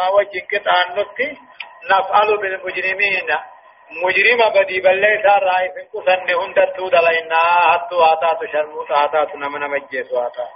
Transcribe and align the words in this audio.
ما 0.00 0.08
وجه 0.08 0.42
قطع 0.52 0.74
النطق 0.88 1.18
نفعل 1.90 2.36
بالمجرمين. 2.36 3.28
مجرم 4.02 4.40
بدي 4.54 4.80
بلي 4.80 5.12
سار 5.22 5.42
رأي 5.42 5.68
في 5.74 5.82
قسن 5.92 6.34
هند 6.40 6.58
تود 6.76 6.94
لنا 6.94 7.42
حتى 7.70 7.96
آتات 8.12 8.50
شرموت 8.52 8.90
آتات 8.90 9.34
نمنا 9.36 9.66
مجيس 9.66 10.12
آتات 10.12 10.54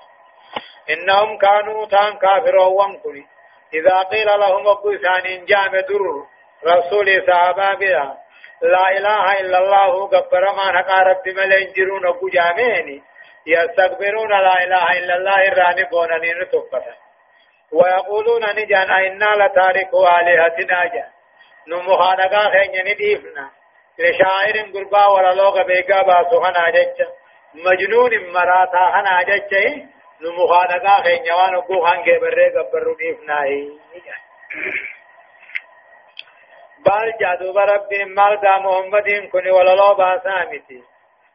إنهم 0.90 1.38
كانوا 1.38 1.86
تان 1.86 2.18
كافرون 2.18 2.72
وانكني. 2.78 3.24
إذا 3.74 4.02
قيل 4.02 4.26
لهم 4.26 4.68
أبو 4.68 4.96
ثاني 4.96 5.44
جامع 5.44 5.80
در 5.80 6.04
رسول 6.66 7.22
صحابة 7.26 7.74
بها 7.74 8.18
لا 8.62 8.98
إله 8.98 9.40
إلا 9.40 9.58
الله 9.58 10.06
قبر 10.06 10.44
ما 10.58 10.66
نقا 10.80 10.98
رب 11.02 11.28
ملين 11.28 11.72
جرون 11.76 12.06
أبو 12.06 12.28
جامعني 12.28 13.02
يستكبرون 13.46 14.30
لا 14.30 14.64
إله 14.64 14.98
إلا 14.98 15.16
الله 15.16 15.48
الراني 15.48 15.84
بوننين 15.84 16.48
تفتا 16.52 16.94
ويقولون 17.72 18.44
نجان 18.56 18.90
إنا 18.90 19.30
لتاركوا 19.44 20.20
آلهتنا 20.20 20.84
جان 20.84 21.10
نمخانقا 21.68 22.50
خين 22.50 22.72
نديفنا. 22.86 23.50
لشاعر 23.98 24.56
قربا 24.74 25.06
ولا 25.06 25.34
لوغ 25.34 25.62
بيقا 25.62 26.02
باسو 26.02 26.40
خنا 26.40 26.70
جج 26.70 26.98
مجنون 27.54 28.32
مراتا 28.32 28.84
خنا 28.92 29.22
جج 29.22 29.54
نمخانقا 30.20 31.02
خين 31.02 31.26
يوان 31.26 31.54
أبو 31.54 31.86
خان 31.86 32.02
بري 32.04 32.48
قبر 32.48 32.92
نديفنا 32.92 33.38
بل 36.86 37.12
جادو 37.20 37.52
برب 37.52 37.92
مال 38.06 38.40
دا 38.40 38.58
محمد 38.58 39.08
كن 39.32 39.50
ولا 39.50 39.74
لو 39.74 39.94
باسامتي 39.94 40.82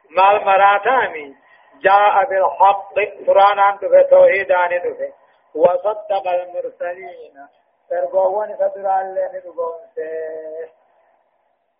مال 0.10 0.46
مراتامي 0.46 1.36
جاء 1.84 2.26
بالحق 2.30 2.94
قرآن 3.28 3.60
عن 3.60 3.78
دفع 3.78 4.02
توحيد 4.10 4.52
عن 4.52 4.70
دفع 4.70 5.19
وصدق 5.56 6.28
المرسلين. 6.28 7.48
ترغوون 7.90 8.56
فدر 8.56 9.00
الله 9.02 9.28
ندغون 9.34 9.82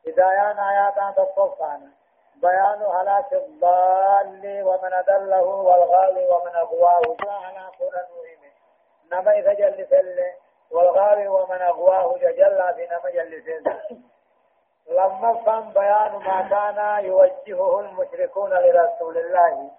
هدايان 0.08 0.60
آيات 0.60 1.18
تصفان 1.18 1.92
بيان 2.36 2.82
هلاك 2.82 3.34
الضال 3.34 4.64
ومن 4.64 4.94
أدله 4.94 5.44
والغالي 5.44 6.28
ومن 6.28 6.56
أغواه. 6.56 7.18
هلاك 7.30 7.82
نوهم 7.82 8.42
نما 9.12 9.32
إذا 9.32 9.54
جل 9.54 9.86
فله 9.86 10.34
والغاوي 10.72 11.28
ومن 11.28 11.62
أغواه. 11.62 12.18
جل 12.18 12.74
في 12.76 12.88
نما 12.88 13.10
جل 13.10 13.64
لما 14.90 15.34
فهم 15.46 15.74
بيان 15.74 16.12
ما 16.12 16.50
كان 16.50 17.06
يوجهه 17.06 17.80
المشركون 17.80 18.50
لرسول 18.50 19.18
الله. 19.18 19.72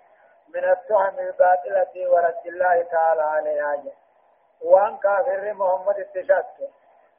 من 0.54 0.64
التهم 0.64 1.18
الباطلة 1.18 2.10
ورد 2.10 2.46
الله 2.46 2.82
تعالى 2.82 3.22
عليها. 3.22 3.76
وان 4.62 4.96
كافر 4.98 5.52
محمد 5.52 6.00
اتشك 6.00 6.46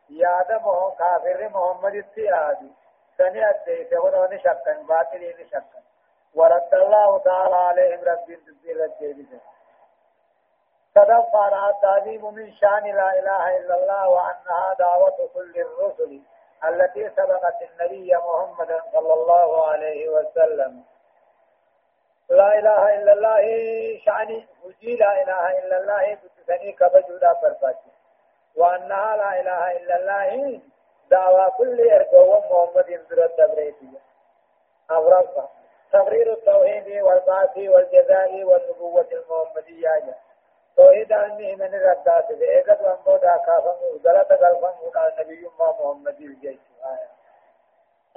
ياد 0.10 0.52
محمد 0.52 0.96
كافر 1.00 1.50
محمد 1.50 1.96
اتيادي 1.96 2.72
سني 3.18 3.50
اتيت 3.50 3.94
ونون 3.94 4.40
شكا 4.40 4.73
باطلين 4.90 5.48
شكا. 5.48 5.82
ورد 6.36 6.73
الله 6.73 7.20
تعالى 7.20 7.56
عليهم 7.56 8.00
رب 8.04 8.26
تدبير 8.26 8.86
الجيبه 8.86 9.40
تدفع 10.95 11.70
التعظيم 11.70 12.34
من 12.34 12.52
شان 12.54 12.84
لا 12.95 13.20
إله 13.20 13.58
إلا 13.58 13.76
الله 13.76 14.10
وأنها 14.10 14.73
دعوة 14.80 15.30
كل 15.34 15.54
الرسل 15.62 16.22
التي 16.64 17.10
سبقت 17.10 17.62
النبي 17.62 18.16
محمد 18.16 18.82
صلى 18.94 19.14
الله 19.14 19.68
عليه 19.68 20.10
وسلم. 20.10 20.84
لا 22.32 22.60
إله 22.60 22.96
إلا 22.96 23.14
الله 23.14 23.42
شعني 24.06 24.48
وجي 24.64 24.96
لا 24.96 25.24
إله 25.24 25.60
إلا 25.60 25.78
الله 25.78 26.18
بتسني 26.24 26.72
كبجودا 26.72 27.34
برباتي 27.34 27.92
وأنها 28.56 29.18
لا 29.18 29.40
إله 29.40 29.72
إلا 29.78 29.96
الله 29.96 30.60
دعوة 31.10 31.50
كل 31.50 31.90
إرقوة 31.92 32.40
محمد 32.40 33.00
برد 33.10 33.32
دبريتي 33.38 33.90
أغرب 34.92 35.50
تقرير 35.94 36.34
التوحيد 36.34 37.02
والبعث 37.04 37.58
والجزاء 37.58 38.44
والنبوة 38.44 39.08
المحمدية. 39.11 40.16
توحيد 40.78 41.11
أني 41.14 41.55
من 41.55 41.76
الردات 41.76 42.32
بإيقظ 42.32 42.82
وانبودا 42.86 43.38
كافم 43.38 43.76
وغلط 43.84 44.32
قلبم 44.32 44.73
وقال 44.88 45.14
نبي 45.20 45.50
محمد 45.60 46.22
الجيش 46.22 46.60
آية 46.86 47.20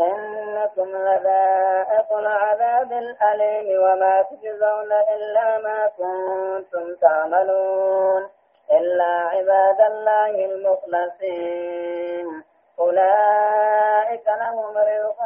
إنكم 0.00 0.88
لذائق 0.88 2.12
العذاب 2.12 2.93
الأليم 2.93 3.82
وما 3.82 4.22
تجزون 4.22 4.93
إلا 4.93 5.59
ما 5.59 5.87
كنتم 5.87 6.94
تعملون 6.94 8.28
إلا 8.72 9.05
عباد 9.05 9.81
الله 9.81 10.44
المخلصين. 10.44 12.44
أولئك 12.78 14.27
لهم 14.27 14.78
رزق 14.78 15.19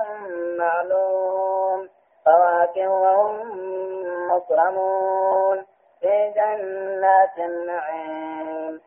معلوم. 0.59 1.89
فواكه 2.25 2.89
وهم 2.89 3.53
مكرمون. 4.33 5.67
في 6.01 6.31
جنات 6.31 7.39
النعيم. 7.39 8.81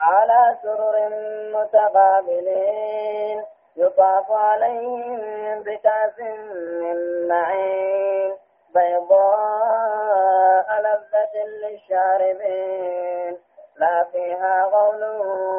على 0.00 0.56
سرر 0.62 1.08
متقابلين. 1.54 3.44
يطاف 3.76 4.32
عليهم 4.32 5.62
بكأس 5.62 6.18
من 6.80 7.28
معين 7.28 8.36
بيضاء 8.74 10.26
لذة 10.80 11.44
للشاربين. 11.62 13.38
لا 13.76 14.04
فيها 14.12 14.64
غول 14.64 15.04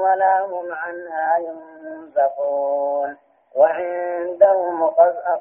ولا 0.02 0.46
هم 0.46 0.74
عنها 0.74 1.38
ينزفون. 1.38 3.18
وعندهم 3.56 4.86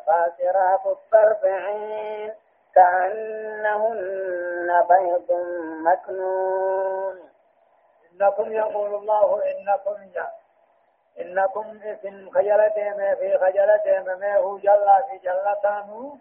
قاصرات 0.07 0.87
الطرف 0.87 1.45
عين 1.45 2.35
كأنهن 2.75 4.07
بيض 4.89 5.33
مكنون. 5.85 7.17
إنكم 8.13 8.53
يقول 8.53 8.95
الله 8.95 9.43
إنكم 9.45 9.97
يا 10.15 10.27
إنكم 11.21 11.81
إثم 11.85 12.31
خجلتهم 12.31 13.15
في 13.15 13.39
خجلتهم 13.39 14.19
ما 14.19 14.37
هو 14.37 14.59
جل 14.59 14.87
في 15.11 15.19
جلتان 15.19 16.19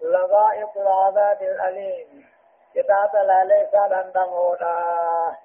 لضائق 0.00 0.70
العذاب 0.76 1.42
الأليم. 1.42 2.26
كتاب 2.74 3.16
لا 3.16 3.44
ليس 3.44 3.74
لندمونا 3.74 5.36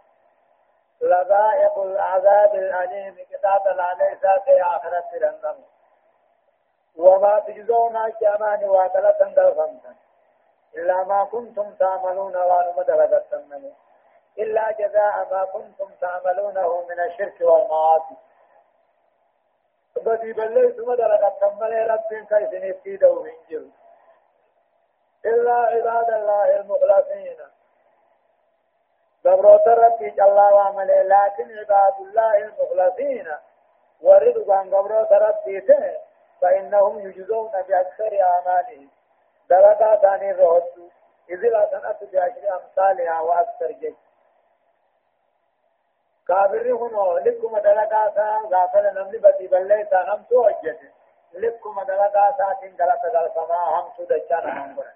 لضائق 1.02 1.80
العذاب 1.80 2.56
الأليم. 2.56 3.18
كتاب 3.32 3.68
لا 3.68 3.94
ليس 3.94 4.44
في 4.46 4.62
آخرة 4.62 5.10
لندم 5.14 5.56
وما 6.98 7.40
تجزون 7.40 8.10
كمان 8.10 8.64
واتلة 8.64 9.34
دلغمتا 9.36 9.96
إلا 10.76 11.04
ما 11.04 11.24
كنتم 11.24 11.74
تعملون 11.74 12.36
وانما 12.36 12.84
دلغتم 12.84 13.72
إلا 14.38 14.72
جزاء 14.72 15.28
ما 15.32 15.46
كنتم 15.46 15.90
تعملونه 16.02 16.86
من 16.90 17.00
الشرك 17.00 17.42
والمعاصي. 17.42 18.16
بدي 20.02 20.34
بلي 20.34 20.72
ثم 20.72 20.94
درجة 20.94 21.34
كمل 21.42 21.90
رب 21.90 22.26
كيف 22.30 22.54
نفيده 22.64 23.22
من 23.22 23.32
جل 23.50 23.70
إلا 25.26 25.54
عباد 25.54 26.10
الله 26.14 26.60
المخلصين. 26.60 27.38
دبروت 29.26 29.68
ربي 29.68 30.10
جل 30.10 30.40
وعمل 30.40 31.10
لكن 31.10 31.58
عباد 31.60 31.94
الله 32.00 32.38
المخلصين. 32.38 33.28
ورد 34.02 34.50
عن 34.50 34.70
دبروت 34.70 35.12
ربي 35.14 35.62
فإنهم 36.42 37.00
يجزون 37.00 37.52
بأكثر 37.52 38.22
أعمالهم. 38.22 38.90
درجة 39.50 39.96
ثاني 39.96 40.32
رهد 40.32 40.90
إذ 41.30 41.40
لا 41.40 41.66
تنأت 41.66 42.04
بعشر 42.04 42.56
أمثالها 42.56 43.22
وأكثر 43.22 43.72
جيش 43.72 43.96
كافر 46.28 46.72
هنا 46.72 47.20
لكم 47.20 47.58
دلقا 47.58 48.12
سا 48.16 48.42
غافل 48.54 48.86
نمني 48.96 49.18
بدي 49.18 49.48
بلي 49.48 49.88
سا 49.92 50.14
هم 50.14 50.24
تو 50.30 50.48
أجد 50.50 50.80
لكم 51.34 51.84
دلقا 51.84 52.32
سا 52.38 52.54
تين 52.62 52.76
غلط 52.80 53.16
غلط 53.16 53.38
ما 53.50 53.56
هم 53.56 53.90
تو 53.98 54.04
دچانا 54.04 54.66
هم 54.66 54.76
بنا 54.76 54.94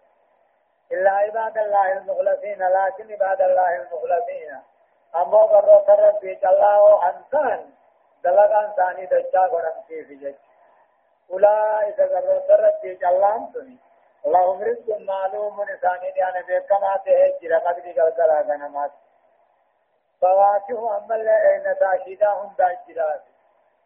إلا 0.92 1.12
عباد 1.12 1.58
الله 1.58 1.92
المخلصين 1.94 2.68
لكن 2.68 3.12
عباد 3.12 3.42
الله 3.42 3.76
المخلصين. 3.76 4.62
أما 5.16 5.42
قرر 5.42 5.78
قرر 5.78 6.12
في 6.20 6.50
الله 6.50 7.10
أنسان 7.10 7.70
دلقا 8.24 8.74
ثاني 8.78 9.06
دچا 9.06 9.40
غرم 9.40 9.78
كيف 9.88 10.08
جج 10.10 10.36
أولئك 11.32 12.02
قرر 12.02 12.38
قرر 12.50 12.72
في 12.82 13.08
الله 13.08 13.36
أنسان 13.36 13.78
اللهم 14.26 14.62
رزق 14.62 14.98
معلوم 15.00 15.62
إنساني 15.62 16.12
ديانا 16.12 16.42
بكما 16.48 16.98
تهجر 17.06 17.58
قدري 17.58 17.92
قلقلا 18.00 18.42
غنمات 18.42 18.92
فواكه 20.22 20.98
أما 20.98 21.16
اللي 21.16 21.76
تاشيداهم 21.80 22.54
داجرات 22.58 23.22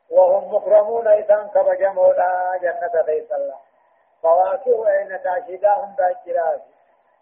وهم 0.10 0.56
مكرمون 0.56 1.08
إذن 1.08 1.50
كبجمولا 1.56 2.58
جنة 2.62 3.02
غيث 3.02 3.32
الله. 3.32 3.60
فواكه 4.24 4.88
أين 4.90 5.24
تاشيداهم 5.24 5.96
داجرات 5.98 6.62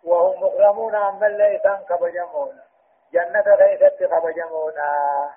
وهم 0.04 0.44
مكرمون 0.44 0.96
أما 0.96 1.28
اللي 1.28 1.56
إذن 1.56 1.78
كبجمولا 1.90 2.64
جنة 3.14 3.56
غيث 3.56 3.84
كبجمولا 3.94 5.30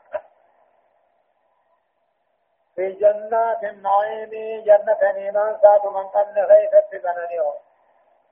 في 2.75 2.93
جنات 2.93 3.65
النعيم 3.65 4.31
جنة 4.65 5.13
نيمان 5.13 5.57
سات 5.63 5.85
من 5.85 6.09
قن 6.09 6.39
غيثت 6.39 6.93
بنانيو 6.93 7.53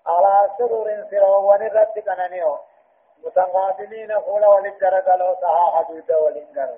على 0.07 0.51
سرور 0.59 1.07
سرو 1.11 1.51
ونرت 1.53 1.99
بنانيو 1.99 2.59
متقابلين 3.25 4.21
فول 4.21 4.47
وللدرج 4.47 5.09
لو 5.09 5.37
سها 5.41 5.71
حدود 5.77 6.13
ولنجر 6.13 6.75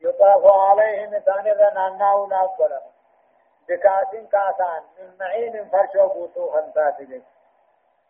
يطاف 0.00 0.46
عليهم 0.46 1.18
ثانيا 1.18 1.70
نانا 1.74 2.14
ولا 2.14 2.40
قرن 2.42 2.80
بكاس 3.68 4.10
كاسان 4.32 4.82
من 4.98 5.16
معين 5.20 5.68
فرشو 5.68 6.08
بوتو 6.08 6.50
خنتاتي 6.50 7.22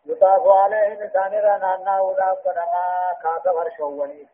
يطاف 0.05 0.47
عليهم 0.47 1.07
ثانيا 1.07 1.57
نانا 1.57 2.01
ولا 2.01 2.31
قرن 2.31 2.67
كاس 3.23 3.53
فرشو 3.53 4.01
ولي 4.01 4.27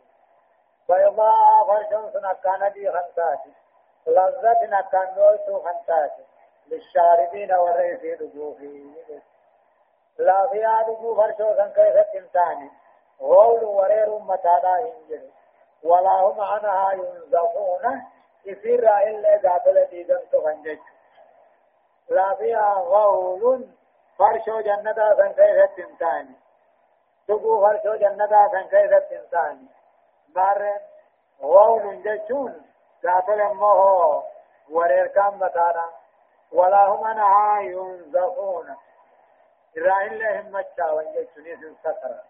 بيضاء 0.89 1.65
فرشو 1.67 2.09
سنكان 2.13 2.71
دي 2.71 2.91
خنتاتي 2.91 3.51
لذة 4.07 4.81
كان 4.91 5.15
نوسو 5.17 5.59
خنتاتي 5.63 6.23
للشاربين 6.67 7.53
والرئيسي 7.53 8.15
دقوفي 8.15 8.91
لا 10.17 10.47
فيها 10.47 10.81
دقو 10.81 11.15
فرشو 11.15 11.55
سن 11.57 11.71
كيف 11.71 12.31
غول 13.21 13.63
ورير 13.63 14.19
متادا 14.19 14.75
هنجر 14.75 15.21
ولا 15.83 16.09
هم 16.09 16.41
عنها 16.41 16.93
ينزفون 16.93 18.03
يسير 18.45 18.97
إلا 18.97 19.49
قاتل 19.49 19.85
ديدن 19.85 20.19
تفنجج 20.31 20.79
لا 22.09 22.33
فيها 22.33 22.73
غول 22.73 23.67
فرشو 24.17 24.59
جنة 24.61 25.15
سن 25.17 25.31
كيف 25.31 25.97
دقو 27.27 27.61
فرشو 27.61 27.95
جنة 27.95 28.47
سن 28.51 28.63
كيف 28.63 28.93
تنتاني 28.93 29.67
مارن 30.35 30.79
غول 31.41 32.03
جچون 32.03 32.65
قاتل 33.03 33.41
امه 33.41 34.23
ورير 34.69 35.07
كام 35.07 35.39
بتانا 35.39 35.85
ولا 36.51 36.85
هم 36.85 37.03
عنها 37.03 37.61
ينزفون 37.61 38.75
إسرائيل 39.77 40.19
لهم 40.19 40.51
مجا 40.51 40.91
وانجا 40.91 41.27
سترا 41.79 42.23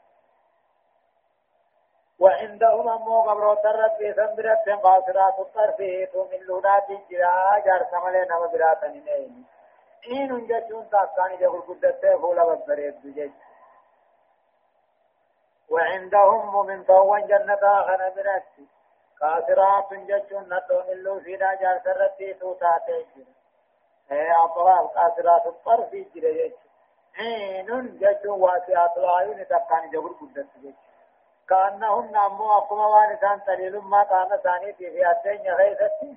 وعندهم 2.19 2.89
أمو 2.89 3.21
قبرو 3.21 3.53
ترت 3.53 3.97
في 3.97 4.13
سنبرت 4.13 4.69
قاصرات 4.83 5.39
الطرف 5.39 5.79
من 6.31 6.39
لونات 6.39 6.89
الجراء 6.89 7.59
جار 7.65 7.88
سمالي 7.91 8.25
نما 8.25 8.45
براتا 8.45 8.88
نين 8.88 9.45
إن 10.11 10.31
انجتون 10.31 10.89
تاكاني 10.89 11.38
جبر 11.38 11.59
قدت 11.59 12.05
فولا 12.21 12.44
ببريد 12.44 12.95
بجيش 13.03 13.31
وعندهم 15.69 16.65
من 16.65 16.83
طوان 16.83 17.27
جنة 17.27 17.83
خنا 17.88 18.09
برت. 18.09 18.53
قاصرات 19.21 19.93
جتون 19.93 20.53
نتو 20.53 20.83
من 20.88 20.97
لو 21.03 21.19
فيدا 21.19 21.53
جار 21.55 21.81
سرتي 21.83 22.33
توتاتي 22.33 23.05
جرا 23.15 23.25
اي 24.11 24.31
أطلال 24.31 24.88
قاصرات 24.88 25.45
الطرف 25.45 25.91
جرا 26.15 26.66
عين 27.19 27.97
جتون 28.01 28.41
واسعات 28.41 28.97
العيون 28.97 29.47
تاكاني 29.47 29.89
جبر 29.89 30.09
قدت 30.09 30.47
بجيش 30.55 30.75
كأنهن 31.49 32.15
أمو 32.15 32.51
أقوم 32.51 32.79
وانسان 32.79 33.43
تليل 33.45 33.77
ما 33.77 34.03
كان 34.03 34.37
ثاني 34.37 34.73
في 34.73 35.11
الدنيا 35.11 35.53
غيثتي 35.53 36.15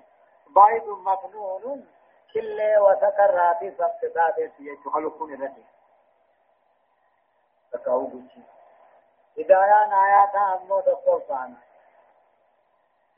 بيض 0.49 0.88
مكنون 0.99 1.87
كل 2.35 2.61
وسكرات 2.79 3.58
سبتات 3.79 4.38
يجعلكم 4.58 5.32
ردي 5.43 5.64
تكاو 7.73 8.06
بوشي 8.06 8.41
هدايا 9.38 10.05
آيات 10.05 10.35
أمو 10.35 10.81
تقوفان 10.81 11.55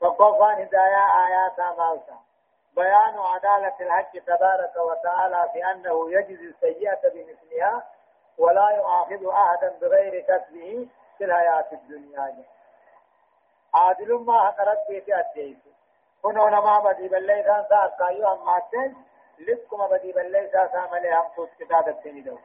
تقوفان 0.01 0.61
هدايا 0.61 1.05
آيات 1.25 1.59
مالتا 1.59 2.17
بيان 2.75 3.19
عدالة 3.19 3.73
الحق 3.81 4.11
تبارك 4.11 4.75
وتعالى 4.75 5.49
في 5.53 5.71
أنه 5.71 6.11
يجزي 6.11 6.45
السيئة 6.45 7.09
بمثلها 7.09 7.83
ولا 8.37 8.69
يؤاخذ 8.69 9.27
أحدا 9.27 9.77
بغير 9.81 10.21
كسبه 10.21 10.87
في 11.17 11.25
الحياة 11.25 11.65
الدنيا. 11.71 12.43
عادل 13.73 14.13
ما 14.13 14.51
حقرت 14.51 14.87
بيتي 14.89 15.19
أديس 15.19 15.57
كنو 16.23 16.47
نما 16.47 16.79
بدي 16.79 17.07
بالله 17.07 17.43
سان 17.43 17.65
سا 17.69 17.95
كايو 17.99 18.33
أما 18.33 18.61
تن 18.71 18.95
لكم 19.39 19.87
بدي 19.87 20.11
بالله 20.11 20.49
سا 20.51 20.67
سامل 20.67 21.07
هم 21.07 21.27
توت 21.35 21.49
كتاب 21.59 21.87
الدنيا 21.87 22.23
دو. 22.23 22.37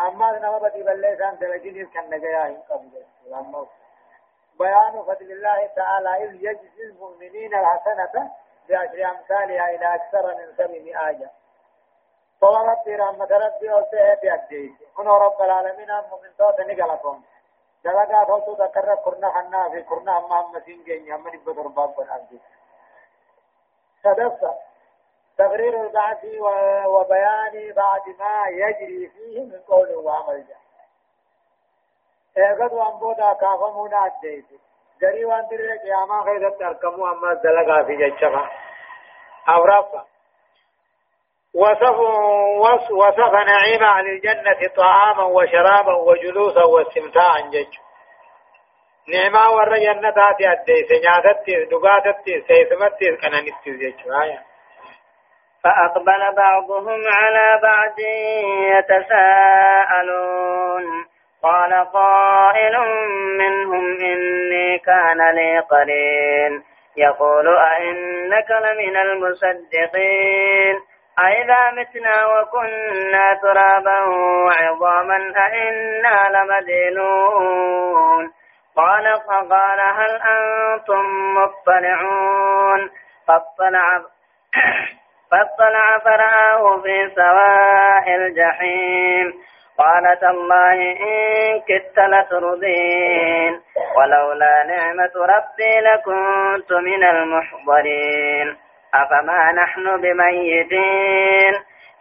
أما 0.00 0.38
نما 0.38 0.58
بدي 0.58 0.82
بالله 0.82 1.16
سان 1.16 1.38
دلجين 1.38 1.86
كان 1.86 2.10
نجايا 2.10 2.46
هم 2.46 2.62
قبل. 2.70 3.66
بيان 4.58 5.02
فضل 5.02 5.32
الله 5.32 5.66
تعالى 5.66 6.24
إذ 6.24 6.34
يجزي 6.34 6.82
المؤمنين 6.84 7.54
الحسنة 7.54 8.30
بعشر 8.68 9.10
أمثالها 9.10 9.70
إلى 9.74 9.94
أكثر 9.94 10.34
من 10.34 10.54
سبع 10.58 11.08
آية. 11.08 11.30
طلبت 12.40 12.88
رحمة 12.88 13.28
ربي 13.30 13.72
وسيئة 13.72 14.14
بأديس 14.14 14.72
كنو 14.96 15.16
رب 15.16 15.42
العالمين 15.42 15.90
المؤمن 15.90 16.30
صوت 16.38 16.60
نقلكم. 16.60 17.22
دلقا 17.84 18.24
فوتو 18.24 18.52
ذكر 18.52 18.94
قرنا 18.94 19.30
حنا 19.30 19.68
في 19.70 19.82
قرنا 19.82 20.18
أما 20.18 20.40
أما 20.40 20.60
سنجين 20.60 21.06
يمن 21.06 21.38
بدر 21.44 21.68
باب 21.68 21.94
بالعبد 21.96 22.40
صدفة 24.04 24.54
تقرير 25.38 25.80
البعث 25.80 26.24
وبيان 26.86 27.72
بعد 27.72 28.08
ما 28.18 28.46
يجري 28.48 29.08
فيه 29.08 29.40
من 29.40 29.60
قول 29.68 29.94
وعمل 29.94 30.44
جاء 30.46 30.60
اغد 32.52 32.72
وانبودا 32.72 33.32
كافمونا 33.32 34.06
الديت 34.06 34.46
جري 35.00 35.24
وان 35.24 35.48
ترى 35.48 35.78
قياما 35.84 36.22
خيرت 36.24 36.58
تركمو 36.60 37.06
أما 37.06 37.34
دلقا 37.34 37.82
في 37.82 37.96
جشفا 37.96 38.50
أو 39.48 39.64
رفا 39.64 40.04
وصف 41.54 41.98
وصف 42.90 43.32
نعيم 43.46 43.84
أهل 43.84 44.06
الجنة 44.06 44.68
طعاما 44.76 45.24
وشرابا 45.24 45.94
وجلوسا 45.94 46.64
واستمتاعا 46.64 47.40
جج 47.40 47.74
نعمة 49.08 49.50
ور 49.50 49.76
جنة 49.78 50.10
تاتي 50.10 50.52
أدي 50.52 50.86
سنياتتي 50.88 51.64
دقاتتي 51.64 52.34
سيسمتي 52.48 53.16
كنانتي 53.16 53.70
جج 53.70 54.00
آية 54.22 54.42
فأقبل 55.64 56.22
بعضهم 56.36 57.02
على 57.06 57.60
بعض 57.62 57.98
يتساءلون. 59.74 60.86
قال 61.44 61.74
قائل 61.92 62.78
منهم 63.38 64.00
إني 64.00 64.78
كان 64.78 65.34
لي 65.34 65.58
قرين. 65.58 66.62
يقول 66.96 67.56
أئنك 67.58 68.50
لمن 68.50 68.96
المصدقين. 68.96 70.80
أئذا 71.18 71.70
متنا 71.70 72.26
وكنا 72.26 73.34
ترابا 73.42 74.00
وعظاما 74.46 75.32
أئنا 75.46 76.28
لمدينون. 76.38 78.30
قال 78.76 79.20
فقال 79.28 79.80
هل 79.80 80.20
أنتم 80.22 81.34
مطلعون؟ 81.34 82.90
فاطلع 83.28 84.02
فاطلع 85.30 85.98
فرآه 85.98 86.80
في 86.82 87.10
سواء 87.16 88.16
الجحيم. 88.16 89.53
قال 89.78 90.18
تالله 90.20 90.92
إن 90.92 91.60
كدت 91.60 91.98
لترضين 91.98 93.60
ولولا 93.96 94.64
نعمة 94.64 95.12
ربي 95.16 95.80
لكنت 95.80 96.72
من 96.72 97.04
المحضرين. 97.04 98.56
أفما 98.94 99.52
نحن 99.52 100.00
بميتين؟ 100.00 101.54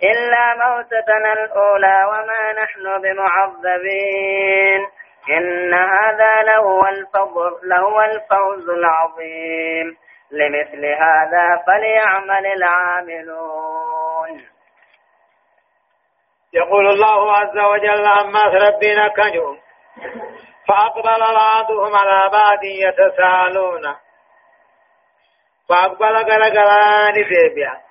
إلا 0.03 0.55
موتتنا 0.55 1.33
الأولى 1.33 2.01
وما 2.07 2.53
نحن 2.63 3.01
بمعذبين. 3.01 4.87
إن 5.29 5.73
هذا 5.73 6.43
لهو 6.43 6.85
الفضل 6.85 7.59
لهو 7.63 8.01
الفوز 8.01 8.69
العظيم. 8.69 9.97
لمثل 10.31 10.85
هذا 10.85 11.63
فليعمل 11.67 12.45
العاملون. 12.45 14.41
يقول 16.53 16.87
الله 16.87 17.31
عز 17.31 17.57
وجل 17.57 18.07
عما 18.07 18.43
ربنا 18.43 19.07
كجوا 19.07 19.55
فأقبل 20.67 21.19
بعضهم 21.19 21.95
على 21.95 22.29
بعض 22.31 22.63
يتساءلون. 22.63 23.95
فأقبل 25.69 26.15
غرغران 26.15 27.13
ديبيا. 27.13 27.81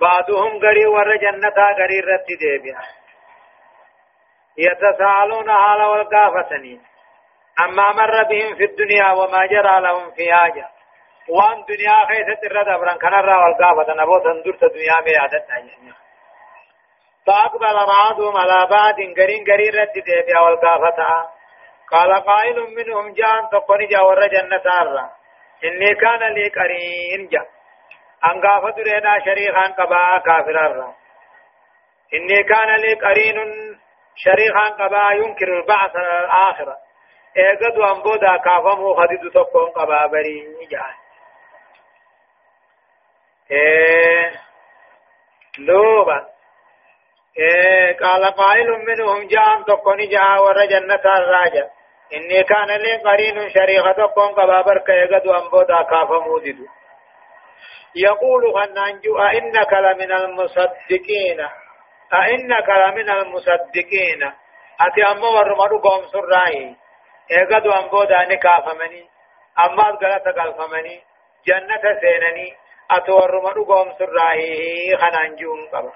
بعضهم 0.00 0.58
غري 0.58 0.86
ور 0.86 1.16
جنتا 1.16 1.66
غري 1.78 2.00
رت 2.00 2.26
ديبيا. 2.40 2.78
يتساءلون 4.58 5.52
حال 5.52 5.82
والقافتني. 5.82 6.80
أما 7.60 7.92
مر 7.92 8.22
بهم 8.22 8.56
في 8.56 8.64
الدنيا 8.64 9.10
وما 9.12 9.46
جرى 9.46 9.80
لهم 9.80 10.10
في 10.10 10.32
حاجة. 10.32 10.68
وأن 11.28 11.64
دنيا 11.64 12.06
خيثت 12.08 12.44
الرد 12.44 12.68
أبران 12.68 12.98
كان 12.98 13.14
الرا 13.14 13.36
والقافة 13.36 13.94
نبو 13.94 14.18
تندرت 14.18 14.64
دنيا 14.64 15.00
مي 15.04 15.16
عدتنا 15.16 15.94
فأقبل 17.28 17.76
بعضهم 17.86 18.36
على 18.36 18.66
بعض 18.70 18.94
غرين 19.18 19.44
غري 19.48 19.68
رت 19.70 19.94
ديبيا 19.94 20.40
والقافة. 20.40 21.28
قال 21.90 22.24
قائل 22.24 22.74
منهم 22.76 23.12
جان 23.12 23.48
تقني 23.52 23.86
جاور 23.86 24.26
جنة 24.26 24.62
الرا 24.82 25.10
إني 25.64 25.94
كان 25.94 26.32
لي 26.34 26.48
قرين 26.48 27.28
جا. 27.28 27.46
أن 28.24 28.46
قافة 28.46 28.70
درينا 28.70 29.18
شريخا 29.24 29.62
قبا 29.78 30.18
كافر 30.18 30.66
الرا 30.66 30.94
إني 32.14 32.42
كان 32.42 32.76
لي 32.76 32.94
قرين 32.94 33.36
شريخا 34.16 34.68
قبا 34.68 35.12
ينكر 35.12 35.48
البعث 35.48 35.96
الآخرة. 35.96 36.76
إيقظ 37.36 37.80
أنبودا 37.80 38.36
كافمو 38.36 38.94
خديد 38.94 39.30
تقون 39.34 39.70
قبا 39.70 40.06
بري 40.06 40.66
جاء 40.70 40.86
إيه 43.50 44.32
إيه 45.58 46.37
قال 48.02 48.24
قائل 48.24 48.68
منهم 48.86 49.26
جاء 49.26 49.62
تقوني 49.62 50.06
جاء 50.06 50.42
ور 50.42 50.64
جنة 50.64 51.04
الراجة 51.16 51.70
إني 52.14 52.42
كان 52.42 52.66
لي 52.66 52.96
قرين 52.96 53.50
شريخة 53.50 53.92
تقون 53.92 54.32
قبا 54.34 54.60
برك 54.62 54.90
إيقظ 54.90 55.28
أنبودا 55.28 55.82
كافمو 55.82 56.38
ديدو 56.38 56.66
يقول 57.94 58.42
غنانجو 58.56 59.18
أئنك 59.18 59.72
لمن 59.72 60.12
المصدقين؟ 60.12 61.40
أئنك 62.12 62.68
لمن 62.68 63.10
المصدقين؟ 63.10 64.32
أتي 64.80 65.02
أما 65.12 65.28
ورمضو 65.28 65.78
قوم 65.78 66.02
سرائي. 66.12 66.76
إيقادوا 67.30 67.78
أنبو 67.80 68.04
داني 68.04 68.36
كافمني 68.36 69.08
أما 69.64 69.82
غلطة 69.82 70.42
قلفمني 70.42 71.02
جنة 71.46 71.84
سينني 72.00 72.54
أتو 72.90 73.16
ورمضو 73.16 73.64
قوم 73.64 73.92
سرائي 73.98 74.96
خنانجون 74.96 75.68
قبا 75.72 75.92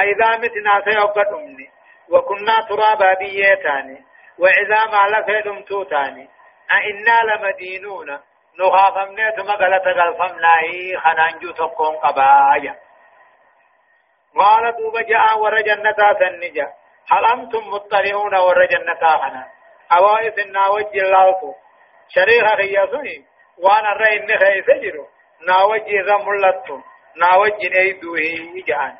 أيضا 0.00 0.36
متنا 0.36 0.82
سيوقت 0.84 1.28
أمني 1.32 1.70
وكنا 2.08 2.56
ترابا 2.68 3.14
بيتاني 3.14 4.04
وعظام 4.38 4.94
على 4.94 5.24
فيدم 5.24 5.62
توتاني. 5.62 6.28
أئنا 6.72 7.18
لمدينون. 7.28 8.20
نخافمني 8.58 9.30
ثم 9.36 9.50
غلطة 9.50 9.92
قلفمناهي 9.92 10.96
خنانجو 10.96 11.52
تقون 11.52 11.96
قبايا. 11.96 12.76
قال 14.36 14.76
دوب 14.76 14.98
جاء 14.98 15.38
ور 15.38 15.60
جنتا 15.60 16.12
هل 17.12 17.24
أنتم 17.24 17.68
مطلعون 17.68 18.34
ور 18.34 18.66
خنا؟ 19.02 19.54
أوائس 19.92 20.38
الناوج 20.38 20.98
اللالتو 20.98 21.54
شريخ 22.08 22.56
خياسوني 22.56 23.24
وأنا 23.58 23.88
رأي 23.88 24.16
إن 24.16 24.38
خيس 24.38 24.82
جرو 24.82 25.08
ناوج 25.46 25.80
إذا 25.80 26.16
ملتو 26.16 26.80
ناوج 27.16 27.66
نيدوه 27.66 28.64
جان 28.66 28.96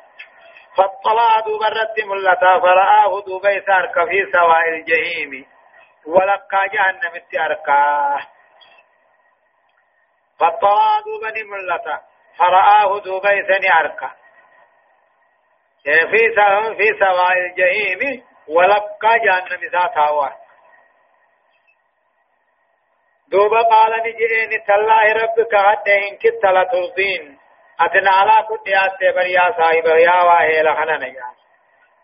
فاطلع 0.77 1.39
الرد 1.63 1.99
ملتا 2.05 2.59
فرآه 2.59 3.21
دوب 3.21 3.45
يسارك 3.45 3.93
في 4.09 4.31
سواء 4.31 4.69
الجحيم 4.69 5.45
ولقى 6.07 6.69
جهنم 6.73 7.15
اتأركاه 7.15 8.19
فاطلع 10.39 10.99
دوب 10.99 11.23
ملتا 11.47 12.01
فرآه 12.37 12.99
دوب 12.99 13.25
يسني 13.25 13.69
أركاه 13.79 14.11
في 15.83 16.35
في 16.77 16.99
سواء 16.99 17.37
الجحيم 17.37 18.23
ولقى 18.47 19.19
جهنم 19.19 19.61
ذات 19.71 19.97
دوبا 23.27 23.61
قال 23.61 23.91
نجئين 23.99 24.63
تالله 24.67 25.13
ربك 25.13 25.55
حتى 25.55 26.09
إن 26.09 26.17
لترضين 26.45 27.39
أتنا 27.81 28.11
على 28.11 28.47
كل 28.47 28.71
يات 28.71 29.15
بريا 29.15 29.51
صاحب 29.57 29.85
يا 29.85 30.23
واهي 30.23 30.61
لخنا 30.61 30.97
نجا 30.97 31.25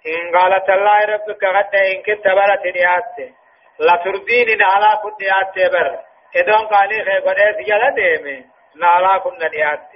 إن 0.08 0.38
قال 0.38 0.66
تالله 0.68 1.00
ربك 1.06 1.46
حتى 1.56 1.92
إن 1.92 2.01
كدت 2.01 2.28
برت 2.28 2.66
يات 2.75 3.32
لترضين 3.80 4.62
على 4.62 5.00
كل 5.04 5.25
يات 5.25 5.72
بر 5.74 6.00
إذن 6.36 6.68
قال 6.68 6.90
خيبر 6.90 7.38
إيس 7.38 7.68
يلا 7.68 7.90
ديمي 7.90 8.46
نالا 8.75 9.18
كل 9.18 9.50
يات 9.54 9.90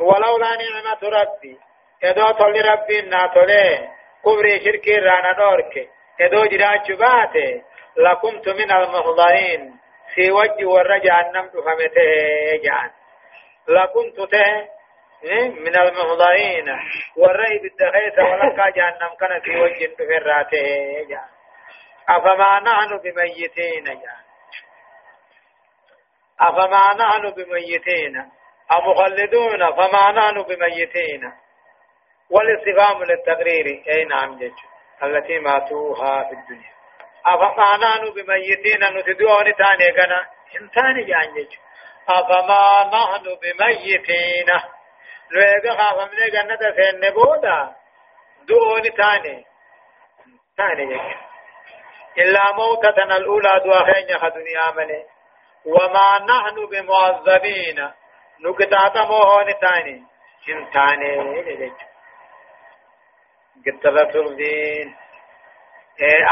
ولولا 0.00 0.50
نعمة 0.56 1.02
ربي 1.02 1.58
ادو 2.04 2.30
تولي 2.38 2.60
ربي 2.60 3.00
نا 3.02 3.26
تولي 3.34 3.88
كبري 4.24 4.60
شركي 4.64 4.94
رانا 4.96 5.32
دورك 5.32 5.88
ادو 6.20 6.44
جراج 6.44 6.92
باته 6.92 7.62
لكنت 7.96 8.48
من 8.48 8.70
المحضرين 8.72 9.76
في 10.14 10.30
وجه 10.30 10.66
والرجع 10.66 11.20
النمت 11.20 11.52
فمته 11.52 12.10
جان 12.64 12.90
لكنت 13.68 14.30
ته 14.30 14.75
من 15.34 15.76
المحضرين 15.76 16.68
والرأي 17.16 17.58
بالدخيث 17.58 18.18
ولقى 18.18 18.72
جهنم 18.72 19.14
كان 19.20 19.40
في 19.40 19.60
وجه 19.60 19.86
تفراته 19.94 21.06
جان 21.08 21.28
أفما 22.08 22.60
نحن 22.60 22.98
بميتين؟ 22.98 24.00
أفما 26.40 26.94
نحن 26.94 27.30
بميتين؟ 27.30 28.30
أمخلدون 28.72 29.72
فما 29.72 30.12
نحن 30.12 30.42
بميتين؟ 30.42 31.32
والاستفهام 32.30 33.02
للتقرير. 33.04 33.82
أي 33.88 34.04
نعم 34.04 34.38
جج 34.38 34.52
التي 35.02 35.38
ماتوها 35.38 36.24
في 36.24 36.32
الدنيا. 36.34 36.72
أفما 37.26 37.76
نحن 37.76 38.12
بميتين؟ 38.14 38.80
نتدعون 38.98 39.54
تاني 39.54 39.92
كنا 39.92 40.26
انتاني 40.60 41.04
جج 41.04 41.54
أفما 42.08 42.90
نحن 42.92 43.24
بميتين؟ 43.42 44.46
لويغا 45.30 45.76
خافم 45.76 46.14
لي 46.14 46.30
جنة 46.30 46.58
سين 46.76 47.10
بودا 47.10 47.74
دعون 48.48 48.82
تاني. 48.82 49.44
تاني 50.56 50.86
جج 50.86 51.14
إلا 52.18 52.52
موتتنا 52.52 53.16
الأولى 53.16 53.60
دواخين 53.64 54.18
خدنيا 54.18 54.70
ملي 54.76 55.04
وما 55.66 56.08
نحن 56.28 56.66
بمعذبين. 56.66 57.90
نكتاتا 58.40 59.04
موهون 59.04 59.58
تاني. 59.60 60.04
انتاني 60.48 61.42
جج 61.42 61.72
قتلة 63.66 64.26
الدين 64.26 64.96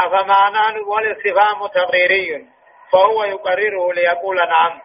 أفمعنى 0.05 0.79
والاستفهام 0.79 1.67
تقريري 1.67 2.47
فهو 2.91 3.23
يقرره 3.23 3.93
ليقول 3.93 4.37
نعم. 4.37 4.81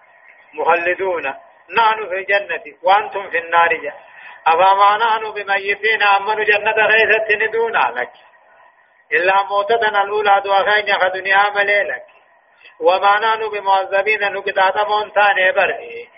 مخلدون 0.54 1.34
نحن 1.78 2.08
في 2.08 2.14
الجنة. 2.14 2.76
وأنتم 2.82 3.30
في 3.30 3.38
النار. 3.38 3.92
أفما 4.46 5.30
بميتين؟ 5.30 6.02
أمن 6.02 6.44
جنة 6.44 6.86
غيثة 6.86 7.46
ندون 7.46 7.76
لك. 7.76 8.12
إلا 9.12 9.42
موتتنا 9.42 10.02
الأولى 10.02 10.40
دواخين 10.44 10.88
يخدني 10.88 11.34
ملي 11.54 11.82
لك 11.82 12.06
وما 12.80 13.18
نحن 13.18 13.48
بمعذبين؟ 13.48 14.32
نقطات 14.32 14.86
مونتان 14.86 15.52
برئي 15.56 16.08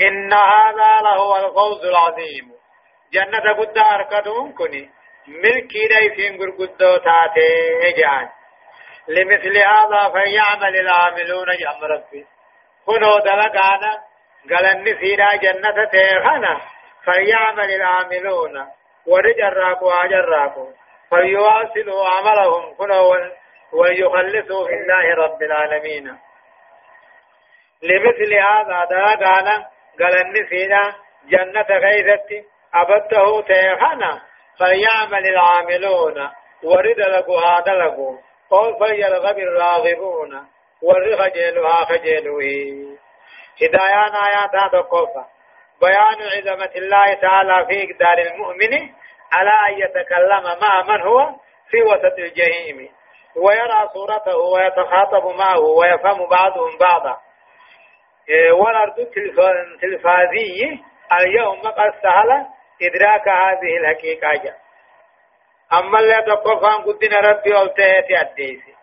إن 0.00 0.32
هذا 0.32 1.00
لهو 1.02 1.36
الفوز 1.36 1.84
العظيم. 1.84 2.52
جنة 3.12 3.52
قد 3.58 3.78
أركضهم 3.78 4.54
كني. 4.54 4.90
ملكي 5.28 5.88
ليسين 5.88 6.40
قرقدو 6.40 6.96
تاتي 6.96 7.92
جان 7.96 8.28
لمثل 9.08 9.58
هذا 9.58 10.12
فيعمل 10.12 10.76
العاملون 10.76 11.46
جام 11.60 11.84
ربي. 11.84 12.26
كنو 12.86 13.18
دلقانا. 13.18 14.09
قال 14.50 14.70
النسينا 14.76 15.36
جنة 15.36 15.84
تيخنا 15.90 16.60
فيعمل 17.04 17.70
العاملون 17.74 18.66
ورجراكو 19.06 19.90
أجراكو 19.90 20.68
فيواصلوا 21.10 22.08
عملهم 22.08 22.74
كنو 22.74 23.12
ويخلصوا 23.72 24.66
في 24.66 24.74
الله 24.74 25.14
رب 25.24 25.42
العالمين 25.42 26.18
لمثل 27.82 28.34
هذا 28.34 28.84
دلقانا 28.90 29.66
قال 30.00 30.14
النسينا 30.26 30.94
جنة 31.28 31.78
غيرتي 31.78 32.44
أبده 32.74 33.40
تيخنا 33.42 34.22
فليعمل 34.58 35.26
العاملون 35.26 36.30
ورد 36.62 36.98
لقوا 36.98 37.40
هذا 37.40 37.72
لقوا 37.72 38.18
قول 38.50 38.78
فليرغب 38.80 39.38
الراغبون 39.38 40.46
والرخجلها 40.82 41.84
خجلوه 41.84 42.98
هدايان 43.62 44.14
آيات 44.26 44.62
هذا 44.62 44.80
قوفا 44.80 45.26
بيان 45.80 46.18
عظمة 46.36 46.70
الله 46.76 47.14
تعالى 47.14 47.66
في 47.66 47.92
إقدار 47.92 48.18
المؤمن 48.18 48.90
على 49.32 49.50
أن 49.68 49.78
يتكلم 49.78 50.42
مع 50.62 50.82
من 50.82 51.02
هو 51.02 51.30
في 51.70 51.82
وسط 51.82 52.18
الجحيم. 52.18 52.88
ويرى 53.36 53.88
صورته 53.94 54.36
ويتخاطب 54.36 55.26
معه 55.26 55.60
ويفهم 55.60 56.28
بعضهم 56.28 56.78
بعضا. 56.78 57.16
إيه، 58.28 58.52
والأرض 58.52 58.98
التلفازي 58.98 60.78
اليوم 61.20 61.60
قد 61.60 61.92
سهل 62.02 62.46
إدراك 62.82 63.28
هذه 63.28 63.76
الحقيقة. 63.80 64.54
أما 65.72 65.98
اللي 65.98 66.22
تقفان 66.26 66.84
قدنا 66.84 67.20
ربي 67.20 67.62
ألتهت 67.62 68.10
أديسي 68.10 68.74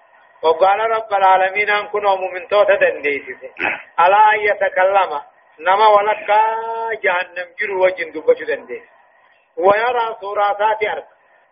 وقال 0.43 0.79
رب 0.79 1.13
العالمين 1.13 1.69
أن 1.69 1.87
كنوا 1.87 2.15
ممنتوتا 2.15 2.75
دنديسي 2.75 3.33
ألا 4.05 4.33
أن 4.33 4.39
يتكلم. 4.39 5.21
نما 5.59 5.87
ولقى 5.87 6.41
جهنم 7.03 7.47
جرو 7.59 7.85
وجن 7.85 8.11
دبشو 8.11 8.45
دنديسي 8.45 8.89
ويرى 9.57 10.15
صوراتات 10.21 10.83
أرك. 10.83 11.07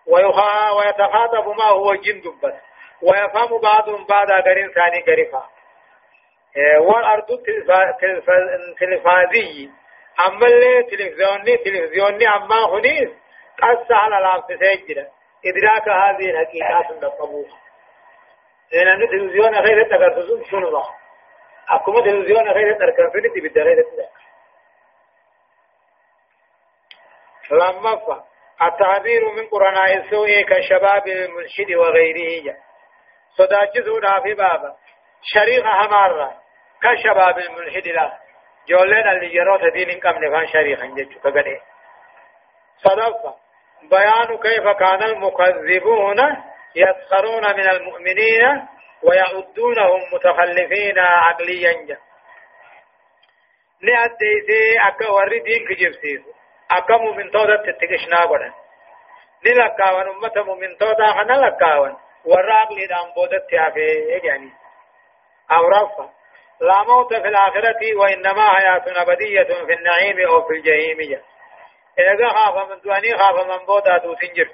ويتخاطب 0.07 1.47
ما 1.47 1.65
هو 1.65 1.95
جن 1.95 2.21
دبس 2.21 2.53
ويفهم 3.01 3.61
بعضهم 3.61 4.05
بعض 4.05 4.31
غير 4.31 4.73
ثاني 4.73 5.03
غريفا 5.07 5.49
والأرض 6.79 7.31
التلفازي 8.69 9.69
أما 10.27 10.47
اللي 10.47 10.83
تلفزيوني 10.83 11.57
تلفزيوني 11.57 12.27
أما 12.27 12.69
هنيس 12.69 13.09
قص 13.61 13.91
على 13.91 14.15
لامس 14.15 14.45
سيجرة 14.45 15.07
إدراك 15.45 15.89
هذه 15.89 16.29
الحقيقات 16.29 16.91
النقبوها 16.91 17.64
لأن 18.73 19.07
تلفزيون 19.09 19.55
غير 19.55 19.89
تقرصون 19.89 20.45
شنو 20.45 20.69
ضع 20.69 20.85
أكما 21.69 22.01
تلفزيون 22.01 22.49
غير 22.49 22.73
تركن 22.73 23.31
في 23.33 23.49
بداية 23.49 23.85
لما 27.51 27.95
فا 27.95 28.25
التعبير 28.61 29.31
من 29.31 29.47
قرناء 29.47 29.97
السوء 29.97 30.41
كشباب 30.41 31.07
المنشد 31.07 31.71
وغيره 31.71 32.55
صداجزونا 33.37 34.21
في 34.23 34.33
بابا 34.33 34.75
شريك 35.21 35.65
همارا 35.65 36.33
كشباب 36.81 37.37
الملحد 37.37 37.87
لا 37.87 38.19
جولين 38.67 39.07
اللي 39.07 39.35
يروا 39.35 39.69
دين 39.69 39.99
كم 39.99 40.23
نفان 40.23 40.47
شريكا 40.47 40.85
جتشو 40.85 41.19
كغني 41.19 41.61
صدق 42.77 43.35
بيان 43.89 44.37
كيف 44.37 44.67
كان 44.67 45.03
المكذبون 45.03 46.19
يسخرون 46.75 47.55
من 47.57 47.69
المؤمنين 47.69 48.67
ويعدونهم 49.03 50.01
متخلفين 50.13 50.99
عقليا. 50.99 51.97
نأديسي 53.81 54.77
أكا 54.87 55.09
وري 55.09 55.39
دين 55.39 55.67
كجبسيس. 55.67 56.21
أكا 56.71 56.97
مؤمن 56.97 57.31
تودا 57.31 57.55
تتكشنا 57.55 58.17
قدن. 58.17 58.53
نلقاون 59.45 60.07
أمة 60.09 60.43
مؤمن 60.45 60.77
تودا 60.77 61.07
خنا 61.07 61.33
لقاون 61.33 61.97
وراق 62.25 62.73
لدام 62.73 63.13
بودت 63.15 63.49
تيافي 63.49 64.27
يعني 64.27 64.51
أو 65.51 65.67
رفع 65.67 66.09
لا 66.61 66.83
موت 66.83 67.13
في 67.13 67.27
الآخرة 67.27 67.95
وإنما 67.95 68.49
حياة 68.49 69.01
أبدية 69.01 69.43
في 69.43 69.73
النعيم 69.73 70.27
أو 70.27 70.47
في 70.47 70.53
الجحيم. 70.53 71.21
إذا 71.99 72.29
خاف 72.29 72.69
من 72.69 72.81
دواني 72.81 73.17
خاف 73.17 73.45
من 73.45 73.65
بودا 73.65 73.97
تو 73.97 74.15
سنجر 74.15 74.49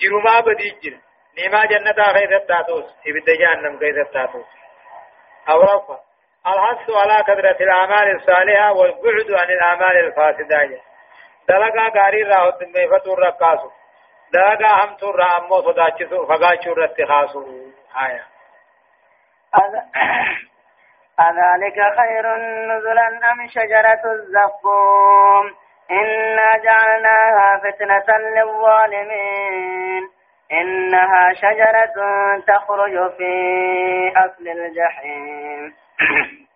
جرو 0.00 0.20
ما 0.20 0.40
بدي 0.40 0.70
جر 0.82 0.96
نما 1.38 1.64
جنة 1.64 2.12
خيث 2.12 2.46
تاتوس 2.48 2.84
إبدا 3.06 3.34
جهنم 3.40 3.78
خيث 3.78 4.08
تاتوس 4.12 4.46
أو 5.50 5.62
رفع 5.62 5.98
الحث 6.46 6.90
على 6.90 7.22
كثرة 7.22 7.64
الأعمال 7.64 8.16
الصالحة 8.16 8.72
والبعد 8.72 9.30
عن 9.30 9.50
الأعمال 9.50 9.96
الفاسدة. 10.06 10.80
دلقا 11.48 11.88
قاري 11.88 12.22
راهو 12.22 12.50
تنميفتو 12.50 13.12
الرقاسو 13.12 13.70
دلقا 14.32 14.84
هم 14.84 14.96
تر 14.96 15.22
أمو 15.38 15.62
صداتشسو 15.62 16.26
فقاشو 16.26 16.72
رتخاسو 16.72 17.44
آية 18.06 18.24
أذلك 21.28 21.78
خير 21.98 22.36
نزلا 22.70 23.08
أم 23.32 23.48
شجرة 23.48 24.02
الزقوم؟ 24.12 25.46
إنا 25.90 26.48
جعلناها 26.64 27.60
فتنة 27.64 28.18
للظالمين. 28.18 30.17
إنها 30.52 31.32
شجرة 31.34 31.96
تخرج 32.46 33.16
في 33.16 33.32
أصل 34.16 34.48
الجحيم. 34.48 35.74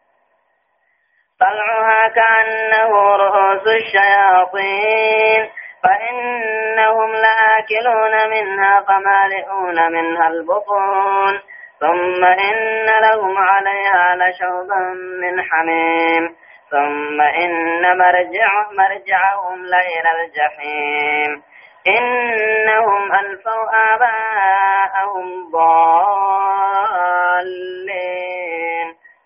طلعها 1.40 2.08
كأنه 2.08 3.16
رؤوس 3.16 3.66
الشياطين. 3.66 5.50
فإنهم 5.84 7.12
لآكلون 7.12 8.30
منها 8.30 8.80
فمالئون 8.80 9.92
منها 9.92 10.28
البطون. 10.28 11.40
ثم 11.80 12.24
إن 12.24 12.86
لهم 12.86 13.38
عليها 13.38 14.16
لشوبا 14.16 14.78
من 15.20 15.42
حميم. 15.42 16.36
ثم 16.70 17.20
إن 17.20 17.98
مرجع 17.98 18.70
مرجعهم 18.72 19.64
لإلى 19.64 20.10
الجحيم. 20.24 21.51
إنهم 21.86 23.12
ألفوا 23.12 23.94
آباءهم 23.94 25.50
ضالين 25.52 26.62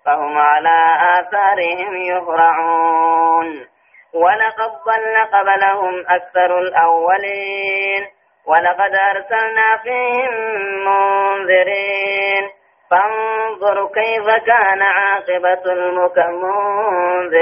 فهم 0.07 0.39
على 0.39 0.79
آثارهم 1.21 1.97
يهرعون. 1.97 3.67
ولقد 4.15 4.71
ضل 4.87 5.17
قبلهم 5.33 6.05
أكثر 6.09 6.59
الأولين. 6.59 8.07
ولقد 8.47 8.95
أرسلنا 8.95 9.77
فيهم 9.83 10.35
منذرين. 10.85 12.51
فانظر 12.91 13.87
كيف 13.87 14.27
كان 14.47 14.83
عاقبة 14.83 15.73
المنذرين 16.23 17.37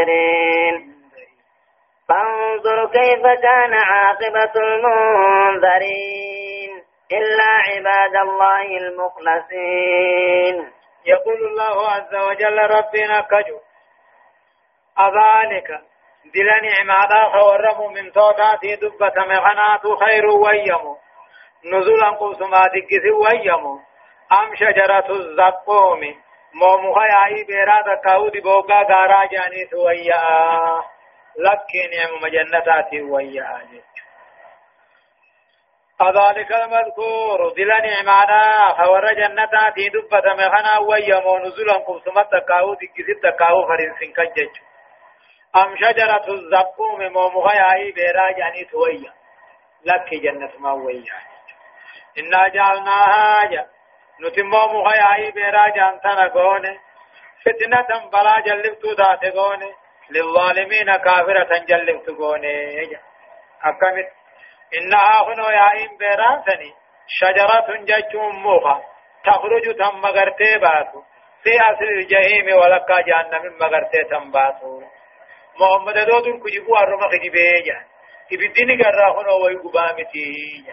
فانظر 2.08 2.86
كيف 2.86 3.22
كان 3.42 3.74
عاقبة 3.74 4.52
المنذرين 4.56 6.14
إلا 7.12 7.50
عباد 7.68 8.16
الله 8.16 8.78
المخلصين. 8.78 10.56
يقول 11.06 11.46
الله 11.46 11.90
عز 11.90 12.14
وجل 12.14 12.58
ربنا 12.58 13.20
كجو. 13.20 13.58
أذلك 14.98 15.68
دل 16.34 16.48
نعمة 16.62 17.12
خورم 17.32 17.92
من 17.92 18.12
توتاتي 18.12 18.76
دبة 18.76 19.16
مغنات 19.16 19.84
خير 20.04 20.26
ويمو. 20.26 20.96
نزولا 21.64 22.10
قوسما 22.10 22.62
دكس 22.66 23.04
ويمو. 23.24 23.74
أم 24.32 24.54
شجرة 24.54 25.08
الزقوم. 25.10 26.00
مومها 26.54 27.06
يعي 27.06 27.44
بيرا 27.44 27.78
تكاودي 27.96 28.40
بوغا 28.40 28.82
غارا 28.82 29.26
جاني 29.26 29.64
لك 31.36 31.70
نعم 31.92 32.22
مجنتاتي 32.22 33.02
ويا 33.02 33.58
أذلك 36.02 36.52
المذكور 36.52 37.52
دل 37.56 37.68
نعمانا 37.68 38.74
فور 38.78 39.14
جنتاتي 39.14 39.88
دبة 39.88 40.34
مغنا 40.34 40.78
ويمو 40.78 41.38
نزولا 41.38 41.72
قوسما 41.72 42.22
تكاودي 42.22 42.86
كسي 42.86 43.14
تكاو 43.22 43.66
فرنسين 43.68 44.12
كججو 44.12 44.74
أم 45.56 45.76
شجرة 45.76 46.26
الزقوم 46.28 47.12
مومها 47.12 47.74
أي 47.74 47.92
بيرا 47.92 48.30
جاني 48.30 48.64
تويا 48.64 49.12
لك 49.84 50.14
جنة 50.14 50.50
ما 50.58 50.72
ويا. 50.72 51.18
إنا 52.18 52.48
جعلناها 52.48 53.44
جا. 53.50 53.66
نتم 54.20 54.46
مومها 54.46 55.14
أي 55.14 55.30
بيرا 55.30 55.68
جانتنا 55.68 56.28
قوني 56.28 56.80
فتنة 57.44 58.10
بلا 58.12 58.40
جلبتو 58.40 58.92
ذات 58.92 59.24
قوني 59.24 59.72
للظالمين 60.10 60.96
كافرة 60.96 61.58
جلبتو 61.68 62.14
قوني 62.14 62.84
أكمت 63.64 64.08
إنها 64.78 65.16
هنو 65.28 65.48
يا 65.58 65.68
إن 65.82 65.96
بيرا 65.98 66.42
سني 66.46 66.72
شجرة 67.06 67.68
ججوم 67.88 68.42
موها 68.42 68.82
تخرج 69.24 69.76
تم 69.78 70.00
مغرتي 70.00 70.58
باتو. 70.58 71.02
في 71.42 71.60
أصل 71.60 71.84
الجحيم 71.84 72.46
ولكا 72.60 73.00
جهنم 73.00 73.58
مغرتي 73.60 74.04
تم 74.10 74.30
باتو. 74.30 74.82
محمد 75.60 75.98
دو 76.08 76.20
دون 76.20 76.40
كجي 76.40 76.60
بو 76.60 76.74
ارما 76.74 77.08
خدي 77.08 77.30
بيجا 77.30 77.78
تبديني 78.30 78.74
غرا 78.82 79.08
هنو 79.16 79.44
وي 79.44 79.56
غبامتي 79.56 80.64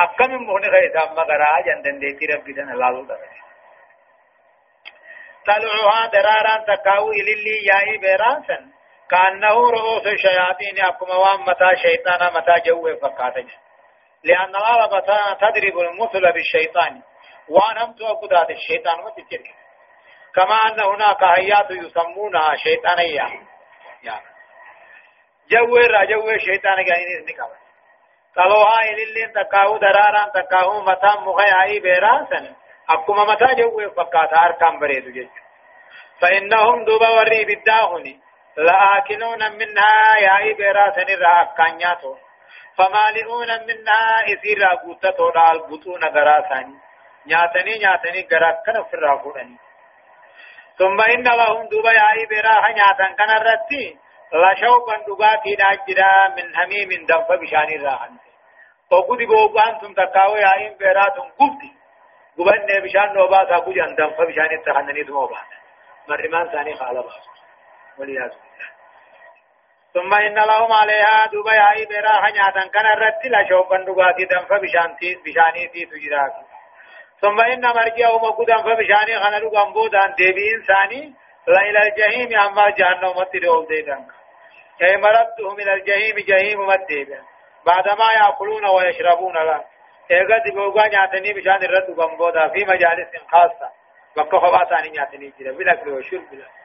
اكم 0.00 0.32
مون 0.34 0.62
خيدا 0.62 1.04
مغرأ 1.18 1.60
جندن 1.66 1.98
دي 1.98 2.12
تي 2.18 2.26
ربي 2.26 2.52
دنا 2.52 2.72
لالو 2.72 3.04
در 3.04 3.41
طلعها 5.46 6.06
درارا 6.06 6.56
تكاو 6.74 7.10
إلي 7.10 7.66
ياي 7.66 7.98
بيرانسن 7.98 8.72
كأنه 9.10 9.70
رؤوس 9.70 10.06
الشياطين 10.06 10.84
أكما 10.84 11.14
وام 11.14 11.40
متى 11.42 11.76
شيطانا 11.82 12.30
متى 12.30 12.54
جو 12.66 12.96
فقاتج 13.02 13.48
لأن 14.24 14.56
العرب 14.56 14.90
تضرب 15.40 15.78
المثل 15.78 16.32
بالشيطان. 16.32 17.02
وأنا 17.48 17.84
هم 17.84 17.92
توقدات 17.92 18.50
الشيطان 18.50 18.98
متجرك 19.04 19.54
كما 20.34 20.54
أن 20.54 20.80
هناك 20.80 21.22
هيات 21.22 21.70
يسمونها 21.70 22.56
شيطانية. 22.56 23.26
يعني 24.02 24.26
جو 25.50 25.76
را 25.76 26.04
جو 26.04 26.38
شيطان 26.38 26.74
غاين 26.74 27.24
نكاب 27.28 27.50
قالوا 28.36 28.64
هاي 28.64 28.94
للين 28.94 29.32
تكاو 29.32 29.76
دراران 29.76 30.30
تكاو 30.34 30.80
متا 30.80 31.20
مغيعي 31.20 31.80
بيراسن 31.80 32.54
أكما 32.92 33.24
متا 33.24 33.52
جو 33.52 33.90
فقات 33.96 34.32
أركام 34.44 34.78
بريدو 34.78 35.10
جج 35.10 35.28
فإنهم 36.20 36.84
دوبا 36.84 37.08
وري 37.08 37.44
بالداهني 37.44 38.20
لآكلون 38.56 39.52
منها 39.58 40.18
يا 40.20 40.54
بيراسن 40.54 41.08
الرأكانياتو 41.08 42.14
فمالئون 42.76 43.50
منها 43.68 44.32
إثير 44.32 44.64
قوتتو 44.64 45.30
دال 45.30 45.58
بطون 45.68 46.04
غراساني 46.04 46.76
نياتني 47.26 47.78
نياتني 47.78 48.28
غراكنا 48.32 48.82
في 48.82 48.94
الرافوراني 48.94 49.56
ثم 50.78 51.00
إن 51.00 51.22
لهم 51.22 51.68
دوبا 51.68 51.92
يا 51.92 52.26
بيرا 52.28 52.72
نياتن 52.72 53.14
كان 53.18 53.30
الرتي 53.30 53.98
لا 54.32 54.54
شوقا 54.60 54.96
دغاتي 55.06 55.56
ناجرا 55.62 56.28
من 56.36 56.56
حميم 56.56 57.06
دم 57.06 57.22
فبشان 57.28 57.68
الراحن 57.78 58.16
وقد 58.90 59.18
بوغان 59.18 59.78
ثم 59.80 59.92
تكاو 59.92 60.36
يا 60.36 60.52
إن 60.60 60.76
بيراتم 60.78 61.28
قبدي 62.38 62.52
قبن 62.58 62.80
بشان 62.84 63.12
نوبا 63.14 63.44
ساكو 63.48 63.72
جان 63.72 63.94
دم 63.94 64.10
فبشان 64.10 64.52
التحنني 64.58 65.04
ثم 65.04 65.16
وبا 65.16 65.38
مرمان 66.08 66.48
ثاني 66.48 66.74
خالبا 66.74 67.14
ولياذ 67.98 68.30
بالله 68.30 68.68
ثم 69.94 70.14
إن 70.14 70.34
لهم 70.34 70.72
عليها 70.72 71.26
دوبا 71.32 71.54
ياي 71.54 71.86
برا 71.86 72.12
حنياتا 72.22 72.68
كان 72.74 72.86
الرد 72.86 73.26
لا 73.26 73.48
شوبا 73.48 73.84
دغاتي 73.84 74.24
دنف 74.24 74.52
بشانتي 74.52 75.14
بشاني 75.24 75.66
تي 75.68 75.84
تجراك 75.84 76.32
ثم 77.20 77.40
إن 77.40 77.66
مرجعهم 77.66 78.22
وقدام 78.22 78.58
فبشاني 78.58 79.20
خنا 79.20 79.38
دغام 79.38 79.72
بودان 79.72 80.14
ديبي 80.14 80.54
إنساني 80.54 81.14
لا 81.46 81.60
إلى 81.60 81.78
الجحيم 81.88 82.40
أما 82.40 82.70
جهنم 82.70 83.12
متدعو 83.20 83.64
ديدان 83.64 84.06
أي 84.82 84.96
مردهم 84.96 85.60
إلى 85.60 85.72
الجحيم 85.74 86.16
جحيم 86.28 86.66
متدعو 86.66 87.24
بعدما 87.66 88.06
يأكلون 88.16 88.66
ويشربون 88.66 89.36
لا 90.10 90.16
إيغا 90.16 90.38
دبوغا 90.38 90.88
نياتني 90.88 91.32
بشان 91.32 91.62
الرد 91.62 92.00
غمبودا 92.00 92.48
في 92.48 92.64
مجالس 92.64 93.08
خاصة 93.30 93.70
بكو 94.16 94.40
خباتاني 94.40 94.88
نياتني 94.90 95.32
جرا 95.38 95.52
بالأكل 95.52 95.90
والشرب 95.90 96.30
بالأكل 96.30 96.62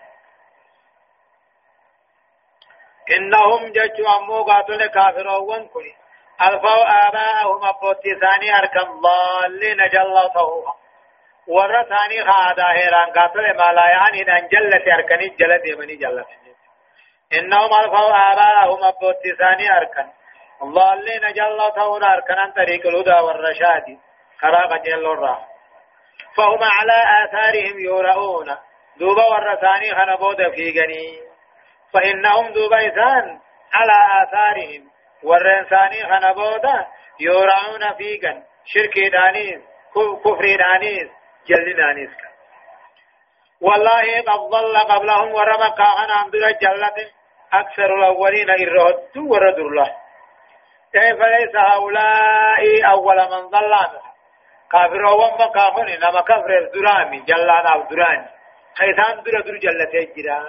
إنهم 3.18 3.72
ججوا 3.72 4.18
أمو 4.18 4.44
قاتل 4.44 4.88
كافرون 4.88 5.68
كني 5.68 5.96
ألفوا 6.42 7.08
آباءهم 7.08 7.66
أبوتي 7.66 8.10
ثاني 8.22 8.58
أركم 8.60 9.02
ضالين 9.02 9.78
جلطوها 9.94 10.76
ورا 11.48 11.84
ثاني 11.84 12.32
خادا 12.32 12.72
هيران 12.72 13.12
قاتل 13.12 13.58
ما 13.58 13.72
لا 13.72 13.90
يعني 13.90 14.22
أن 14.38 14.48
جلت 14.48 14.88
أركني 14.88 15.28
جلت 15.28 15.66
يمني 15.66 15.96
جلت 15.96 16.28
إنهم 17.34 17.70
ألفوا 17.82 18.32
آباءهم 18.32 18.84
أبوتي 18.84 19.36
ثاني 19.40 19.78
أركن 19.78 20.08
ضالين 20.64 21.22
جلطوها 21.36 22.14
أركن 22.14 22.34
عن 22.34 22.52
طريق 22.52 22.88
الهدى 22.88 23.24
والرشاد 23.24 23.98
خراق 24.42 24.82
جل 24.84 25.06
الراه 25.06 25.48
فهم 26.38 26.60
على 26.64 27.26
آثارهم 27.26 27.80
يورؤون 27.80 28.58
دوبا 28.98 29.24
ورا 29.32 29.56
ثاني 29.56 29.96
خنبود 29.96 30.38
في 30.56 30.72
جنين 30.72 31.22
فإنهم 31.94 32.54
دوبيسان 32.54 33.40
على 33.74 34.24
آثارهم 34.24 34.92
والرنساني 35.24 36.04
خنبودا 36.04 36.88
يورعون 37.20 37.94
فيقا 37.98 38.44
شرك 38.66 39.00
دانيس 39.12 39.62
كفر 40.26 40.56
دانيس 40.58 41.10
جل 41.48 41.76
دانيس 41.78 42.10
والله 43.62 44.22
قد 44.22 44.40
ضل 44.50 44.78
قبلهم 44.78 45.34
ورمك 45.34 45.80
عن 45.80 46.10
عبد 46.10 46.36
جلة 46.62 47.12
أكثر 47.54 47.96
الأولين 47.96 48.50
إرهد 48.50 49.18
ورد 49.18 49.60
الله 49.60 49.96
كيف 50.94 51.20
ليس 51.20 51.56
هؤلاء 51.56 52.92
أول 52.92 53.16
من 53.16 53.50
ضل 53.50 53.76
كافر 54.72 55.06
وما 55.06 55.48
كافر 55.48 55.84
نما 55.84 56.22
كفر 56.22 56.58
الدرامي 56.58 57.20
جلان 57.20 57.66
أو 57.68 57.82
دراني. 57.82 58.28
خيثان 58.78 59.24
در 59.24 59.42
در 59.42 59.58
جلة 59.58 60.08
جرا 60.16 60.44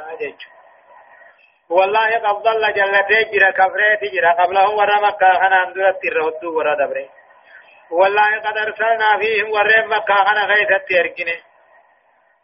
والله 1.70 2.11
قد 2.11 2.42
ضل 2.42 2.72
جلتي 2.72 3.24
جرا 3.24 3.51
كفريت 3.51 4.12
جرا. 4.12 4.33
قبلهم 4.33 4.74
ورا 4.79 5.01
مكة 5.01 5.33
خنا 5.33 5.62
اندرت 5.62 6.05
الرهدو 6.05 6.59
ورا 6.59 6.74
دبره 6.74 7.09
والله 7.90 8.40
قد 8.40 8.59
أرسلنا 8.59 9.18
فيهم 9.18 9.51
ورا 9.51 9.87
مكة 9.87 10.14
خنا 10.14 10.44
غيثت 10.44 10.88
تركنه 10.88 11.40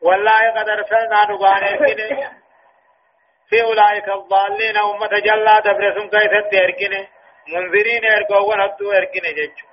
والله 0.02 0.50
قد 0.50 0.68
أرسلنا 0.68 1.20
نبانه 1.30 2.30
في 3.48 3.62
أولئك 3.62 4.08
الضالين 4.08 4.76
أمة 4.76 5.18
جلا 5.18 5.60
دبرسون 5.60 6.08
غيثت 6.08 6.52
تركنه 6.52 7.06
منذرين 7.48 8.04
ارقوا 8.16 8.54
ونبدو 8.54 8.92
اركنه 8.92 9.30
جيجو 9.38 9.66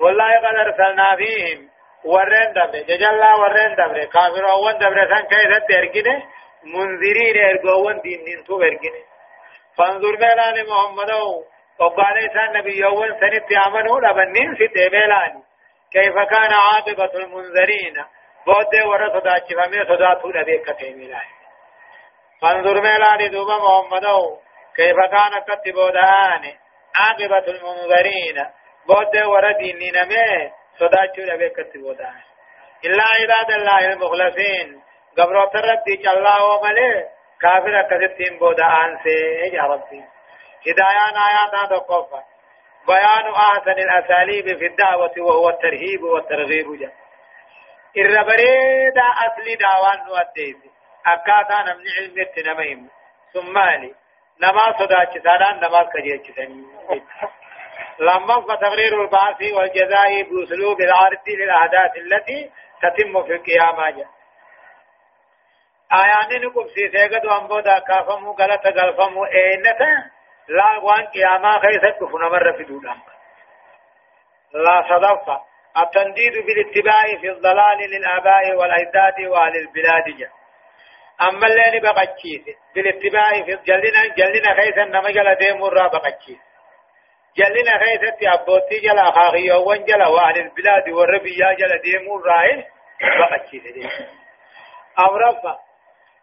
والله 0.00 0.36
قد 0.36 0.56
أرسلنا 0.64 1.16
فيهم 1.16 1.70
ورين 2.04 2.52
دبره 2.56 2.96
جلا 3.02 3.34
ورين 3.34 3.72
دبره 3.80 4.04
كافر 4.04 4.50
أول 4.50 4.72
دبرسان 4.72 5.24
كيثت 5.32 5.64
تركنه 5.68 6.22
منذرين 6.74 7.36
ارغوان 7.44 8.00
دين 8.00 8.24
دين 8.24 8.44
تو 8.44 8.62
ارغني 8.62 9.02
فانظر 9.76 10.12
ميلان 10.12 10.66
محمد 10.70 11.10
وقال 11.80 12.18
إسان 12.18 12.52
نبي 12.52 12.78
يوان 12.78 13.20
سنت 13.20 13.52
عملوا 13.66 14.00
لبنين 14.00 14.54
ستة 14.54 14.90
ميلان 14.92 15.42
كيف 15.92 16.14
كان 16.14 16.52
عاقبة 16.52 17.12
المنذرين؟ 17.14 17.96
بود 18.46 18.74
ورا 18.86 19.08
صدا 19.20 19.38
چفامي 19.38 19.84
صدا 19.84 20.14
تو 20.14 20.28
نبي 20.28 20.58
كتي 20.58 20.94
ميلان. 20.94 21.28
فانظر 22.40 22.80
ميلان 22.80 23.30
دوبا 23.30 23.56
محمد 23.56 24.06
كيف 24.76 24.96
كان 24.96 25.32
كتبودان 25.48 26.52
عاقبة 27.00 27.46
المنذرين 27.54 28.36
بود 28.86 29.16
ورا 29.16 29.52
دين 29.52 29.78
نمي 29.96 30.50
صدا 30.78 31.06
چو 31.14 31.22
نبي 31.32 31.48
كتبودان 31.48 32.28
إلا 32.84 33.04
عباد 33.20 33.50
الله 33.50 33.92
المخلصين. 33.92 34.82
قبرو 35.18 35.44
تردي 35.52 35.96
جلا 35.96 36.42
وملي 36.42 37.08
كافر 37.40 37.82
كذبتين 37.90 38.38
بودا 38.38 38.64
آنسي. 38.64 39.18
يا 39.52 39.62
ربي. 39.62 40.04
هدايان 40.66 41.16
آيات 41.28 41.70
دقوفا 41.70 42.22
بيان 42.86 43.34
أحسن 43.34 43.78
الأساليب 43.86 44.58
في 44.58 44.66
الدعوة 44.66 45.14
وهو 45.18 45.48
الترهيب 45.48 46.02
والترغيب. 46.02 46.66
جا 46.80 46.92
الربريد 47.96 48.98
أصلي 48.98 49.54
دعوان 49.54 49.98
نوديس 50.06 50.56
أكاتا 51.06 51.62
نمني 51.62 51.90
علم 51.98 52.20
التنميم 52.20 52.90
ثم 53.32 53.58
لي 53.58 53.94
نما 54.40 54.78
صداك 54.78 55.18
سادان 55.18 55.56
نما 55.56 55.90
سنين 55.92 56.66
لما 58.00 58.40
فتغرير 58.40 59.02
البعث 59.02 59.42
والجزاء 59.52 60.22
بأسلوب 60.22 60.80
العرض 60.80 61.28
للأحداث 61.28 61.96
التي 61.96 62.50
تتم 62.82 63.22
في 63.22 63.32
القيامة 63.32 64.06
آيان 65.92 66.42
نقب 66.42 66.66
سيسيقد 66.74 67.26
وانبودا 67.26 67.78
كافمو 67.78 68.32
غلط 68.32 68.66
غلفمو 68.66 69.24
اينتا 69.24 70.10
لا 70.48 70.78
وان 70.82 71.06
قياما 71.06 71.52
خيست 71.52 71.98
كفنا 72.00 72.28
مر 72.28 72.52
في 72.52 72.64
دودا 72.64 72.94
لا 74.54 74.82
صدفة 74.88 75.40
التنديد 75.76 76.32
بالاتباع 76.46 77.20
في 77.20 77.30
الضلال 77.30 77.78
للآباء 77.90 78.54
والأجداد 78.54 79.20
وأهل 79.20 79.56
البلاد 79.56 80.04
جا۔ 80.18 80.30
أما 81.22 81.46
اللي 81.46 81.80
بقتشيس. 81.80 82.56
بالاتباع 82.74 83.42
في 83.44 83.58
جلنا 83.66 84.06
جلنا 84.16 84.54
خيسا 84.54 84.84
نما 84.84 85.10
جل 85.10 85.34
ديمور 85.34 85.72
را 85.72 85.88
بقتشيس. 85.88 86.38
جلنا 87.36 87.78
خيسا 87.78 88.10
تيابوتي 88.10 88.80
جل 88.80 88.98
أخاخي 88.98 89.52
وان 89.52 89.84
جل 89.84 90.02
وأهل 90.02 90.38
البلاد 90.40 90.88
والربيا 90.88 91.52
جل 91.52 91.80
ديمور 91.82 92.26
راهن 92.26 92.64
بقتشيس. 93.20 93.62
أو 94.98 95.16
رفا 95.16 95.58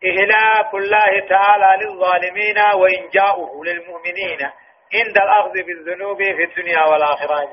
إهلاك 0.05 0.73
الله 0.73 1.27
تعالى 1.29 1.85
للظالمين 1.85 2.57
وإنجاؤه 2.75 3.65
للمؤمنين 3.65 4.39
عند 4.93 5.17
الأخذ 5.17 5.53
بالذنوب 5.53 6.17
في 6.17 6.43
الدنيا 6.43 6.83
والآخرة. 6.85 7.49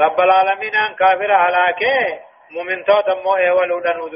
رب 0.00 0.20
العالمين 0.20 0.74
أن 0.74 0.94
كافر 0.94 1.32
هلاكه 1.32 2.20
مؤمن 2.50 2.84
توتا 2.84 3.14
مو 3.14 3.36
ايولو 3.36 3.80
دنو 3.80 4.08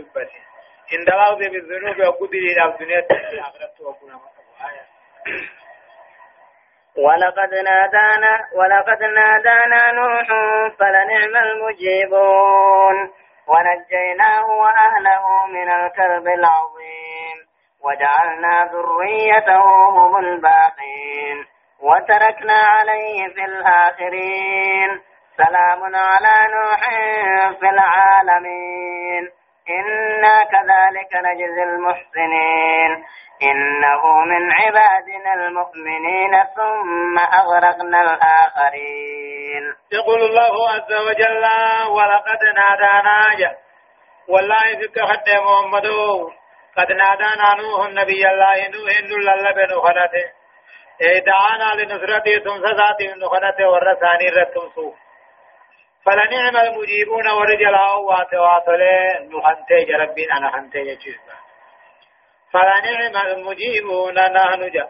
عند 0.92 1.08
الأخذ 1.08 1.38
بالذنوب 1.38 1.98
وقدر 2.00 2.38
إلى 2.38 2.64
الدنيا 2.64 3.06
ولقد 6.96 7.54
نادانا 7.54 8.48
ولقد 8.54 9.02
نادانا 9.02 9.92
نوح 9.92 10.26
فلنعم 10.78 11.36
المجيبون. 11.36 13.12
ونجيناه 13.46 14.46
وأهله 14.46 15.46
من 15.46 15.70
الكرب 15.70 16.26
العظيم. 16.26 17.38
وجعلنا 17.84 18.70
ذريته 18.72 19.88
هم 19.88 20.16
الباقين. 20.16 21.46
وتركنا 21.80 22.54
عليه 22.54 23.28
في 23.28 23.44
الآخرين. 23.44 25.00
سلام 25.36 25.94
على 25.94 26.52
نوح 26.54 26.82
في 27.60 27.68
العالمين. 27.70 29.37
إنا 29.70 30.44
كذلك 30.44 31.12
نجزي 31.14 31.62
المحسنين. 31.62 33.04
إنه 33.42 34.24
من 34.24 34.52
عبادنا 34.52 35.34
المؤمنين 35.34 36.44
ثم 36.56 37.18
أغرقنا 37.18 38.00
الآخرين. 38.02 39.74
يقول 39.92 40.20
الله 40.22 40.70
عز 40.70 40.92
وجل 41.08 41.44
ولقد 41.90 42.40
نادانا 42.56 43.56
والله 44.28 44.64
فيك 44.80 45.00
حد 45.00 45.28
محمد. 45.30 45.86
قد 46.78 46.92
نادانا 46.92 47.62
نوح 47.62 47.86
النبي 47.86 48.28
الله 48.28 48.68
نوح 48.68 49.00
نول 49.10 49.28
الله 49.28 49.52
بن 49.52 49.80
خنته 49.80 50.26
اي 51.02 51.20
دعانا 51.20 51.82
لنصرته 51.82 52.38
ثم 52.44 52.62
ساتي 52.78 53.08
من 53.08 53.28
خنته 53.28 53.68
ورثاني 53.68 54.28
رتم 54.28 54.68
سوف 54.74 54.94
فلنعم 56.04 56.56
المجيبون 56.56 57.28
ورجل 57.28 57.74
أوات 57.74 58.34
واتله 58.34 59.18
نحنته 59.32 59.78
جربين 59.88 60.32
أنا 60.32 60.50
حنته 60.50 60.78
يجيبا 60.78 61.34
فلنعم 62.52 63.16
المجيبون 63.26 64.14
نحن 64.14 64.70
جا. 64.70 64.88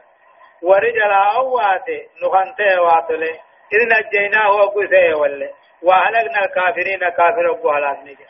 ورجل 0.63 1.13
أوات 1.13 1.89
نحنته 2.23 2.83
واتله 2.83 3.35
إذ 3.73 3.81
نجيناه 3.93 4.51
وقسيه 4.51 5.15
وله. 5.15 5.51
وأهلكنا 5.83 6.45
الكافرين 6.45 6.99
كافر 6.99 7.47
وهلاك 7.63 7.99
نجا. 7.99 8.29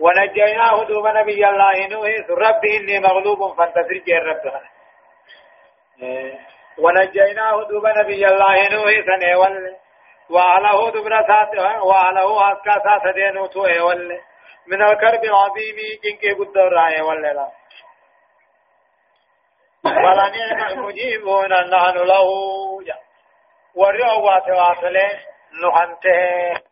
ونجيناه 0.00 0.84
دوب 0.84 1.06
نبي 1.06 1.48
الله 1.48 1.86
نوح 1.86 2.08
ربي 2.30 2.76
إني 2.76 2.98
مغلوب 2.98 3.56
فانتصر 3.56 3.98
جير 4.06 4.22
ربها 4.22 4.62
ونجيناه 6.78 7.64
دوب 7.70 7.86
نبي 7.86 8.26
الله 8.28 8.68
نوح 8.72 8.92
سنه 9.08 9.38
ول 9.38 9.76
وعله 10.30 10.90
دبر 10.90 11.22
سات 11.28 11.52
وعله 11.84 12.52
اسكا 12.52 12.74
سات 12.84 13.14
دينو 13.14 13.46
تو 13.46 13.60
ول 13.60 14.20
من 14.66 14.82
الكرب 14.82 15.24
العظيم 15.24 15.76
جنك 16.04 16.38
قدر 16.38 16.72
راي 16.72 17.00
ول 17.00 17.22
لا. 17.22 17.50
فلنعم 19.84 20.60
المجيبون 20.72 21.52
نحن 21.52 21.96
له. 21.96 22.28
ورئوا 23.74 24.18
واتواصله. 24.26 25.10
نحنته. 25.62 26.70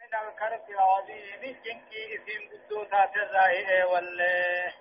من 0.00 0.14
الكرب 0.14 0.70
العظيم 0.70 1.42
جنكي 1.64 2.14
اسم 2.14 2.48
قدوسات 2.52 3.16
الرائع 3.16 3.84
والله 3.84 4.72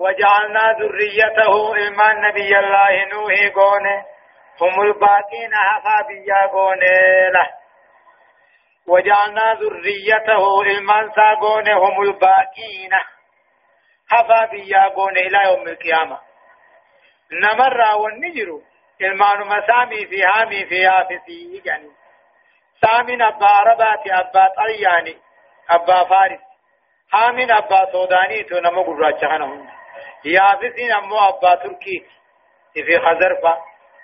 وجعلنا 0.00 0.76
ذريته 0.80 1.88
إما 1.88 2.12
نبي 2.12 2.58
الله 2.58 3.04
نوح 3.12 3.54
قونه 3.54 4.04
هم 4.60 4.82
الباقين 4.82 5.54
حفا 5.54 6.06
بيا 6.08 6.46
قونه 6.46 7.28
له. 7.28 7.48
وجعلنا 8.86 9.54
ذريته 9.54 10.78
إما 10.78 11.12
ساقونه 11.16 11.78
هم 11.78 12.02
الباقين 12.02 12.92
حفا 14.10 14.44
بيا 14.50 14.88
قونه 14.88 15.20
إلى 15.20 15.38
يوم 15.44 15.68
القيامة. 15.68 16.18
نمر 17.32 17.80
والنجر 17.96 18.60
إلمان 19.00 19.40
مسامي 19.40 20.06
في 20.06 20.24
هامي 20.24 20.64
في 20.64 20.88
آفسي 20.88 21.62
يعني. 21.64 21.90
سامن 22.80 23.22
أبا 23.22 23.46
عربات 23.46 24.06
أبا 24.10 24.48
طلياني 24.56 25.18
أبا 25.70 26.04
فارس. 26.04 26.40
حامن 27.12 27.50
أبا 27.50 27.92
سوداني 27.92 28.42
تو 28.42 28.58
نمو 28.58 28.82
قراجهنهم 28.82 29.79
يافسين 30.24 30.92
أمو 30.92 31.18
أبا 31.18 31.54
تركي 31.54 32.06
في 32.74 32.98
خزرفة 32.98 33.58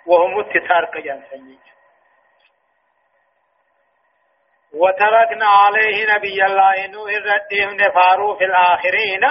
وهم 0.07 0.41
التتار 0.41 0.85
كجان 0.95 1.23
سنجي 1.31 1.59
وتركنا 4.75 5.47
عليه 5.47 6.15
نبي 6.15 6.45
الله 6.45 6.87
نوح 6.87 7.11
الردهم 7.11 7.77
نفارو 7.77 8.37
في 8.37 8.45
الآخرين 8.45 9.25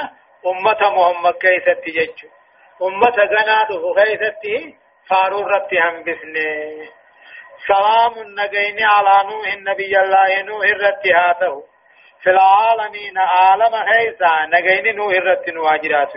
أمة 0.45 0.89
محمد 0.89 1.33
كيست 1.33 1.79
تجج 1.85 2.29
أمة 2.81 3.15
غناده 3.17 3.93
كيست 4.03 4.75
فارو 5.09 5.39
رتهم 5.47 6.03
بسنه 6.03 6.89
سلام 7.67 8.13
النجين 8.25 8.77
على 8.83 9.29
نوح 9.29 9.53
النبي 9.53 9.99
الله 10.01 10.41
نوح 10.41 10.65
الرتهاته 10.65 11.63
في 12.23 12.29
العالمين 12.29 13.17
عالم 13.17 13.75
هيسا 13.75 14.45
نجين 14.45 14.95
نوح 14.95 15.13
الرت 15.13 15.49
نواجرات 15.49 16.13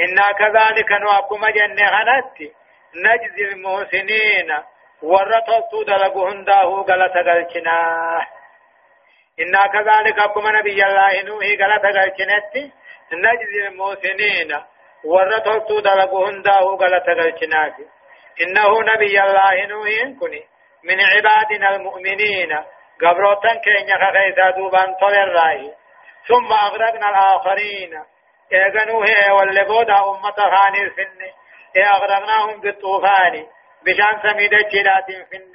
إنا 0.00 0.32
كذلك 0.32 0.92
نوكم 0.92 1.40
جنة 1.46 1.88
هنتي 1.88 2.52
نجزي 2.94 3.44
المحسنين. 3.52 4.50
ورطلتو 5.02 5.82
دلقو 5.82 6.26
هنداه 6.28 6.84
غلط 6.88 7.16
غلچنا. 7.16 7.78
إنا 9.40 9.62
كذلك 9.72 10.18
أكم 10.18 10.44
نبي 10.56 10.84
الله 10.84 11.22
نوح 11.22 11.44
غلط 11.60 11.84
غلچنتي 11.96 12.72
نجزي 13.12 13.60
المحسنين. 13.68 14.50
ورطلتو 15.04 15.80
دلقو 15.80 16.24
هنداه 16.24 16.64
غلط 16.82 17.06
غلچناتي 17.18 17.84
إنه 18.42 18.82
نبي 18.92 19.20
الله 19.22 19.66
نوح 19.66 19.88
كني 20.20 20.42
من 20.84 20.98
عبادنا 21.00 21.76
المؤمنين. 21.76 22.52
قبروتن 23.02 23.58
كين 23.64 23.88
يخيسا 23.88 24.50
دوبان 24.50 24.94
طول 25.00 25.16
راي 25.34 25.74
ثم 26.28 26.52
أغرقنا 26.52 27.08
الآخرين. 27.10 28.02
إيغنوه 28.52 29.32
واللبودا 29.32 29.94
أمة 29.94 30.38
خاني 30.54 30.82
الفن 30.82 31.20
أغرقناهم 31.76 32.60
بالطوفان 32.60 33.46
بشان 33.86 34.22
سميدة 34.22 34.58
جلات 34.72 35.06
فن 35.30 35.52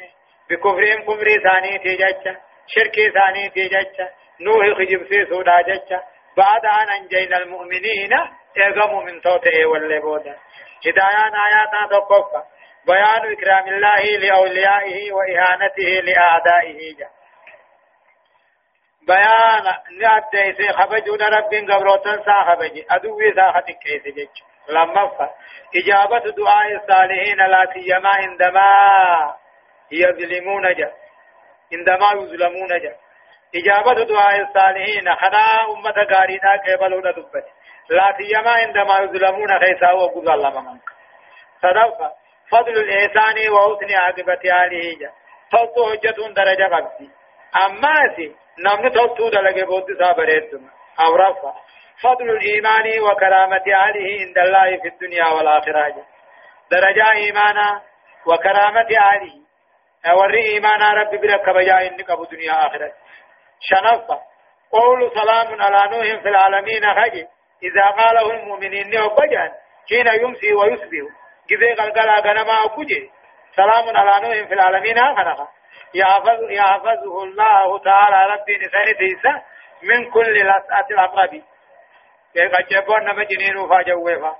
بكفرهم 0.49 1.01
كفري 1.07 1.35
ثاني 1.43 1.77
تيجتش 1.79 2.37
شركي 2.67 3.11
ثاني 3.11 3.49
تيجتش 3.49 3.97
نوح 4.41 4.77
خجب 4.77 5.03
في 5.07 5.25
سودا 5.29 5.61
جتش 5.61 5.89
بعد 6.37 6.65
أن 6.65 6.89
أنجينا 7.01 7.37
المؤمنين 7.37 8.13
إيغموا 8.57 9.03
من 9.03 9.21
توته 9.21 9.65
واللبودا 9.65 10.35
هدايان 10.87 11.33
آياتنا 11.45 11.87
تقفى 11.91 12.43
بيان 12.87 13.31
إكرام 13.33 13.67
الله 13.67 14.01
لأوليائه 14.17 15.11
وإهانته 15.11 15.89
لأعدائه 16.03 16.95
جا. 16.97 17.09
بيان 19.07 19.65
نعد 19.99 20.55
سي 20.57 20.73
خبجون 20.73 21.21
رب 21.21 21.53
قبروتن 21.71 22.23
سا 22.25 22.43
خبجي. 22.47 22.85
أدوي 22.91 23.33
سا 23.35 23.51
خطك 23.51 23.77
كيس 23.83 24.03
جج 24.03 24.35
لما 24.69 25.07
فا. 25.07 25.29
إجابة 25.75 26.31
دعاء 26.31 26.75
الصالحين 26.75 27.37
لا 27.37 27.65
سيما 27.73 28.09
عندما 28.09 28.67
يظلمون 29.91 30.73
جا. 30.73 30.91
عندما 31.73 32.07
يظلمون 32.13 32.67
جا. 32.67 32.95
إجابة 33.55 34.03
دعاء 34.03 34.41
الصالحين 34.41 35.15
خنا 35.15 35.45
أمة 35.73 35.97
غارينا 36.11 36.51
قبلون 36.67 37.01
دبت. 37.01 37.45
لا 37.89 38.17
سيما 38.17 38.51
عندما 38.51 38.95
يظلمون 39.01 39.59
خيسا 39.59 39.91
وقضى 39.91 40.33
الله 40.33 40.61
منك 40.61 40.89
صدقا 41.61 42.11
فضل 42.51 42.71
الإحسان 42.71 43.49
وحسن 43.49 43.95
عاقبة 43.95 44.43
آله 44.65 44.99
جا. 44.99 45.11
تلتو 45.51 45.89
حجة 45.91 46.33
درجة 46.33 46.75
قبسي 46.75 47.09
أما 47.65 48.15
سي 48.15 48.42
نمن 48.59 48.91
تلتو 48.91 49.29
دلق 49.29 49.65
بود 49.65 49.85
سابريتم 49.99 50.61
أو 50.99 51.15
رفع 51.15 51.53
فضل 52.03 52.29
الإيمان 52.29 52.99
وكرامة 52.99 53.63
آله 53.67 54.07
عند 54.27 54.37
الله 54.37 54.77
في 54.81 54.87
الدنيا 54.87 55.27
والآخرة 55.27 56.05
درجة 56.71 57.11
إيمانا 57.13 57.81
وكرامة 58.25 58.87
آله 59.13 59.33
أوري 60.11 60.45
إيمانا 60.53 60.93
رب 60.93 61.09
برك 61.21 61.49
بجاء 61.49 61.87
إنك 61.87 62.09
أبو 62.09 62.23
دنيا 62.23 62.67
آخرة 62.67 62.91
شنفة 63.59 64.19
قول 64.71 65.11
سلام 65.13 65.61
على 65.61 65.97
نوح 65.97 66.21
في 66.21 66.29
العالمين 66.29 66.83
خجي 66.93 67.27
إذا 67.63 67.85
قاله 68.03 68.31
المؤمنين 68.31 68.89
نوبجان 68.89 69.51
حين 69.89 70.07
يمسي 70.21 70.53
ويصبح 70.53 71.03
جزي 71.49 71.73
قلقلا 71.73 72.19
غنما 72.19 72.65
أكوجي 72.65 73.11
سلام 73.55 73.97
على 73.97 74.27
نوح 74.27 74.47
في 74.47 74.53
العالمين 74.53 74.97
آخرها 74.97 75.47
يحفظ 75.93 76.51
يحفظه 76.51 77.23
الله 77.23 77.79
تعالى 77.79 78.33
ربي 78.33 78.57
نسان 78.57 78.97
تيسا 78.97 79.41
من 79.83 80.11
كل 80.11 80.33
لسعة 80.33 80.87
الأقرب 80.91 81.41
قد 82.35 82.67
جبون 82.71 83.03
نما 83.03 83.23
جنين 83.23 83.67
فاجوفا 83.69 84.35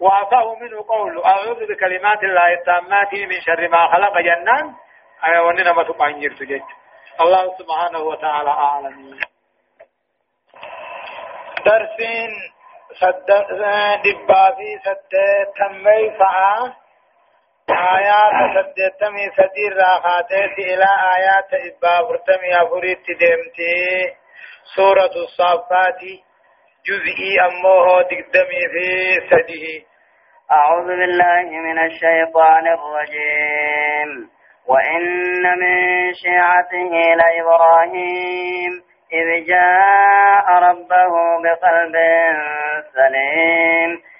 وعفاه 0.00 0.54
منه 0.54 0.84
قول 0.88 1.24
أعوذ 1.24 1.66
بكلمات 1.66 2.24
الله 2.24 2.52
التامات 2.52 3.14
من 3.14 3.40
شر 3.40 3.68
ما 3.68 3.92
خلق 3.92 4.20
جنان. 4.20 4.74
أي 5.26 5.38
وننا 5.38 5.72
ما 5.72 5.82
تقعين 5.82 6.20
جرت 6.20 6.62
الله 7.20 7.54
سبحانه 7.58 7.98
وتعالى 7.98 8.50
أعلم. 8.50 9.18
درسين 11.66 12.30
سد 13.00 13.26
دبا 14.04 14.50
في 14.50 14.78
سد 14.84 15.12
تمي 15.58 16.10
فعا 16.18 16.72
آيات 18.10 18.66
سد 18.66 18.78
تمي 19.00 19.30
سدير 19.36 19.76
راخاتي 19.76 20.44
إلى 20.58 20.88
آيات 21.16 21.50
إبا 21.54 22.08
فرتمي 22.08 22.50
أفريت 22.62 23.06
دمتي 23.20 24.14
سورة 24.76 25.14
الصافات 25.24 26.00
جزئي 26.86 27.40
أمه 27.40 28.02
دقدمي 28.02 28.62
في 28.72 28.86
سده 29.30 29.90
أعوذ 30.52 30.86
بالله 30.86 31.42
من 31.42 31.78
الشيطان 31.78 32.66
الرجيم. 32.66 34.30
وإن 34.66 35.42
من 35.58 36.14
شيعته 36.14 37.14
لإبراهيم 37.14 38.72
إذ 39.12 39.46
جاء 39.46 40.46
ربه 40.50 41.12
بقلب 41.42 41.96
سليم. 42.94 44.02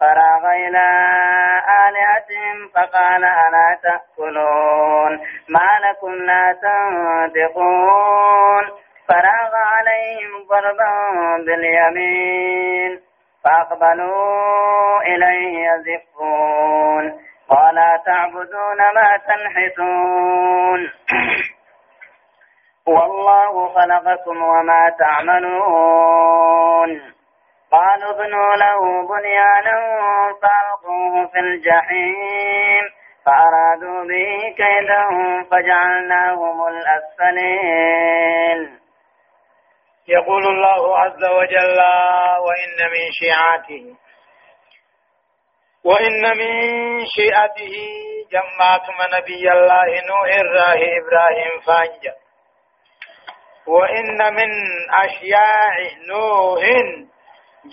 فراغ 0.00 0.46
إلى 0.54 0.88
آلهتهم 1.88 2.68
فقال 2.74 3.24
ألا 3.24 3.78
تأكلون 3.82 5.20
ما 5.48 5.68
لكم 5.90 6.12
لا 6.12 6.56
تنطقون 6.62 8.64
فراغ 9.08 9.52
عليهم 9.54 10.46
ضربا 10.48 10.92
باليمين 11.46 13.00
فأقبلوا 13.44 15.02
إليه 15.02 15.68
يزفون 15.70 17.20
ولا 17.50 18.02
تعبدون 18.06 18.78
ما 18.94 19.16
تنحتون 19.26 20.90
والله 22.86 23.68
خلقكم 23.74 24.42
وما 24.42 24.90
تعملون 24.98 26.36
قالوا 27.72 28.10
ابنوا 28.10 28.56
له 28.56 29.06
بنيانا 29.08 29.76
فألقوه 30.42 31.26
في 31.32 31.38
الجحيم 31.38 32.84
فأرادوا 33.26 34.04
به 34.04 34.54
كيدا 34.56 35.02
فجعلناهم 35.50 36.66
الأسفلين. 36.68 38.60
يقول 40.08 40.46
الله 40.46 40.98
عز 40.98 41.24
وجل 41.24 41.78
وإن 42.46 42.90
من 42.92 43.04
شيعته 43.20 43.96
وإن 45.84 46.22
من 46.38 46.50
شيعته 47.06 47.76
جمعت 48.32 48.86
نبي 49.14 49.52
الله 49.52 49.88
نوح 50.08 50.28
الراه 50.40 50.80
إبراهيم 51.00 51.60
فانجا 51.66 52.14
وإن 53.66 54.34
من 54.34 54.50
أشياع 55.04 55.74
نوح 56.08 56.62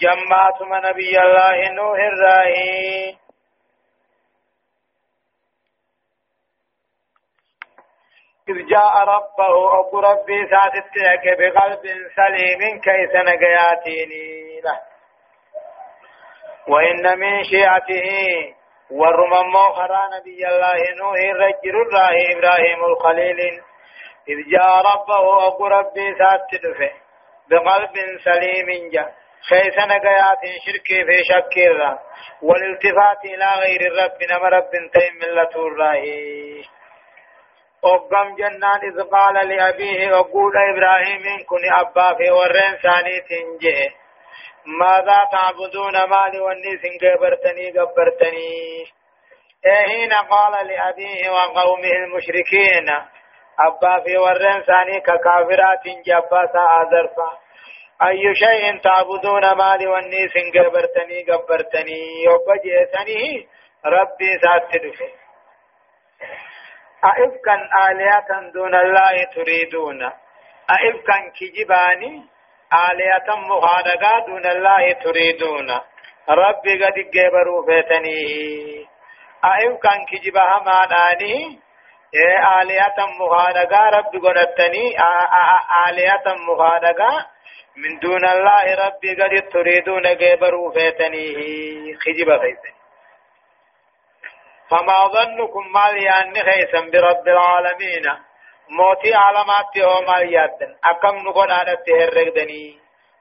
جمعت 0.02 0.62
نبي 0.62 1.20
الله 1.20 1.70
نوح 1.70 2.00
الراه 2.00 3.24
إذ 8.50 8.68
جاء 8.70 8.98
ربه 8.98 9.80
أبو 9.80 10.00
ربي 10.00 10.48
ساتتك 10.52 11.24
بقلب 11.40 11.84
سليم 12.16 12.82
كيس 12.82 13.16
نقياتيني 13.16 14.62
له. 14.62 14.80
وإن 16.68 17.20
من 17.20 17.44
شيعته 17.44 18.08
ورمم 18.92 19.54
خرا 19.58 20.20
نبي 20.20 20.48
الله 20.48 20.80
نوح 21.00 21.20
الرجل 21.34 21.76
الله 21.82 22.16
إبراهيم 22.34 22.86
الخليل. 22.86 23.40
إذ 24.30 24.38
جاء 24.52 24.72
ربه 24.92 25.48
أبو 25.48 25.68
ربي 25.68 26.16
ساتتك 26.18 26.96
بقلب 27.50 27.94
سليم 28.24 28.90
جاء. 28.90 29.23
خيس 29.50 29.78
نقيات 29.78 30.44
شركي 30.66 31.06
في 31.06 31.18
شكيرا 31.30 32.00
والالتفات 32.42 33.26
إلى 33.26 33.48
غير 33.64 33.82
الرب 33.92 34.18
نما 34.32 34.50
رب 34.50 34.72
تيم 34.94 35.14
ملة 35.22 35.56
الله 35.56 36.04
أقام 37.86 38.36
جنان 38.36 38.82
إذ 38.90 39.02
قال 39.04 39.48
لأبيه 39.48 40.20
أقول 40.20 40.54
إبراهيم 40.58 41.24
كن 41.50 41.74
أبا 41.74 42.14
في 42.18 42.32
ورين 42.32 42.76
ثاني 42.84 43.20
تنجي. 43.30 43.90
ماذا 44.66 45.18
تعبدون 45.32 45.94
مالي 45.94 46.40
والنيس 46.40 46.82
قبرتني 47.02 47.72
قبرتني؟ 47.80 48.86
حين 49.66 50.14
قال 50.14 50.68
لأبيه 50.68 51.30
وقومه 51.30 51.92
المشركين 52.04 52.90
أبا 53.68 54.04
في 54.04 54.18
ورين 54.18 54.62
ثاني 54.62 55.00
ككافرات 55.02 55.84
جباسا 56.06 56.64
أذرفا. 56.82 57.30
أي 58.02 58.36
شيء 58.36 58.78
تعبدون 58.78 59.58
مالي 59.58 59.88
والنيس 59.88 60.34
قبرتني 60.56 61.24
قبرتني 61.24 62.28
وبجئتني 62.28 63.48
ربي 63.86 64.40
ساتدفه 64.42 65.10
أئفكا 67.06 67.56
آلهة 67.90 68.52
دون 68.54 68.76
الله 68.76 69.24
تريدون. 69.36 70.04
أئفكا 70.76 71.18
كجباني 71.40 72.24
آلهة 72.74 73.36
مخادقا 73.36 74.20
دون 74.28 74.46
الله 74.46 74.92
تريدون. 74.92 75.70
ربي 76.30 76.84
قد 76.84 76.98
جبروا 77.14 77.66
فيتني. 77.66 78.88
أئفكا 79.46 79.94
كجبها 80.12 80.64
ماناني 80.66 81.60
آلهة 82.62 83.08
مخادقا 83.20 83.90
ربي 83.90 84.18
قدتني 84.18 84.96
آلهة 85.88 86.36
مخادقا 86.50 87.26
من 87.78 88.00
دون 88.00 88.26
الله 88.26 88.76
ربي 88.86 89.14
قد 89.22 89.50
تريدون 89.50 90.04
جبروا 90.18 90.72
فيتني 90.72 91.26
خجب 91.96 92.40
فيتني 92.42 92.74
فما 94.70 95.08
ظنكم 95.08 95.72
مال 95.74 96.04
يعني 96.04 96.52
خيسا 96.52 96.80
برب 96.94 97.28
العالمين 97.28 98.06
موتي 98.70 99.14
علامات 99.14 99.76
يوم 99.76 100.10
اليادن 100.18 100.76
أكم 100.86 101.16
نقول 101.18 101.52
على 101.52 101.72
التهرقدني 101.72 102.80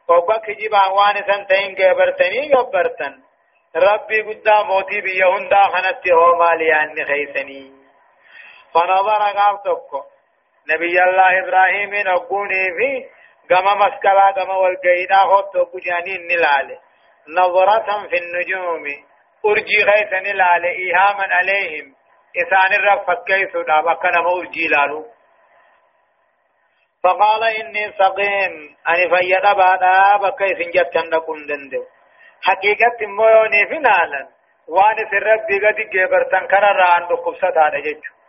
وقا 0.08 0.38
كجيبا 0.38 0.86
وان 0.86 1.14
سنتين 1.14 1.74
قبرتني 1.76 2.54
قبرتن 2.54 3.22
ربي 3.76 4.22
قد 4.22 4.48
موتي 4.66 5.00
بيهن 5.00 5.48
داخنت 5.48 6.06
يوم 6.06 6.42
يعني 6.60 7.04
خيسني 7.04 7.81
فنظر 8.74 9.22
قابتك 9.38 9.90
نبي 10.70 11.02
الله 11.02 11.40
إبراهيم 11.42 11.94
نقوني 11.94 12.64
في 12.76 13.08
قام 13.54 13.78
مسكلا 13.78 14.30
قام 14.36 14.50
والقيدا 14.50 15.16
خطو 15.16 15.64
بجانين 15.64 16.26
نلاله 16.26 16.78
نظرة 17.28 18.08
في 18.08 18.16
النجوم 18.18 18.84
أرجي 19.46 19.82
غيثن 19.84 20.36
لال 20.36 20.64
إيهاما 20.64 21.24
عليهم 21.30 21.94
إسان 22.42 22.72
الرب 22.78 23.00
فكيس 23.06 23.52
دابا 23.52 23.94
كان 23.94 24.16
أرجي 24.16 24.68
لالو 24.68 25.06
فقال 27.04 27.44
إني 27.44 27.92
سقيم 27.98 28.76
أني 28.88 29.04
فيد 29.16 29.42
بادا 29.56 30.16
بكيس 30.22 30.58
جتن 30.74 31.10
نكون 31.14 31.46
دندو 31.46 31.84
حقيقة 32.42 33.06
مويوني 33.06 33.66
فنالا 33.66 34.28
وان 34.68 34.96
سرب 35.10 35.46
بيغتي 35.48 35.84
جبرتن 35.94 36.46
كان 36.46 36.62
ران 36.62 37.08
بقبسة 37.08 37.48
هذا 37.48 37.78
جيجو 37.80 38.21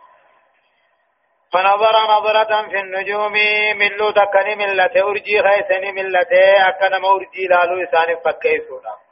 فنظر 1.54 1.96
نظرة 2.14 2.68
في 2.68 2.80
النجوم 2.80 3.32
من 3.80 3.88
لو 3.88 4.10
تكني 4.10 4.54
ملته 4.54 5.10
أرجي 5.10 5.40
غيثني 5.40 5.92
ملته 5.92 6.68
أكنا 6.68 6.98
مورجي 6.98 7.46
لالو 7.46 7.82
إسان 7.82 8.16
فكيسو 8.24 8.78
دابا 8.78 9.04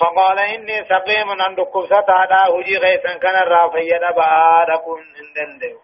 فقال 0.00 0.38
إني 0.38 0.84
سقيم 0.84 1.30
أن 1.30 1.54
دكوسة 1.54 2.06
هذا 2.20 2.42
هجي 2.54 2.76
غيثا 2.76 3.18
كان 3.18 3.36
الرافية 3.36 4.10
بعد 4.16 4.70
كن 4.70 5.02
اندندو 5.20 5.78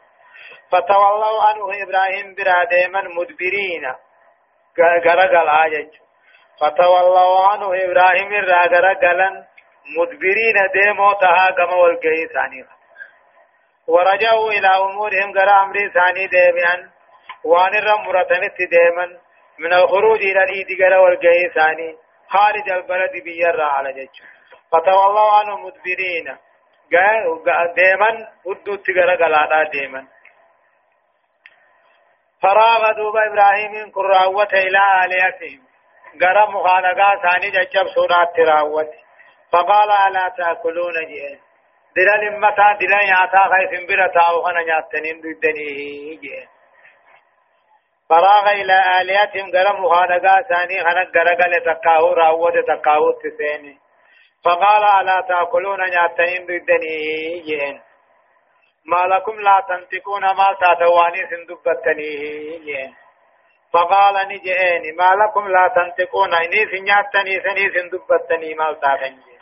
فتولوا 0.71 1.43
عنه 1.43 1.83
إبراهيم 1.83 2.35
برا 2.35 2.65
ديما 2.65 3.03
مدبرين. 3.03 3.95
غرقل 4.79 5.49
آجج. 5.49 5.91
فتولوا 6.61 7.49
عنه 7.49 7.67
إبراهيم 7.85 8.33
را 8.33 8.63
غرقلا 8.67 9.47
مدبرين 9.97 10.57
ديمو 10.75 11.13
تها 11.13 11.51
كما 11.51 11.75
والقهي 11.75 12.27
ورجعوا 13.89 14.51
إلى 14.51 14.69
أمورهم 14.69 15.39
غرا 15.39 15.63
أمري 15.63 15.91
ثاني 15.91 16.27
ديميان 16.27 16.91
وأن 17.45 17.75
الرمرتنت 17.75 18.57
ديما 18.59 19.07
من 19.59 19.73
الخروج 19.73 20.19
إلى 20.19 20.43
الإيد 20.45 20.83
غرا 20.83 20.99
والقهي 20.99 21.51
ثاني 21.55 21.97
خارج 22.29 22.71
البلد 22.71 23.23
بيرا 23.25 23.65
على 23.65 23.93
جيش. 23.93 24.23
فتولوا 24.73 25.33
عنه 25.33 25.57
مدبرين. 25.57 26.37
ديما 27.77 28.29
ودو 28.45 28.77
تغرى 28.77 29.17
قلادا 29.17 29.71
ديما 29.71 30.07
فراغ 32.43 32.93
دوب 32.93 33.17
إبراهيم 33.17 33.91
كراوة 33.91 34.53
إلى 34.53 34.79
آلهتهم. 35.05 35.63
غرى 36.23 36.53
مخالقا 36.53 37.11
ثاني 37.23 37.51
ججب 37.51 37.87
سورات 37.95 38.37
تراوت. 38.37 38.91
فقال 39.53 39.91
ألا 39.91 40.29
تأكلون 40.29 40.95
جئين؟ 41.07 41.46
دلا 41.97 42.17
لمتا 42.23 42.73
دلا 42.81 43.01
ياتا 43.13 43.43
خيف 43.53 43.89
برتا 43.89 44.33
وخنا 44.33 44.63
نياتنين 44.63 45.21
ددني 45.21 45.69
جئين 46.23 46.49
فراغ 48.09 48.51
إلى 48.53 48.77
آلهتهم 49.01 49.47
قال 49.53 49.83
مخانقا 49.83 50.43
ثاني 50.49 50.85
خنق 50.85 51.09
قرقل 51.15 51.53
تقاهو 51.67 52.13
راوة 52.13 52.63
تقاهو 52.69 53.11
تسيني 53.23 53.79
فقال 54.45 54.85
ألا 55.01 55.21
تأكلون 55.29 55.81
نياتين 55.81 56.47
بدني 56.47 57.41
جين 57.47 57.81
ما 58.85 59.03
لكم 59.15 59.41
لا 59.41 59.65
تنطقون 59.69 60.23
ما 60.23 60.49
تاتواني 60.61 61.23
سندبتني 61.31 62.95
فقال 63.73 64.15
نجئني 64.29 64.93
ما 64.93 65.11
لكم 65.21 65.49
لا 65.49 65.69
تنطقون 65.77 66.35
إني 66.35 66.61
سنياتني 66.73 67.41
سني 67.45 67.71
سندبتني 67.75 68.55
ما 68.55 68.73
تاتني 68.73 69.36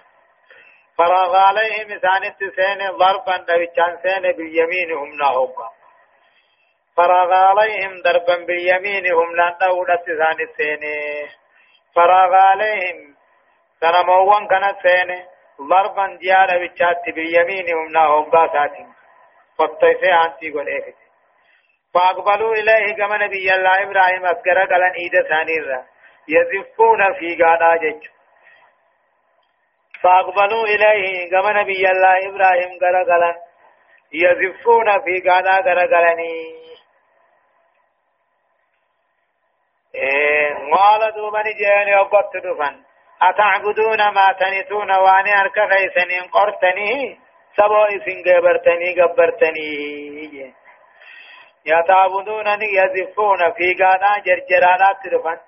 فراغ 0.98 1.36
عليهم 1.36 1.98
ثاني 1.98 2.30
تسيني 2.30 2.88
ضربا 2.88 3.36
دوچان 3.36 3.98
سيني 4.02 4.32
باليمين 4.32 4.92
هم 4.92 5.10
نهوكا 5.22 5.68
فراغ 6.96 7.32
عليهم 7.32 8.02
ضربا 8.04 8.36
باليمين 8.46 9.12
هم 9.12 9.36
لن 9.36 9.54
دولة 9.60 9.96
ثاني 9.96 10.42
السيني 10.42 11.28
فراغ 11.94 12.34
عليهم 12.34 13.14
سنموان 13.80 14.48
كانت 14.48 14.76
سيني 14.82 15.24
ضربا 15.70 16.16
ديارة 16.20 16.58
بچات 16.66 17.14
باليمين 17.14 17.74
هم 17.74 17.92
لا 17.92 18.04
هوبا 18.04 18.48
ساتين. 18.52 18.94
فطيسي 19.58 20.12
آنتي 20.12 20.50
قل 20.50 20.68
إيه 20.68 20.94
فأقبلوا 21.94 22.54
إليه 22.54 22.96
كما 22.96 23.16
نبي 23.16 23.54
الله 23.54 23.82
إبراهيم 23.82 24.24
أسكر 24.24 24.58
قلن 24.58 24.92
إيدا 24.98 25.28
ثاني 25.28 25.58
را 25.58 25.84
يزفون 26.28 27.14
في 27.18 27.42
قادا 27.42 28.00
فأقبلوا 30.04 30.64
إليه 30.64 31.30
كما 31.30 31.52
نبي 31.62 31.90
الله 31.90 32.28
إبراهيم 32.28 32.78
غرغلا 32.82 33.34
يزفون 34.12 35.00
في 35.04 35.20
قادا 35.28 35.70
غرغلني 35.70 36.54
إيه 39.94 40.54
قال 40.74 41.14
دوبني 41.14 41.52
جاني 41.52 41.96
وقت 41.96 42.36
دفن 42.36 42.82
أتعبدون 43.22 44.08
ما 44.14 44.32
تنسون 44.40 44.90
وأني 44.90 45.40
أرك 45.40 45.58
خيسنين 45.72 46.22
قرتني 46.30 47.20
سبو 47.56 47.84
إسن 47.84 48.22
قبرتني 48.26 49.00
قبرتني. 49.02 50.54
يتعبدونني 51.66 52.66
يزفون 52.72 53.38
في 53.52 53.74
قادا 53.84 54.22
جرجرانات 54.26 54.96
دفن 55.12 55.38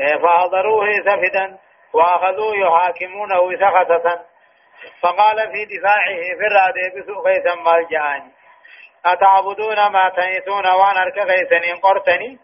إيه 0.00 0.16
فحضروه 0.22 0.86
سفدا. 0.92 1.58
وأخذوا 1.94 2.56
يحاكمونه 2.56 3.58
سخطة. 3.60 4.32
فقال 5.02 5.52
في 5.52 5.64
دفاعه 5.64 6.22
في 6.38 6.46
الرادة 6.46 6.84
بسوء 6.96 7.24
خيسا 7.24 7.54
مالجاني 7.54 8.32
أتعبدون 9.06 9.86
ما 9.86 10.08
تنسون 10.08 10.66
وأنا 10.66 11.02
أرك 11.02 11.18
خيسنين 11.30 11.76
قرتني؟ 11.76 12.38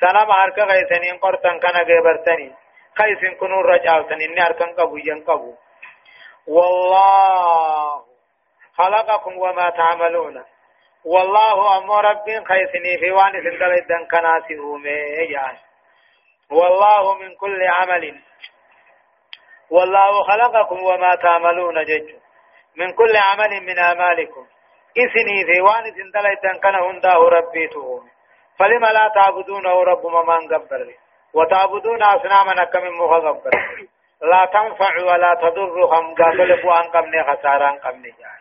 سلام 0.00 0.30
أرك 0.30 0.70
خيسنين 0.70 1.18
قرتن 1.18 1.58
كان 1.58 1.76
قبرتني 1.76 2.54
خيسن 2.98 3.34
كنون 3.40 3.64
رجالتن 3.64 4.20
إني 4.20 4.42
اركن 4.46 4.74
قبو 4.74 4.96
ينقبو. 4.96 5.54
والله 6.46 8.04
خلقكم 8.74 9.38
وما 9.38 9.70
تعملون. 9.70 10.44
والله 11.04 11.78
أمر 11.78 12.04
رب 12.04 12.26
خيسني 12.48 12.98
في 12.98 13.10
وان 13.10 13.32
سندل 13.32 14.06
كناسي 14.10 14.58
أومي 14.58 14.90
يعني. 15.34 15.58
والله 16.50 17.14
من 17.14 17.36
كل 17.36 17.66
عمل 17.66 18.20
والله 19.70 20.22
خلقكم 20.22 20.82
وما 20.82 21.14
تعملون 21.14 21.84
جج 21.84 22.14
من 22.76 22.92
كل 22.92 23.16
عمل 23.16 23.60
من 23.66 23.78
أعمالكم. 23.78 24.46
إثني 24.98 25.44
في 25.44 25.60
وان 25.60 25.84
سندليتن 25.94 26.58
كان 26.62 26.74
هنده 26.74 27.14
ربيته 27.14 28.02
فلما 28.58 28.86
لا 28.86 29.12
تعبدونه 29.14 29.82
رب 29.82 30.06
من 30.06 30.54
قبر 30.54 30.94
وتعبدون 31.34 32.02
أصناما 32.02 32.64
كم 32.64 32.84
مغبر 32.98 33.50
لا 34.22 34.44
تنفع 34.52 35.12
ولا 35.12 35.34
تضرهم 35.34 36.14
قابل 36.14 36.62
بوان 36.62 36.82
قمني 36.82 37.24
خساران 37.24 37.78
قمني 37.78 38.10
جان 38.10 38.40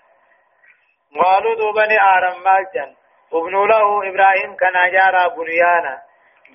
قالوا 1.23 1.55
دوبني 1.55 1.97
آرم 2.01 2.43
مالجن. 2.43 2.95
ابنوا 3.33 3.67
له 3.67 4.09
إبراهيم 4.09 4.55
كان 4.55 4.91
جارا 4.91 5.27
بنيانا. 5.27 6.01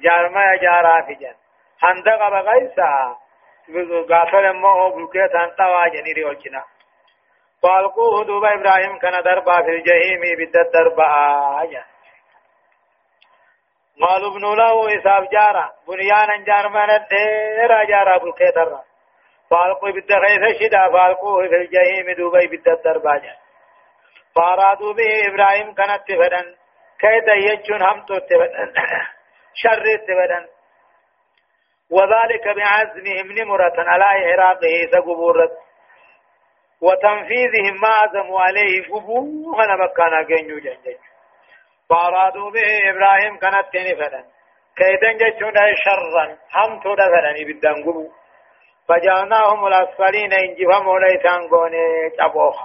جارما 0.03 0.57
جارا 0.57 1.03
في 1.07 1.15
جن 1.15 1.35
هندق 1.83 2.29
بغيسا. 2.29 3.17
غافل 4.11 4.53
مو 4.53 4.91
بلكيت 4.91 5.35
أنت 5.35 5.61
واجني 5.61 6.13
ريوجنا 6.13 6.65
فالقوه 7.63 8.25
دوبا 8.25 8.55
إبراهيم 8.55 8.99
كان 8.99 9.23
دربا 9.23 9.63
في 9.63 9.71
الجحيم 9.71 10.21
بدت 10.39 10.73
دربا 10.75 11.07
آية 11.61 11.85
قالوا 14.01 14.31
ابن 14.31 14.45
له 14.57 14.99
إساف 14.99 15.31
جارا 15.33 15.73
بنيانا 15.89 16.37
جار 16.47 16.69
من 16.69 16.91
الدير 16.91 17.85
جارا 17.89 18.19
بلكيت 18.19 18.57
الرا 18.57 18.85
فالقوه 19.51 19.93
بالدخيث 19.93 20.43
شدا 20.61 20.83
فالقوه 20.93 21.49
في 21.49 21.55
الجحيم 21.55 22.17
دوبا 22.17 22.39
بدت 22.39 22.85
دربا 22.85 23.17
جان 23.19 23.37
فارادوا 24.37 24.93
به 24.93 25.29
إبراهيم 25.29 25.75
كانت 25.75 26.03
تفدن 26.09 26.57
كيدا 27.01 27.35
يجون 27.35 27.83
همتو 27.83 28.19
تفدن 28.19 28.73
شر 29.63 29.97
تفدن 29.97 30.54
وذلك 31.91 32.45
بعزمهم 32.57 33.33
نمرة 33.33 33.75
على 33.79 34.05
إعراضه 34.05 34.91
سقبورة 34.93 35.51
وتنفيذهم 36.81 37.81
ما 37.83 37.89
عزموا 37.89 38.41
عليه 38.41 38.83
فبوه 38.83 39.65
أنا 39.65 39.77
مكانا 39.85 40.23
جنجو 40.23 40.59
جنجو 40.59 40.99
فأرادوا 41.91 42.51
به 42.51 42.91
إبراهيم 42.91 43.39
كانت 43.39 43.67
تنفدا 43.73 44.25
كيدا 44.77 45.13
جتشون 45.13 45.55
شرا 45.85 46.37
هم 46.55 46.81
تدفدني 46.81 47.45
بالدنقبو 47.45 48.11
فجعلناهم 48.89 49.67
الأسفلين 49.67 50.33
إن 50.33 50.55
جفموا 50.55 50.99
ليسان 50.99 51.49
قوني 51.49 52.09
جبوخ 52.21 52.57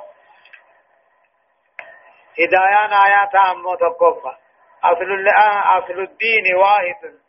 هدايان 2.39 2.93
آيات 2.93 3.36
أمو 3.36 3.76
تقفى 3.76 4.36
أصل, 4.84 5.28
أصل 5.78 5.99
الدين 5.99 6.55
واحد. 6.55 7.20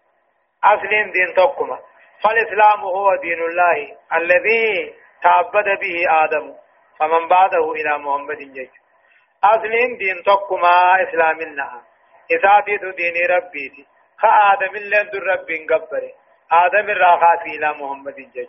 أصل 0.65 0.89
دين 0.89 1.35
تقما 1.37 1.79
فالإسلام 2.23 2.81
هو 2.81 3.17
دين 3.17 3.39
الله 3.43 3.97
الذي 4.15 4.95
تعبد 5.23 5.65
به 5.81 6.05
آدم 6.25 6.55
فمن 6.99 7.29
بعده 7.29 7.73
إلى 7.73 7.99
محمد 7.99 8.37
جيش. 8.37 8.71
أصل 9.45 9.73
دين 9.99 10.23
تقما 10.27 11.03
إسلامنا 11.03 11.83
إساتيت 12.33 12.85
دين 12.97 13.15
ربي 13.31 13.87
خآدم 14.19 14.77
لن 14.77 15.11
در 15.11 15.23
رب 15.23 15.49
قبر 15.71 16.03
آدم 16.53 16.91
الراخات 16.91 17.43
إلى 17.47 17.73
محمد 17.73 18.15
جيش. 18.15 18.49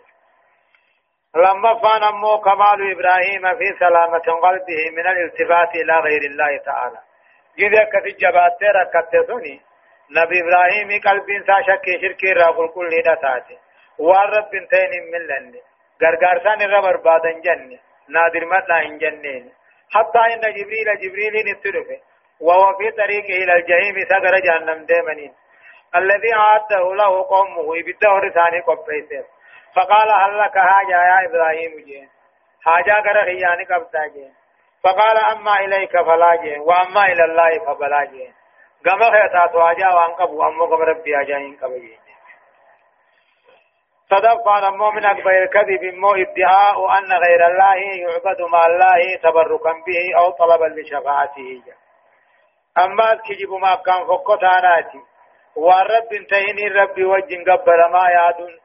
لما 1.36 1.74
فان 1.82 2.02
أمو 2.02 2.40
كمال 2.40 2.92
إبراهيم 2.92 3.58
في 3.58 3.78
سلامة 3.78 4.40
قلبه 4.42 4.90
من 4.96 5.06
الالتفات 5.06 5.74
إلى 5.74 5.92
غير 5.92 6.22
الله 6.30 6.58
تعالى. 6.64 6.98
جذا 7.58 7.84
كتجبات 7.84 8.58
ركتتني 8.62 9.60
نبي 10.10 10.40
إبراهيم 10.40 11.00
قلبين 11.00 11.44
سا 11.46 11.62
شك 11.62 11.86
شرك 12.02 12.24
را 12.24 12.50
قل 12.50 12.68
كل 12.68 12.94
هدا 12.98 13.14
تاتي 13.14 13.58
والرب 13.98 14.50
بنتين 14.50 14.90
من 15.12 15.26
لن 15.26 15.54
غرغرسان 16.02 16.62
الرب 16.62 16.82
بربادن 16.82 17.40
جن 17.40 17.78
نادر 18.08 18.44
مدنا 18.44 18.82
إن 18.86 18.98
جنين 18.98 19.52
حتى 19.94 20.18
إن 20.34 20.40
جبريل 20.40 20.88
جبريل 21.02 21.34
نترف 21.48 21.86
وهو 22.40 22.76
في 22.78 22.90
طريقه 22.90 23.34
إلى 23.42 23.52
الجحيم 23.52 23.94
سغر 24.08 24.38
جهنم 24.38 24.84
ديمنين 24.84 25.32
الذي 25.96 26.32
عاده 26.32 26.94
له 26.94 27.22
قومه 27.28 27.76
يبده 27.76 28.08
رساني 28.08 28.60
قبيسه 28.60 29.24
فقال 29.76 30.10
هل 30.10 30.38
لك 30.38 30.58
حاجة 30.58 30.98
يا 31.10 31.28
إبراهيم 31.28 31.84
جين 31.86 32.08
حاجة 32.64 32.94
غير 33.00 33.24
خياني 33.24 33.64
قبتا 33.64 34.06
جين 34.06 34.34
فقال 34.84 35.16
أما 35.18 35.60
إليك 35.60 35.92
فلا 35.92 36.34
جين 36.42 36.60
وأما 36.60 37.04
إلى 37.04 37.24
الله 37.24 37.58
فبلا 37.66 38.04
جين 38.04 38.34
گما 38.84 39.10
خیتا 39.10 39.46
تو 39.52 39.58
آجا 39.58 39.94
وان 39.96 40.14
قبو 40.20 40.42
امو 40.42 40.66
قبر 40.66 40.88
ربی 40.88 41.14
آجاین 41.16 41.56
قبو 41.62 41.78
صدق 44.12 44.48
أمو 44.48 44.90
من 44.90 45.04
أكبر 45.04 45.42
الكذب 45.42 45.84
مو 45.94 46.14
ادعاء 46.14 46.98
أن 46.98 47.12
غير 47.12 47.46
الله 47.46 47.76
يعبد 47.76 48.40
مع 48.40 48.66
الله 48.66 49.16
تبركا 49.22 49.72
به 49.86 50.18
أو 50.18 50.30
طلبا 50.30 50.64
لشفاعته 50.80 51.62
أما 52.78 53.14
كجب 53.14 53.52
ما 53.52 53.74
كان 53.74 54.06
فقط 54.06 54.44
آناتي 54.44 55.00
والرب 55.56 56.12
انتهيني 56.12 56.68
ربي 56.68 57.04
وجن 57.04 57.44
قبل 57.50 57.90
ما 57.92 58.04
يادون 58.16 58.58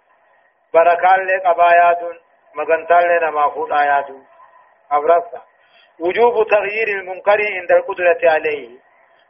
بركان 0.73 1.19
لك 1.25 1.45
أبا 1.45 1.69
يادون 1.75 2.19
مغنطان 2.55 3.03
لنا 3.17 3.29
ما 3.29 3.49
فوت 3.49 3.71
أبرصة 4.91 5.41
وجوب 5.99 6.47
تغيير 6.47 6.87
المنكر 6.87 7.39
عند 7.59 7.71
القدرة 7.71 8.31
عليه 8.31 8.86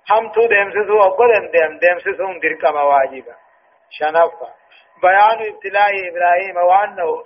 همتو 0.10 0.45
ديمسسو 0.47 1.01
أقول 1.01 1.51
ديم 1.51 1.78
ديمسسو 1.78 2.39
درك 2.43 2.64
مواجبا 2.66 3.36
شنفا 3.89 4.49
بيان 5.01 5.39
ابتلاء 5.53 5.91
إبراهيم 6.10 6.58
وأنه 6.58 7.24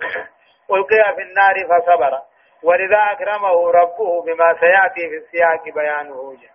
ألقي 0.70 1.14
في 1.16 1.22
النار 1.22 1.54
فصبر 1.70 2.22
ولذا 2.62 3.00
أكرمه 3.12 3.70
ربه 3.70 4.22
بما 4.22 4.54
سيأتي 4.60 5.08
في 5.10 5.16
السياق 5.16 5.64
بيانه 5.74 6.36
جاء 6.40 6.52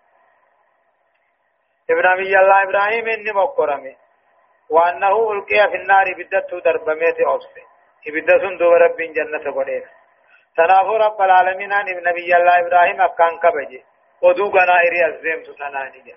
إبراهيم 1.89 2.39
الله 2.39 2.63
إبراهيم 2.63 3.07
إني 3.07 3.31
مقرمي 3.31 3.95
وأنه 4.69 5.31
ألقي 5.31 5.69
في 5.71 5.75
النار 5.75 6.13
بدت 6.17 6.55
دربميت 6.65 7.19
أوصي 7.19 7.63
بدت 8.07 8.41
سندو 8.41 8.73
رب 8.73 8.97
جنة 8.97 9.45
قريب 9.55 9.83
تنافو 10.57 10.95
رب 10.95 11.21
العالمين 11.21 11.73
عن 11.73 11.85
نبي 11.85 12.35
الله 12.35 12.59
إبراهيم 12.59 13.01
أكان 13.01 13.39
كبجي 13.43 13.83
ودو 14.23 14.49
غنائري 14.49 15.05
الزيم 15.05 15.43
تتناني 15.43 16.15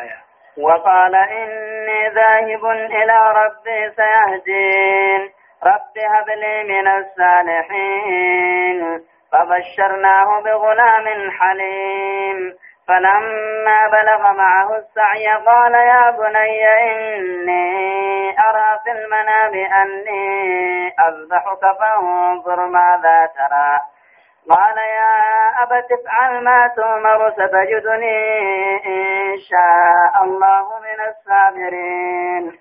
آية. 0.00 0.18
وقال 0.58 1.14
إني 1.14 2.08
ذاهب 2.08 2.64
إلى 2.66 3.32
ربي 3.32 3.90
سيهدين. 3.96 5.30
رب 5.64 5.98
هب 5.98 6.28
لي 6.28 6.64
من 6.64 6.88
الصالحين. 6.88 8.80
فبشرناه 9.32 10.40
بغلام 10.40 11.30
حليم. 11.30 12.54
فلما 12.88 13.88
بلغ 13.88 14.32
معه 14.32 14.76
السعي 14.76 15.26
قال 15.46 15.74
يا 15.74 16.10
بني 16.10 16.64
إني 16.92 18.36
أرى 18.40 18.80
في 18.84 18.90
المنام 18.90 19.54
أني 19.54 20.88
أذبحك 20.88 21.60
فانظر 21.78 22.66
ماذا 22.66 23.26
ترى. 23.26 23.93
قال 24.50 24.76
يا 24.76 25.16
أبت 25.62 25.92
افعل 25.92 26.44
ما 26.44 26.68
تؤمر 26.76 27.30
ستجدني 27.30 28.18
إن 28.86 29.38
شاء 29.38 30.24
الله 30.24 30.66
من 30.80 31.00
الصابرين. 31.08 32.58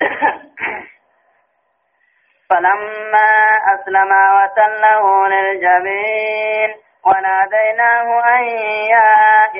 فلما 2.50 3.30
أسلما 3.74 4.42
وتله 4.42 5.28
للجبين 5.28 6.70
وناديناه 7.06 8.36
أن 8.36 8.42
يا 8.90 9.14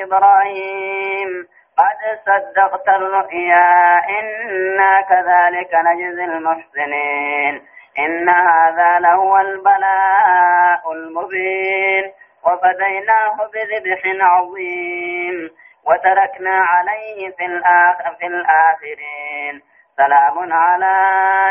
إبراهيم 0.04 1.48
قد 1.78 2.18
صدقت 2.26 2.88
الرؤيا 2.88 3.98
إنا 4.18 5.00
كذلك 5.00 5.74
نجزي 5.74 6.24
المحسنين. 6.24 7.62
إن 7.98 8.28
هذا 8.28 8.98
لهو 8.98 9.38
البلاء 9.38 10.92
المبين. 10.92 12.12
وفديناه 12.46 13.36
بذبح 13.36 14.02
عظيم. 14.20 15.50
وتركنا 15.86 16.50
عليه 16.50 17.30
في, 17.30 17.46
الآخر 17.46 18.14
في 18.20 18.26
الآخرين. 18.26 19.62
سلام 19.96 20.52
على 20.52 20.96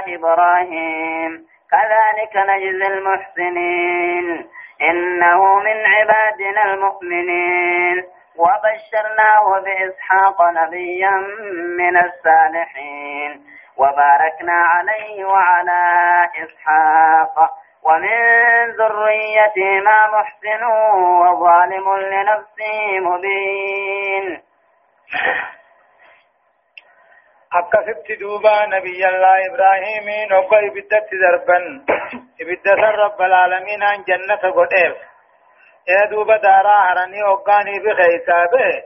إبراهيم. 0.08 1.46
كذلك 1.72 2.38
نجزي 2.38 2.88
المحسنين. 2.88 4.50
إنه 4.82 5.60
من 5.60 5.86
عبادنا 5.86 6.74
المؤمنين. 6.74 8.04
وبشرناه 8.38 9.60
بإسحاق 9.60 10.50
نبيا 10.50 11.12
من 11.78 11.98
الصالحين. 11.98 13.44
وباركنا 13.78 14.58
عليه 14.74 15.26
وعلى 15.26 15.82
إسحاق. 16.44 17.36
ومن 17.84 18.20
ذريته 18.80 19.80
ما 19.86 20.00
محسن 20.20 20.64
وظالم 21.24 21.98
لنفسه 21.98 23.00
مبين. 23.00 24.44
أكا 27.54 27.80
ست 27.88 28.20
دوبا 28.20 28.66
نبي 28.66 29.08
الله 29.08 29.36
إبراهيم 29.50 30.08
نوكا 30.32 30.58
إبدت 30.68 31.10
ذربا 31.14 31.58
إبدت 32.42 32.68
رب 33.06 33.22
العالمين 33.22 33.84
عن 33.84 34.04
جنة 34.04 34.52
قتيف 34.52 34.96
إيه 35.90 36.10
دوبا 36.12 36.38
دارا 36.38 36.76
هراني 36.92 37.24
أوقاني 37.24 37.80
بخيسابه. 37.80 38.84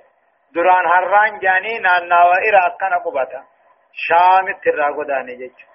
دوران 0.54 0.86
هران 0.88 1.40
جاني 1.40 1.80
نانا 1.80 2.20
وإرا 2.26 2.68
أكا 2.68 2.88
نقبتا 2.90 3.44
jechu 5.42 5.66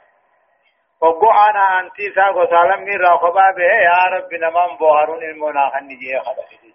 hoggo 1.00 1.30
ana 1.30 1.68
antii 1.78 2.06
isaa 2.10 2.32
gosaa 2.32 2.68
lammii 2.68 2.94
irraa 2.94 3.18
kophaa 3.18 3.52
bee 3.56 3.74
yaa 3.84 4.06
rabbi 4.16 4.38
namaan 4.38 4.78
booharuun 4.78 5.22
ilmoo 5.22 5.52
naa 5.52 5.70
kanni 5.70 5.96
jee 6.04 6.20
kadhate 6.28 6.66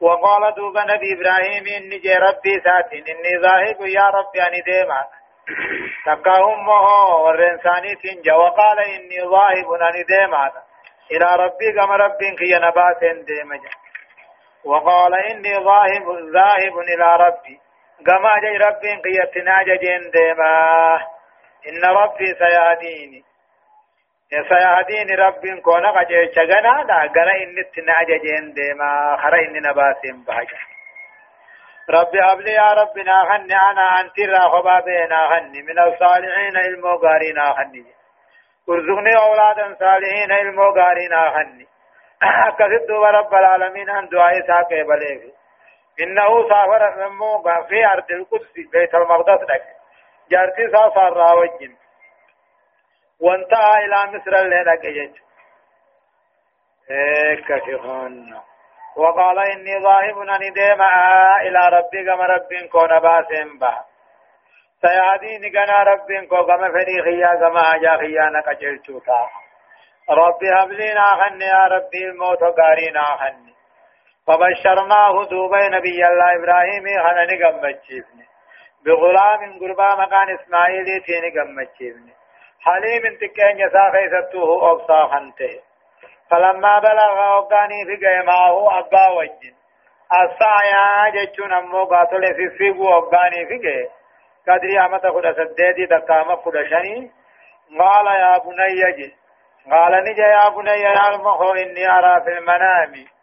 وقال 0.00 0.54
دوب 0.54 0.78
نبي 0.78 1.12
إبراهيم 1.12 1.66
إني 1.76 2.14
ربي 2.26 2.60
ساتين 2.64 3.04
إني 3.08 3.32
ذاهب 3.42 3.80
يا 3.80 4.06
ربي 4.10 4.42
أني 4.42 4.60
ديما 4.60 5.00
تكا 6.06 6.36
أمه 6.52 6.86
والرنساني 7.24 7.94
تنجا 7.94 8.34
وقال 8.34 8.78
إني 8.80 9.18
ذاهب 9.18 9.68
أني 9.88 10.02
ديما 10.02 10.52
إلى 11.10 11.28
ربي 11.44 11.72
كما 11.72 11.96
ربي 11.96 12.36
كي 12.36 12.54
نبات 12.54 13.04
ديما 13.26 13.60
وقال 14.64 15.14
إني 15.14 15.52
ذاهب 15.52 16.06
ذاهب 16.36 16.78
إلى 16.78 17.08
ربي 17.26 17.60
كما 18.06 18.32
جي 18.40 18.56
ربي 18.56 19.02
كي 19.02 19.10
يتناجا 19.22 19.76
جين 19.76 20.10
ديما 20.10 20.52
إن 21.68 21.84
ربي 21.84 22.34
سيهديني 22.38 23.24
سيهديني 24.30 25.14
رب 25.14 25.60
كون 25.64 25.86
قجي 25.86 26.26
چغنا 26.26 26.82
دا 26.82 26.98
غنا 27.16 27.32
ان 27.42 27.64
تناجا 27.74 28.16
جين 28.24 28.52
ديما 28.52 29.16
خرا 29.22 29.38
ان 29.38 29.62
نباسم 29.66 30.24
بهجا 30.26 30.58
رب 31.90 32.16
هب 32.16 32.40
لي 32.40 32.52
يا 32.52 32.72
رب 32.72 32.98
ناهن 32.98 33.52
أنا 33.52 34.00
انت 34.00 34.18
راغبا 34.20 34.80
بينا 34.80 35.38
هن 35.38 35.52
من 35.68 35.78
الصالحين 35.78 36.56
المغارين 36.56 37.38
هن 37.38 37.84
ارزقني 38.68 39.16
اولادا 39.16 39.76
صالحين 39.80 40.32
المغارين 40.32 41.14
هن 41.14 41.66
كذب 42.58 42.90
رب 42.90 43.34
العالمين 43.34 43.90
ان 43.90 44.08
دعاء 44.08 44.46
ساق 44.46 44.68
بلغ 44.68 45.37
إنه 46.00 46.48
سافر 46.48 47.08
مو 47.08 47.42
في 47.68 47.86
أرض 47.86 48.10
القدس 48.10 48.52
بيت 48.72 48.94
المقدس 48.94 49.42
لك. 49.42 49.64
جارتي 50.30 50.70
سافر 50.72 51.12
راوجين. 51.12 51.76
وانتهى 53.20 53.84
إلى 53.84 54.18
مصر 54.18 54.32
الليلة 54.36 54.74
جيج 54.74 55.14
إيك 56.90 57.52
كفون 57.52 58.40
وقال 58.96 59.38
إني 59.38 59.78
ذاهب 59.78 60.18
أني 60.18 60.50
ديما 60.50 60.90
إلى 61.40 61.58
ربي 61.76 62.04
كما 62.04 62.26
ربي 62.26 62.68
كون 62.68 62.98
باسم 63.00 63.58
با. 63.58 63.84
كنا 65.52 65.82
ربي 65.82 66.26
كما 66.26 66.68
فري 66.72 67.02
خيا 67.02 67.34
كما 67.40 67.60
أجا 67.74 67.96
خيا 67.96 68.30
نكجل 68.30 68.78
توتا 68.78 69.28
ربي 70.10 70.50
يا 71.42 71.64
ربي 71.66 72.04
الموت 72.04 72.42
فبشرناه 74.28 75.24
دوبي 75.24 75.68
نبي 75.68 76.06
الله 76.06 76.36
إبراهيم 76.36 76.84
خنني 77.04 77.44
قمتشيفني 77.44 78.26
بغلام 78.84 79.58
قربا 79.60 79.94
مكان 79.94 80.28
إسماعيل 80.38 81.02
تيني 81.06 81.30
قمتشيفني 81.40 82.12
حليم 82.60 83.02
تكين 83.20 83.58
يسا 83.60 83.92
خيستوه 83.92 84.72
أبصا 84.72 85.06
خنته. 85.06 85.60
فلما 86.30 86.78
بلغ 86.78 87.38
وقاني 87.38 87.84
في 87.86 88.06
قيماه 88.06 88.78
أبا 88.78 89.08
وجن. 89.08 89.54
السعيا 90.22 91.10
جتشون 91.14 91.52
أمو 91.52 91.84
قاتل 91.84 92.34
في 92.36 92.58
سيبو 92.58 92.88
وقاني 92.88 93.46
في 93.46 93.58
قيم 93.68 93.88
قدري 94.48 94.80
أمت 94.80 95.06
خد 95.06 95.32
سديدي 95.32 95.86
دقام 95.86 96.36
خد 96.36 96.52
شني. 96.70 97.10
قال 97.78 98.06
يا 98.06 98.38
بني 98.38 99.14
قال 99.70 100.04
نجي 100.04 100.20
يا 100.20 100.48
بني 100.56 100.82
نعلمه 100.82 101.52
إني 101.52 101.90
أرى 101.90 102.24
في 102.24 102.38
المنام. 102.38 103.17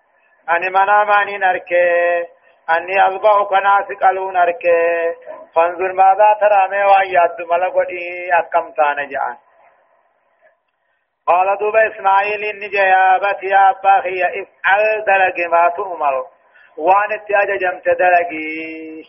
أني 0.49 0.69
مناماني 0.69 1.37
نركي 1.37 2.25
أني 2.69 3.01
أصبح 3.01 3.43
كناس 3.49 3.99
قالون 4.01 4.37
أركي 4.37 5.13
فانظر 5.55 5.93
ماذا 5.93 6.37
ترى 6.41 6.67
مي 6.69 6.83
وعياد 6.83 7.41
ملقودي 7.51 8.33
أكم 8.33 8.71
تانا 8.71 9.05
جان 9.05 9.37
قال 11.27 11.57
دوب 11.59 11.75
إسماعيل 11.75 12.43
إني 12.43 12.67
جيابت 12.67 13.43
يا 13.43 13.69
أباخي 13.69 14.23
افعل 14.23 15.03
دلق 15.07 15.47
ما 15.51 15.69
تؤمر 15.75 16.25
وان 16.77 17.11
اتياج 17.13 17.59
جمت 17.59 17.85
دلقي 17.87 19.03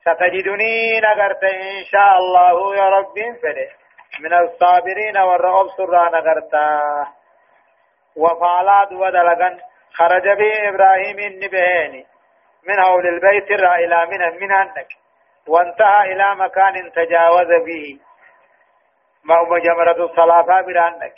ستجدني 0.00 1.00
نغرت 1.00 1.44
إن 1.44 1.84
شاء 1.92 2.16
الله 2.18 2.76
يا 2.76 2.88
رب 2.88 3.14
فده 3.42 3.68
من 4.20 4.32
الصابرين 4.34 5.18
والرغب 5.18 5.68
سرى 5.76 6.10
نغرتا 6.12 7.06
وفعلات 8.16 8.92
ودلقا 8.92 9.58
خرج 9.92 10.22
به 10.22 10.68
إبراهيم 10.68 11.18
النبهيني 11.18 12.06
من 12.68 12.82
حول 12.82 13.06
البيت 13.06 13.50
إلى 13.50 14.06
من 14.10 14.40
من 14.40 14.52
عندك 14.52 14.88
وانتهى 15.48 16.12
إلى 16.12 16.34
مكان 16.34 16.92
تجاوز 16.92 17.48
به. 17.66 18.00
هو 19.30 19.58
جمرة 19.58 20.04
الصلاة 20.04 20.62
برانك 20.62 21.14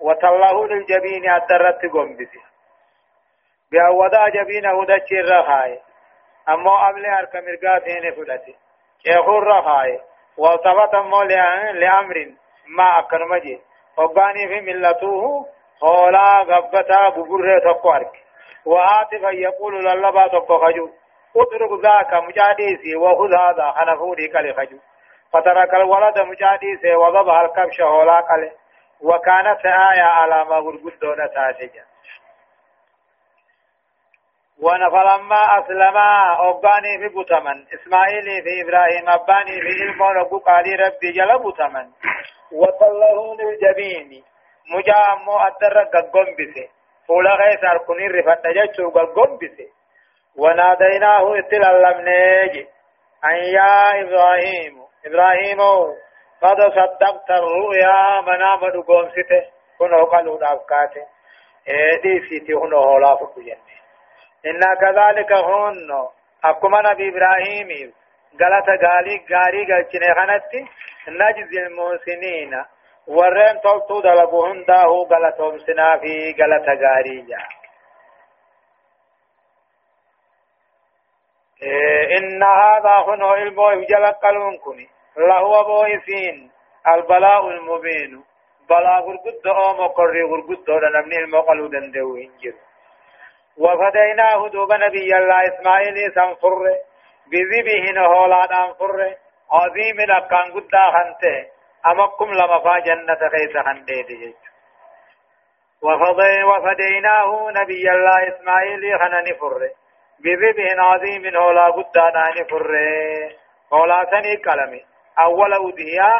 وتله 0.00 0.66
للجبين 0.66 1.30
أدرت 1.30 1.86
قنبسي 1.92 2.40
بأوضع 3.72 4.28
جبينة 4.28 4.84
دچ 4.84 5.12
الرخاي 5.12 5.80
أما 6.48 6.88
أبلي 6.88 7.18
أرك 7.18 7.36
مرقاتين 7.36 8.14
فلتي 8.14 8.54
شيخور 9.04 9.46
رخاي. 9.46 10.00
والتفت 10.36 10.94
أمو 10.94 11.22
لأمر 11.22 12.32
ما 12.66 12.98
أكن 12.98 13.28
مجي 13.28 13.60
وقاني 13.96 14.48
في 14.48 14.60
ملته 14.60 15.46
خولا 15.82 16.42
غبتا 16.50 17.08
ببره 17.08 17.58
تقوارك 17.58 18.12
وهاتفا 18.66 19.30
يقول 19.30 19.84
للبا 19.84 20.26
تبخجو 20.28 20.88
اترك 21.36 21.72
ذاك 21.82 22.12
مجاديسي 22.22 22.96
وخذ 22.96 23.34
هذا 23.34 23.72
حنفوري 23.76 24.28
كالي 24.28 24.52
خجو 24.54 24.78
فترك 25.32 25.74
الولد 25.74 26.18
مجاديسي 26.20 26.94
وضبها 26.94 27.40
الكبش 27.44 27.80
هولا 27.80 28.20
كالي 28.20 28.50
وكانت 29.00 29.66
آية 29.66 30.02
على 30.02 30.44
ما 30.44 30.56
غرقدون 30.56 31.16
تاتجا 31.34 31.84
ونفلما 34.62 35.40
أسلما 35.58 36.08
أباني 36.48 36.98
في 36.98 37.08
بطمن 37.14 37.64
إسماعيل 37.74 38.42
في 38.44 38.62
إبراهيم 38.62 39.08
أباني 39.08 39.60
في 39.60 39.82
إلمون 39.84 40.20
أبو 40.26 40.38
قالي 40.38 40.74
ربي 40.74 41.12
جل 41.12 41.38
بطمن 41.38 41.90
وطلهون 42.52 43.38
الجبين 43.40 44.24
مجامو 44.70 45.38
أدرق 45.38 45.96
قنبسي 46.12 46.68
فولا 47.08 47.34
غيث 47.34 47.64
أركنين 47.64 48.10
رفت 48.10 48.46
جيشو 48.46 48.90
قلقم 48.90 49.36
بسي 49.36 49.68
وناديناه 50.36 51.38
اتلالمنيجي 51.38 52.66
أن 53.24 53.36
يا 53.36 54.00
إبراهيم 54.02 54.82
إبراهيم 55.06 55.60
قد 56.42 56.60
صدقت 56.60 57.30
الرؤيا 57.30 58.20
منام 58.20 58.60
دقوم 58.74 59.08
سته 59.08 59.42
كنه 59.78 60.04
قالوا 60.04 60.38
دافكاته 60.38 61.06
ايدي 61.68 62.28
سيتي 62.28 62.52
هنو 62.52 62.78
هولا 62.78 63.16
فكجنة 63.16 63.72
إنا 64.46 64.74
كذلك 64.80 65.32
هن 65.32 66.08
أكما 66.44 66.82
نبي 66.90 67.08
إبراهيم 67.08 67.92
غلط 68.40 68.68
غالي 68.84 69.16
غاري 69.32 69.62
غلچنه 69.70 70.14
خنتي 70.14 70.66
نجزي 71.08 71.58
المحسنين 71.66 72.64
ورين 73.06 73.60
تلتو 73.60 74.00
دلقو 74.00 74.46
هنداه 74.46 75.06
غلطهم 75.10 75.58
سنا 75.58 75.98
في 75.98 76.34
غلط 76.40 76.66
غاريجا 76.82 77.38
إيه 81.62 82.18
إن 82.18 82.42
هذا 82.42 82.94
هنو 83.06 83.34
البو 83.34 83.70
يجل 83.70 84.06
قلون 84.06 84.56
كني 84.58 84.88
لهو 85.16 85.64
بويسين 85.64 86.50
البلاء 86.94 87.48
المبين 87.48 88.24
بلاء 88.70 89.00
غرقد 89.00 89.46
أو 89.46 89.84
مقرر 89.84 90.26
غرقد 90.30 90.70
لنمني 90.70 91.18
المقلو 91.18 91.66
دندو 91.66 92.16
انجر 92.16 92.54
وفديناه 93.58 94.48
دوب 94.48 94.72
نبي 94.72 95.16
الله 95.16 95.40
إسماعيل 95.48 96.12
سنفر 96.14 96.54
بذبه 97.30 97.90
نهولا 97.94 98.42
ننفر 98.52 99.14
عظيم 99.50 99.96
لكان 100.00 100.46
قد 100.54 100.74
خنته 100.94 101.61
أمكم 101.86 102.32
لما 102.32 102.58
فا 102.58 102.78
جنة 102.78 103.28
خيس 103.28 103.56
وفضي 105.82 106.42
وفديناه 106.42 107.50
نبي 107.50 107.90
الله 107.90 108.28
إسماعيل 108.28 108.98
خنن 109.00 109.34
فر 109.40 109.68
بذبه 110.24 110.82
عظيم 110.82 111.36
هولا 111.36 111.66
قد 111.70 111.98
ننفر 112.16 112.66
هولا 113.72 114.04
سني 114.10 114.36
كلمي 114.36 114.84
أول 115.18 115.52
أوديا 115.52 116.10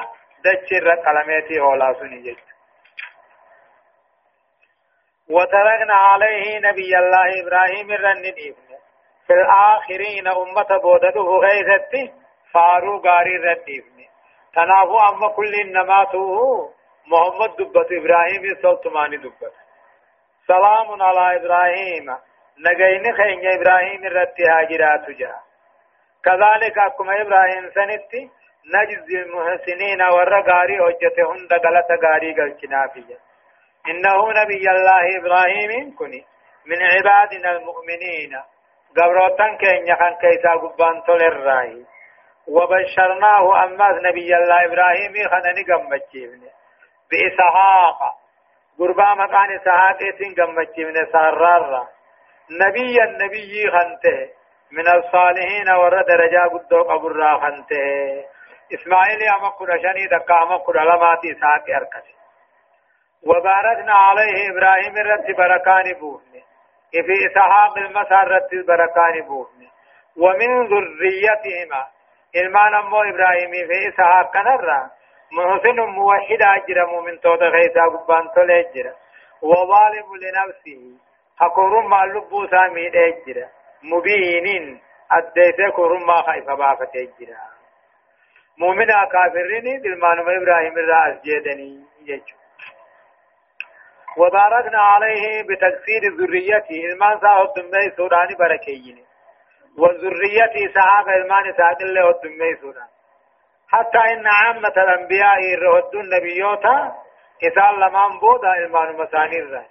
دچر 0.44 0.86
كلمتي 1.04 1.60
هولا 1.60 1.92
سني 2.00 2.36
وتركنا 5.30 5.94
عليه 5.94 6.58
نبي 6.58 6.98
الله 6.98 7.42
إبراهيم 7.42 7.92
الرنديف 7.92 8.56
في 9.26 9.32
الآخرين 9.32 10.28
أمة 10.28 10.78
بودته 10.82 11.38
غيثتي 11.44 12.12
فارو 12.52 12.96
غاري 13.06 13.36
الرنديف 13.36 13.84
تنافو 14.54 14.98
أما 14.98 15.28
كل 15.36 15.54
إنما 15.54 16.06
محمد 17.06 17.50
دبت 17.58 17.88
إبراهيم 18.00 18.42
سلطماني 18.62 19.16
دبت. 19.16 19.52
سلام 20.46 21.02
على 21.02 21.36
إبراهيم 21.36 22.06
نجين 22.58 23.14
خين 23.16 23.40
إبراهيم 23.60 24.04
الرتي 24.06 24.42
هاجرات 24.44 25.10
جاء 25.10 25.40
كذلك 26.24 26.78
أكما 26.78 27.22
إبراهيم 27.22 27.70
سنتي 27.74 28.30
نجزي 28.74 29.22
المحسنين 29.22 30.02
ورغاري 30.02 30.76
حجتهن 30.84 31.46
دغلت 31.50 31.90
غاري 32.04 32.34
غلچنا 32.38 32.86
فيه 32.94 33.18
إنه 33.90 34.18
نبي 34.42 34.64
الله 34.70 35.04
إبراهيم 35.18 35.96
كني 35.98 36.24
من 36.66 36.78
عبادنا 36.82 37.50
المؤمنين 37.56 38.32
قبروتان 38.96 39.56
كين 39.56 39.86
يخان 39.86 40.14
كيسا 40.14 40.52
قبان 40.62 41.02
تولر 41.06 41.48
وبشرناه 42.48 43.64
أماز 43.64 43.96
نبي 44.02 44.36
الله 44.36 44.64
إبراهيم 44.64 45.12
خنني 45.30 45.62
قمتشيبني 45.72 46.50
بإسحاق. 47.10 47.98
قربا 48.78 49.14
مكان 49.14 49.52
إسحاق 49.56 49.98
إسين 50.02 50.34
قمتشيبني 50.34 51.06
سارار 51.12 51.86
نبي 52.50 53.02
النبي 53.04 53.70
خنته. 53.70 54.30
من 54.72 54.88
الصالحين 54.88 55.70
ور 55.70 56.02
درجة 56.02 56.48
قدو 56.52 56.82
قبر 56.82 57.38
خنته. 57.40 58.24
إسماعيل 58.74 59.22
أما 59.38 59.48
قرشاني 59.48 60.06
دقا 60.06 60.42
أما 60.42 60.56
قرلماتي 60.56 61.32
إسحاق 61.32 61.64
أركسي 61.76 62.14
وباركنا 63.26 63.94
عليه 63.94 64.50
إبراهيم 64.50 64.96
الرد 64.96 65.36
بركان 65.36 65.92
بوفني 66.00 66.42
في 66.90 67.26
إسحاق 67.26 67.78
المسار 67.78 68.28
رد 68.28 68.66
بركان 68.66 69.20
بوفني 69.28 69.68
ومن 70.16 70.66
ذريتهما 70.66 71.86
إلمان 72.36 72.74
أمو 72.74 73.02
إبراهيم 73.02 73.50
في 73.50 73.88
إسحاق 73.88 74.32
كنرى 74.32 74.90
محسن 75.32 75.80
موحد 75.80 76.42
أجر 76.42 76.86
مؤمن 76.86 77.20
توتا 77.20 77.44
غيثا 77.44 77.82
قبان 77.82 78.30
تولي 78.34 78.92
وظالم 79.42 80.08
لنفسه 80.22 80.98
حقور 81.38 81.86
ما 81.88 82.06
لبو 82.06 82.46
سامي 82.46 82.88
أجر 82.88 83.48
مبين 83.82 84.80
أديت 85.10 85.74
كورم 85.76 86.06
ما 86.06 86.22
خيف 86.22 86.46
بافت 86.50 86.96
أجر 86.96 87.30
مؤمن 88.58 88.86
كافرين 89.12 89.80
دلمان 89.82 90.18
إبراهيم 90.18 90.78
الرأس 90.78 91.22
جيدني 91.22 91.84
يجو 92.06 92.36
وباركنا 94.16 94.78
عليه 94.78 95.42
بتكسير 95.42 96.02
ذريته 96.18 96.80
المان 96.92 97.20
سا 97.20 97.42
الدمي 97.42 97.90
سوداني 97.96 98.34
بركيين 98.38 99.11
وذريته 99.78 100.72
سحاق 100.74 101.08
المان 101.08 101.52
ساق 101.56 101.82
الله 101.82 102.10
الدمي 102.10 102.56
سودان 102.60 102.88
حتى 103.68 103.98
إن 103.98 104.26
عامة 104.26 104.74
الأنبياء 104.76 105.40
يرهدوا 105.42 106.00
النبيوتا 106.00 106.92
إسال 107.44 107.80
لمن 107.80 108.18
بودا 108.20 108.52
إلمان 108.52 108.96
مسانير 108.96 109.62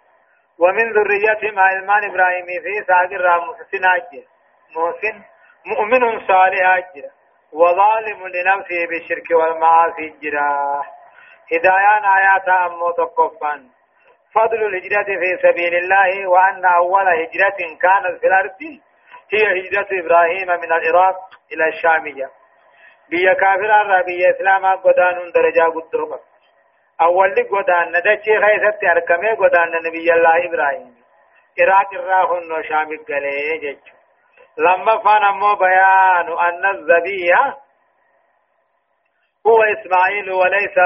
ومن 0.59 0.93
ذريتهم 0.93 1.59
إلمان 1.59 2.03
إبراهيم 2.09 2.45
في 2.45 2.83
ساق 2.87 3.11
الرام 3.11 3.49
محسن 3.49 3.85
أجر 3.85 4.23
محسن 4.75 5.21
مؤمن 5.65 6.27
صالح 6.27 6.69
أجر 6.77 7.09
وظالم 7.53 8.27
لنفسه 8.27 8.87
بالشرك 8.89 9.31
والمعاصي 9.31 10.09
جرا. 10.21 10.83
هدايان 11.53 12.03
آيات 12.17 12.49
أمو 12.49 12.91
تقفان. 12.91 13.69
فضل 14.33 14.63
الهجرة 14.63 15.03
في 15.03 15.37
سبيل 15.41 15.75
الله 15.75 16.27
وأن 16.27 16.65
أول 16.65 17.07
هجرة 17.07 17.59
كانت 17.81 18.19
في 18.21 18.27
الأرض. 18.27 18.59
هي 19.34 19.43
هجرة 19.59 19.88
إبراهيم 19.91 20.47
من 20.47 20.73
العراق 20.73 21.17
إلى 21.53 21.67
الشامية. 21.67 22.29
بيا 23.09 23.34
كافر 23.34 23.82
الرا 23.82 24.01
بيا 24.01 24.29
إسلام 24.36 24.65
قدان 24.65 25.32
درجة 25.36 25.63
قدرك 25.63 26.19
أول 27.01 27.36
قدان 27.36 27.89
ندشي 27.89 28.39
خيست 28.41 28.84
أركمي 28.84 29.32
قدان 29.32 29.71
نبي 29.86 30.13
الله 30.13 30.45
إبراهيم. 30.45 30.95
عراق 31.59 31.93
الراهن 31.93 32.51
وشام 32.51 32.88
قليه 33.07 33.59
جج. 33.61 33.79
لما 34.57 34.97
فان 34.97 35.34
مو 35.34 35.55
بيان 35.55 36.38
أن 36.39 36.65
الذبيح 36.65 37.57
هو 39.47 39.63
إسماعيل 39.63 40.32
وليس 40.32 40.77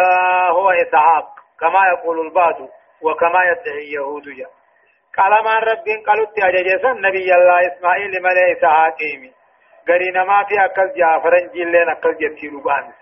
هو 0.51 0.69
إسحاق 0.69 1.27
كما 1.59 1.79
يقول 1.93 2.27
البعض 2.27 2.61
وكما 3.01 3.39
يدعي 3.43 3.77
اليهود 3.77 4.27
يا 4.27 4.47
قال 5.17 5.43
ما 5.43 5.59
رب 5.59 5.87
قالوا 6.07 6.25
تاججسا 6.35 6.91
نبي 7.07 7.35
الله 7.35 7.67
اسماعيل 7.67 8.23
ملئ 8.23 8.57
اسحاقيم 8.57 9.31
غرينا 9.89 10.23
ما 10.23 10.43
في 10.43 10.65
اكل 10.65 10.93
جعفر 10.97 11.33
جيلين 11.53 11.89
اكل 11.89 12.13
جتي 12.21 12.47
ربان 12.47 12.93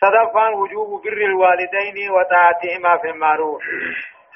صدفان 0.00 0.54
وجوب 0.54 1.02
بر 1.04 1.20
الوالدين 1.30 2.10
وطاعتهما 2.10 2.96
في 2.98 3.10
المعروف 3.10 3.62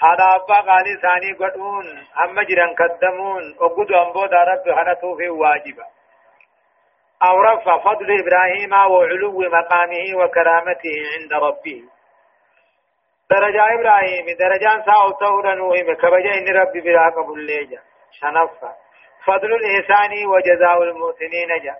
هذا 0.03 0.25
أبا 0.37 0.73
قال 0.73 1.01
ثاني 1.03 1.33
قدون 1.33 1.85
أما 2.25 2.43
جران 2.43 2.75
قدمون 2.75 3.43
وقد 3.61 3.93
أنبو 3.93 4.23
رب 4.23 4.69
هنتو 4.79 5.17
في 5.17 5.29
واجبا 5.29 5.85
أو 7.29 7.41
رفع 7.41 7.79
فضل 7.79 8.21
إبراهيم 8.21 8.73
وعلو 8.73 9.41
مقامه 9.41 10.07
وكرامته 10.25 10.97
عند 11.15 11.33
ربه 11.33 11.83
درجة 13.35 13.63
إبراهيم 13.75 14.27
درجة 14.45 14.71
ساو 14.87 15.11
تورا 15.21 15.55
نوهم 15.55 15.89
كبجا 15.95 16.33
إن 16.39 16.49
ربي 16.57 16.81
بلا 16.81 17.05
قبل 17.17 17.39
ليجا. 17.47 17.81
شنفا 18.21 18.71
فضل 19.27 19.51
الإحسان 19.55 20.13
وجزاء 20.27 20.83
المحسنين 20.83 21.51
جا. 21.65 21.75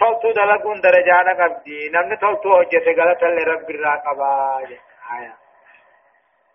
فلتو 0.00 0.28
دلقون 0.32 0.80
درجة 0.80 1.16
نقبدي 1.22 1.78
نمن 1.94 2.18
تلتو 2.18 2.50
حجة 2.58 2.86
غلط 3.02 3.22
لرب 3.22 3.70
الراقبا 3.70 4.32
آية. 4.58 4.80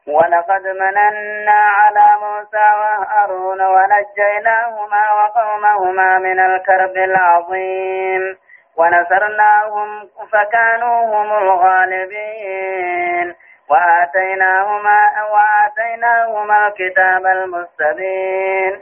ولقد 0.07 0.63
مننا 0.81 1.61
على 1.79 2.07
موسى 2.23 2.67
وهارون 2.81 3.61
ونجيناهما 3.61 5.03
وقومهما 5.17 6.17
من 6.17 6.39
الكرب 6.39 6.95
العظيم. 6.97 8.37
ونصرناهم 8.77 9.89
فكانوا 10.31 10.99
هم 11.05 11.29
الغالبين. 11.43 13.27
وآتيناهما 13.71 14.99
وآتيناهما 15.33 16.67
الكتاب 16.67 17.25
المستبين 17.25 18.81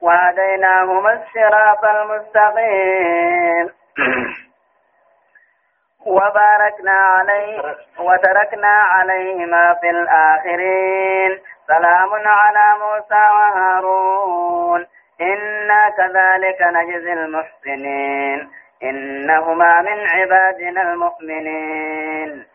وهديناهما 0.00 1.12
الصراط 1.12 1.84
المستقيم. 1.84 3.70
وباركنا 6.06 6.92
عليه 6.92 7.76
وتركنا 7.98 8.74
عليهما 8.94 9.74
في 9.74 9.90
الآخرين. 9.90 11.40
سلام 11.66 12.10
على 12.26 12.78
موسى 12.80 13.24
وهارون. 13.36 14.86
إنا 15.20 15.90
كذلك 15.90 16.62
نجزي 16.62 17.12
المحسنين. 17.12 18.50
إنهما 18.82 19.80
من 19.80 20.06
عبادنا 20.08 20.82
المؤمنين. 20.82 22.53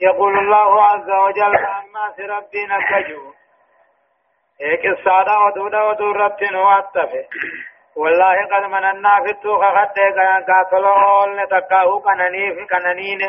يقول 0.00 0.38
الله 0.38 0.82
عز 0.82 1.10
وجل 1.10 1.56
عما 1.56 2.12
في 2.16 2.22
ربنا 2.22 2.80
كجو 2.90 3.32
هيك 4.60 4.86
السادة 4.86 5.38
ودودا 5.40 5.82
ودورت 5.82 6.42
واتفه. 6.42 7.24
والله 7.96 8.36
قد 8.52 8.64
مننا 8.64 9.10
في 9.24 9.30
التوخ 9.30 9.60
خد 9.60 9.98
قاتلون 10.48 11.48
تكاهو 11.48 12.00
كنني 12.00 12.54
في 12.54 12.66
كننين. 12.66 13.20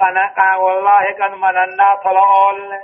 قنا 0.00 0.56
والله 0.56 1.04
قد 1.20 1.30
مننا 1.30 1.94
طلعول 2.04 2.80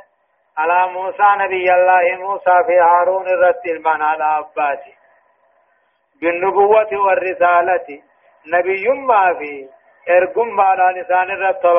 على 0.58 0.92
موسى 0.92 1.26
نبي 1.38 1.74
الله 1.74 2.16
موسى 2.26 2.54
في 2.66 2.78
هارون 2.80 3.26
الرتل 3.28 3.78
من 3.84 4.02
على 4.02 4.24
أباتي 4.24 4.94
بالنبوة 6.20 6.88
والرسالة. 6.92 8.02
نبي 8.46 8.88
ما 8.88 9.34
في. 9.38 9.77
ارقم 10.10 10.60
على 10.60 11.00
لسان 11.00 11.30
الرتل 11.30 11.76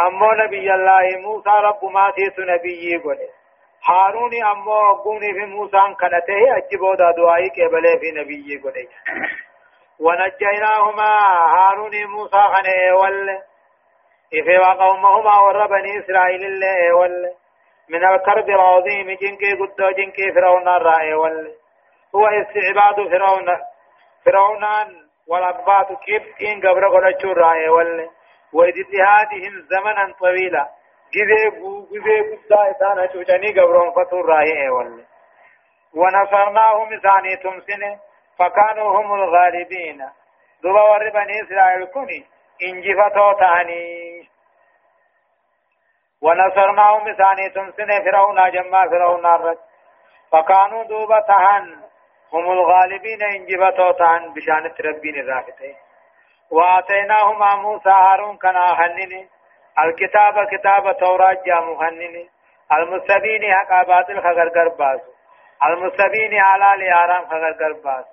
أمو 0.00 0.32
نبي 0.32 0.74
الله 0.74 1.18
موسى 1.18 1.50
رب 1.50 1.84
ما 1.84 2.10
تيت 2.10 2.38
نبي 2.38 2.96
قوله 3.04 3.28
هارون 3.88 4.44
أمو 4.44 4.92
قوني 5.04 5.32
في 5.32 5.44
موسى 5.44 5.80
كنته 6.00 6.56
أجبو 6.56 6.94
دا 6.94 7.10
دعائي 7.10 7.48
كبله 7.50 7.98
في 8.00 8.10
نبي 8.10 8.60
قوله 8.62 8.88
ونجيناهما 10.00 11.12
هارون 11.56 12.06
موسى 12.06 12.42
خنه 12.52 12.96
وله 13.00 13.42
إفي 14.34 14.58
وقومهما 14.58 15.38
ور 15.40 15.66
بني 15.66 15.98
إسرائيل 15.98 16.44
الله 16.44 16.94
وله 16.96 17.34
من 17.88 18.04
الكرب 18.04 18.48
العظيم 18.48 19.06
جنكي 19.06 19.52
قدو 19.60 19.90
جنكي 19.90 20.32
فرعون 20.34 20.68
الرأي 20.68 21.14
وله 21.14 21.52
هو 22.14 22.26
استعباد 22.26 23.08
فرعون 23.10 23.46
فرعونان 24.24 25.11
والأقباط 25.28 25.92
كيف 26.04 26.22
إن 26.42 26.60
قبر 26.60 26.88
قرأتشو 26.88 27.32
الرأي 27.32 27.68
وله 27.68 28.10
واجتهادهم 28.52 29.54
زمنا 29.70 30.14
طويلا 30.20 30.68
جذي 31.14 31.50
جذي 31.92 32.36
قدا 32.36 32.70
إسانا 32.70 33.12
شوشني 33.12 33.60
قبرون 33.60 33.90
فتور 33.90 34.26
راهي 34.26 34.68
ولا 34.68 35.12
ونصرناهم 35.94 36.88
ثاني 37.02 37.36
تمسنة. 37.36 38.00
فكانوا 38.38 39.00
هم 39.00 39.14
الغالبين. 39.14 40.08
دوبا 40.62 40.82
ور 40.82 41.10
بني 41.10 41.42
إسرائيل 41.42 41.84
كوني. 41.84 42.26
انجفتو 42.62 43.32
تاني. 43.32 44.28
ونصرناهم 46.22 47.04
ثاني 47.12 47.48
تمسنة. 47.50 48.04
فرعون 48.04 48.50
جمع 48.50 48.88
فرعون 48.88 49.26
الرد 49.26 49.58
فكانوا 50.32 50.84
دوبا 50.84 51.20
تهان. 51.20 51.82
هم 52.32 52.50
الغالبين 52.50 53.22
انجفتو 53.22 53.92
تان 53.92 54.32
بشانة 54.34 54.74
ربين 54.84 55.14
الرافتين 55.14 55.76
وآتيناهما 56.50 57.54
موسى 57.54 57.90
هارون 57.90 58.36
كنا 58.36 58.66
هنني 58.80 59.28
الكتاب 59.84 60.34
كتاب 60.52 60.96
توراة 60.96 61.36
جام 61.46 61.68
هنني. 61.82 62.28
المستبين 62.72 63.54
حق 63.54 63.86
باطل 63.86 64.22
خغر 64.22 64.68
باس 64.68 65.00
المستبين 65.66 66.34
على 66.40 66.84
ليارام 66.84 67.26
خغر 67.26 67.72
باس 67.84 68.04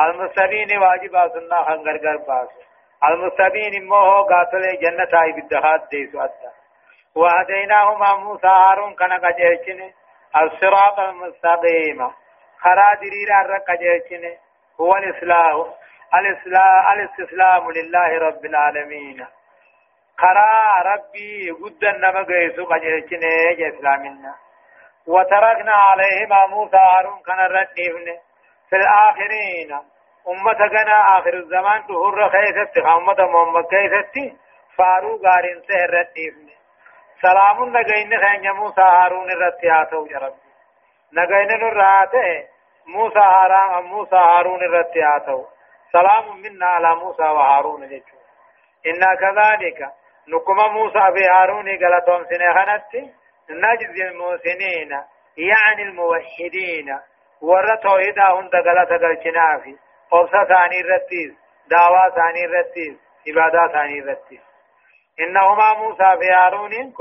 المستبين 0.00 0.78
واجب 0.78 1.12
سنة 1.34 1.62
خغر 1.62 2.16
باس 2.28 2.48
المستبين 3.08 3.86
موه 3.88 4.22
قاتل 4.22 4.78
جنة 4.82 5.22
آي 5.22 5.32
بالدهات 5.32 5.80
ديسو 5.90 6.20
أدى. 6.20 6.50
وهديناهما 7.14 8.14
موسى 8.16 8.46
هارون 8.46 8.94
كنا 8.94 9.16
قجيشن 9.16 9.90
الصراط 10.42 10.98
المستقيم. 10.98 12.10
خرا 12.62 12.94
دريرا 12.94 13.42
رقجيشن 13.42 14.36
هو 14.80 14.96
الإسلام 14.96 15.64
الاستسلام 16.92 17.70
لله 17.70 18.18
رب 18.18 18.44
العالمين 18.44 19.26
خرا 20.18 20.92
ربي 20.92 21.50
قد 21.50 21.84
النما 21.84 22.22
قيسو 22.22 22.64
قجرچنه 22.64 23.68
اسلامنا 23.68 24.34
وتركنا 25.06 25.72
عليهما 25.72 26.46
موسى 26.46 26.76
هارون 26.76 27.22
كان 27.26 27.38
رديفن 27.38 28.06
في 28.70 28.76
الآخرين 28.76 29.72
أمة 30.28 30.68
كان 30.68 30.88
آخر 30.88 31.34
الزمان 31.34 31.86
تهر 31.86 32.28
خيست 32.30 32.78
أمة 32.78 33.18
محمد 33.32 33.64
خيست 33.70 34.36
فارو 34.76 35.16
غارين 35.24 35.62
سهر 35.68 35.90
رديفن 35.90 36.48
سلام 37.22 37.64
نغين 37.64 38.18
خين 38.24 38.50
موسى 38.50 38.80
هارون 38.80 39.30
الرتياتو 39.30 40.06
يا 40.06 40.47
ربي 41.16 41.20
نغين 41.20 41.60
نراته 41.60 42.48
موسى 42.86 43.18
هارون 43.18 43.84
موسى 43.86 44.16
هارون 44.16 44.62
الرتياتو 44.62 45.46
سلام 45.92 46.40
منا 46.40 46.66
على 46.66 46.94
موسى 46.96 47.22
وهارون 47.22 47.88
جيتشو 47.88 48.16
إنا 48.86 49.14
كذلك 49.14 49.92
نكما 50.28 50.68
موسى 50.68 51.12
في 51.16 51.24
هارون 51.30 51.68
قالتهم 51.68 52.24
سنخنت 52.24 53.10
نجزي 53.50 54.02
المحسنين 54.08 54.90
يعني 55.36 55.82
الموحدين 55.82 56.98
ورى 57.42 57.76
توحيدا 57.82 58.26
هند 58.32 58.52
قالت 58.52 58.90
قلچنا 58.90 59.58
في 59.58 59.76
قبصة 60.10 60.44
ثاني 60.44 60.80
رتيز 60.82 61.32
دعوة 61.70 62.10
ثاني 62.10 62.46
رتيز 62.46 62.96
عبادة 63.28 63.72
ثاني 63.72 64.00
رتيز 64.00 64.40
إنهما 65.20 65.74
موسى 65.74 66.18
في 66.20 66.30
هارون 66.30 66.92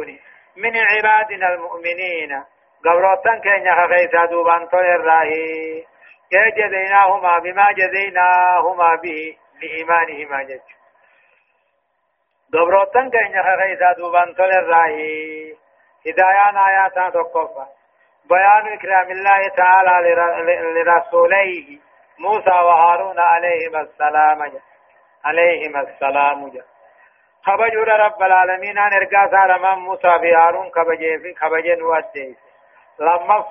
من 0.58 0.78
عبادنا 0.78 1.53
المؤمنين 1.53 2.43
قبروتن 2.86 3.41
كن 3.41 3.65
يخيسا 3.65 4.25
دوبان 4.25 4.67
طول 4.67 4.86
الراهي 4.86 5.84
جزيناهما 6.32 7.38
بما 7.39 7.67
جزيناهما 7.71 8.95
به 8.95 9.38
لإيمانهما 9.61 10.43
جج 10.43 10.59
دبروتن 12.49 13.09
كين 13.09 13.43
خيسا 13.43 13.93
دوبان 13.97 14.36
تل 14.36 14.51
الراهي 14.51 15.53
هدايان 16.07 16.57
آيات 16.57 17.13
تقفى 17.13 17.65
بيان 18.30 18.73
إكرام 18.73 19.11
الله 19.11 19.47
تعالى 19.47 20.15
لرسوليه 20.75 21.80
موسى 22.19 22.49
وهارون 22.49 23.19
عليهما 23.19 23.82
السلام 23.82 24.51
عليهما 25.25 25.82
السلام 25.82 26.51
خبجور 27.45 27.88
رب 27.88 28.21
العالمين 28.23 28.78
أن 28.78 28.93
إرقى 28.93 29.30
سالما 29.32 29.75
موسى 29.75 30.19
في 30.19 30.34
هارون 30.36 30.71
خبجي 30.71 31.19
في 31.19 31.36
خبجين 31.36 31.82
واديس 31.84 32.47
لما 33.00 33.45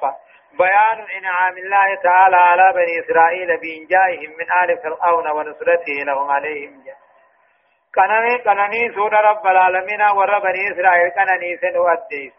بيان 0.59 1.07
إنعام 1.19 1.59
الله 1.59 1.95
تعالى 2.03 2.37
على 2.37 2.73
بني 2.75 3.01
إسرائيل 3.01 3.61
بإنجائهم 3.61 4.31
من 4.39 4.47
آل 4.63 4.79
فرعون 4.83 5.31
ونصرته 5.31 5.93
لهم 5.93 6.31
عليهم 6.31 6.83
كنني 7.95 8.39
كنني 8.39 8.95
سورة 8.95 9.21
رب 9.31 9.47
العالمين 9.47 10.03
ور 10.03 10.39
بني 10.39 10.73
إسرائيل 10.73 11.11
كنني 11.11 11.57
سن 11.57 11.77
وديس 11.79 12.33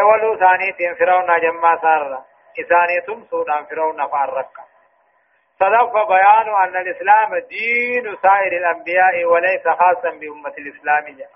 اولو 0.00 0.36
ثاني 0.36 0.72
تين 0.72 0.94
فرعون 0.94 1.40
جمع 1.40 1.76
سار 1.76 2.22
إثاني 2.60 3.00
تم 3.06 3.24
سورة 3.30 3.62
فرعون 3.70 4.06
فارق 4.06 4.50
صدق 5.60 6.08
بيان 6.08 6.48
أن 6.64 6.76
الإسلام 6.76 7.38
دين 7.38 8.16
سائر 8.22 8.52
الأنبياء 8.52 9.24
وليس 9.24 9.68
خاصا 9.68 10.10
بأمة 10.10 10.54
الإسلام 10.58 11.04
جاء. 11.18 11.30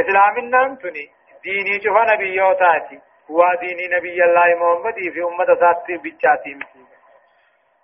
إسلام 0.00 0.38
النمتني. 0.38 1.10
ديني 1.44 1.80
شوف 1.84 1.96
نبيوتاتي 2.12 3.00
ودين 3.28 3.78
نبي 3.96 4.24
الله 4.24 4.54
محمد 4.54 4.94
في 4.94 5.22
أمة 5.22 5.54
ساتي 5.60 5.96
بيتشاتي 5.96 6.58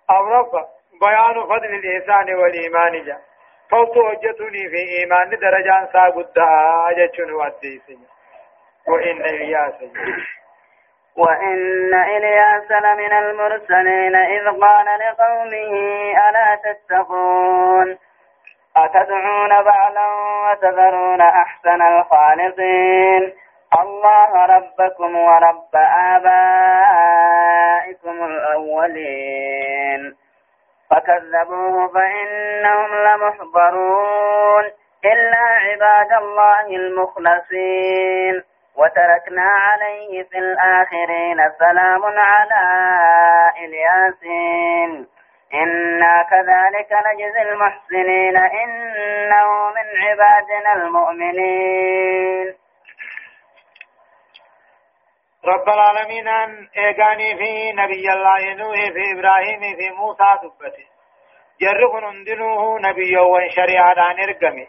أمرفا 0.09 0.67
بيان 1.01 1.43
فضل 1.43 1.65
الإحسان 1.65 2.33
والإيمان 2.35 3.05
جا. 3.05 3.17
فوت 3.71 3.97
وجتني 3.97 4.69
في 4.69 4.77
إيمان 4.99 5.29
درجان 5.29 5.87
ساقود 5.93 6.27
أجتشن 6.89 7.31
وديسني 7.31 8.07
وإن 8.87 9.21
إلياس 9.21 9.73
وإن 11.17 11.93
إلياس 11.93 12.71
لمن 12.71 13.13
المرسلين 13.13 14.15
إذ 14.15 14.45
قال 14.61 14.85
لقومه 14.85 15.73
ألا 16.29 16.59
تتقون؟ 16.63 17.97
أتدعون 18.77 19.49
بعلا 19.63 20.07
وتذرون 20.43 21.21
أحسن 21.21 21.81
الخالقين؟ 21.81 23.33
الله 23.79 24.45
ربكم 24.45 25.15
ورب 25.15 25.75
آبائكم 26.15 26.25
الأولين. 28.25 30.15
فكذبوه 30.91 31.87
فإنهم 31.87 32.95
لمحضرون. 32.95 34.63
إلا 35.05 35.37
عباد 35.37 36.13
الله 36.13 36.67
المخلصين. 36.67 38.43
وتركنا 38.77 39.51
عليه 39.51 40.23
في 40.23 40.37
الآخرين 40.37 41.51
سلام 41.59 42.05
على 42.05 42.63
إلياسين. 43.65 45.07
إنا 45.53 46.23
كذلك 46.29 46.93
نجزي 47.05 47.41
المحسنين. 47.41 48.37
إنه 48.37 49.69
من 49.69 50.01
عبادنا 50.03 50.73
المؤمنين. 50.73 52.60
رب 55.45 55.69
العالمين 55.69 56.27
أن 56.27 56.67
إيقاني 56.77 57.35
في 57.37 57.71
نبي 57.71 58.13
الله 58.13 58.53
نوح 58.53 58.75
في 58.75 59.03
إبراهيم 59.13 59.59
في 59.77 59.89
موسى 59.89 60.29
دبته 60.43 60.85
جرب 61.61 61.95
نندنوه 62.03 62.79
نبي 62.79 63.17
وشريعة 63.17 63.95
عن 63.97 64.19
إرقمه 64.19 64.67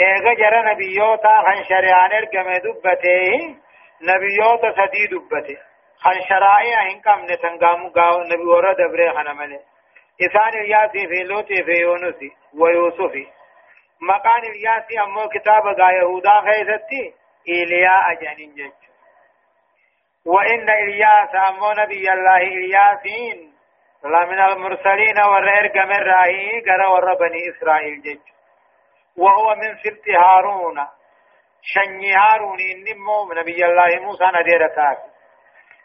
إيقا 0.00 0.34
جر 0.34 0.72
نبيوتا 0.72 1.28
عن 1.28 1.64
شريعة 1.64 2.02
عن 2.02 2.12
إرقمه 2.12 2.58
دبته 2.58 3.56
نبيوتا 4.02 4.72
سدي 4.78 5.06
دبته 5.06 5.58
عن 6.06 6.20
شرائع 6.28 6.90
إنكم 6.90 7.24
نتنقام 7.32 7.88
قاو 7.88 8.22
نبي 8.22 8.42
ورد 8.42 8.80
أبري 8.80 9.10
خنمنه 9.10 9.60
إسان 10.22 10.60
إياسي 10.60 11.08
في 11.08 11.22
لوتي 11.24 11.64
في 11.64 11.72
يونسي 11.82 12.32
ويوسفي 12.58 13.26
مقان 14.00 14.42
إلياسي 14.42 15.00
أمو 15.00 15.28
كتاب 15.28 15.66
غا 15.66 15.90
يهودا 15.92 16.40
خيستي 16.40 17.14
إلياء 17.48 18.14
جانين 18.22 18.54
جج 18.54 18.89
وإن 20.26 20.70
إلياس 20.70 21.34
أمو 21.48 21.72
نبي 21.72 22.12
الله 22.12 22.36
إلياسين. 22.36 23.52
لمن 24.04 24.40
المرسلين 24.40 25.20
والرئر 25.20 25.86
من 25.86 26.02
راهي 26.12 26.60
قرى 26.60 26.86
ور 26.92 27.14
بني 27.14 27.50
إسرائيل 27.50 28.02
جج. 28.02 28.20
وهو 29.16 29.54
من 29.54 29.76
سبت 29.76 30.08
هارون. 30.08 30.86
شني 31.62 32.14
هارون 32.14 32.58
إنمو 32.60 33.32
نبي 33.32 33.64
الله 33.64 34.00
موسى 34.00 34.24
نديرتاك 34.40 34.98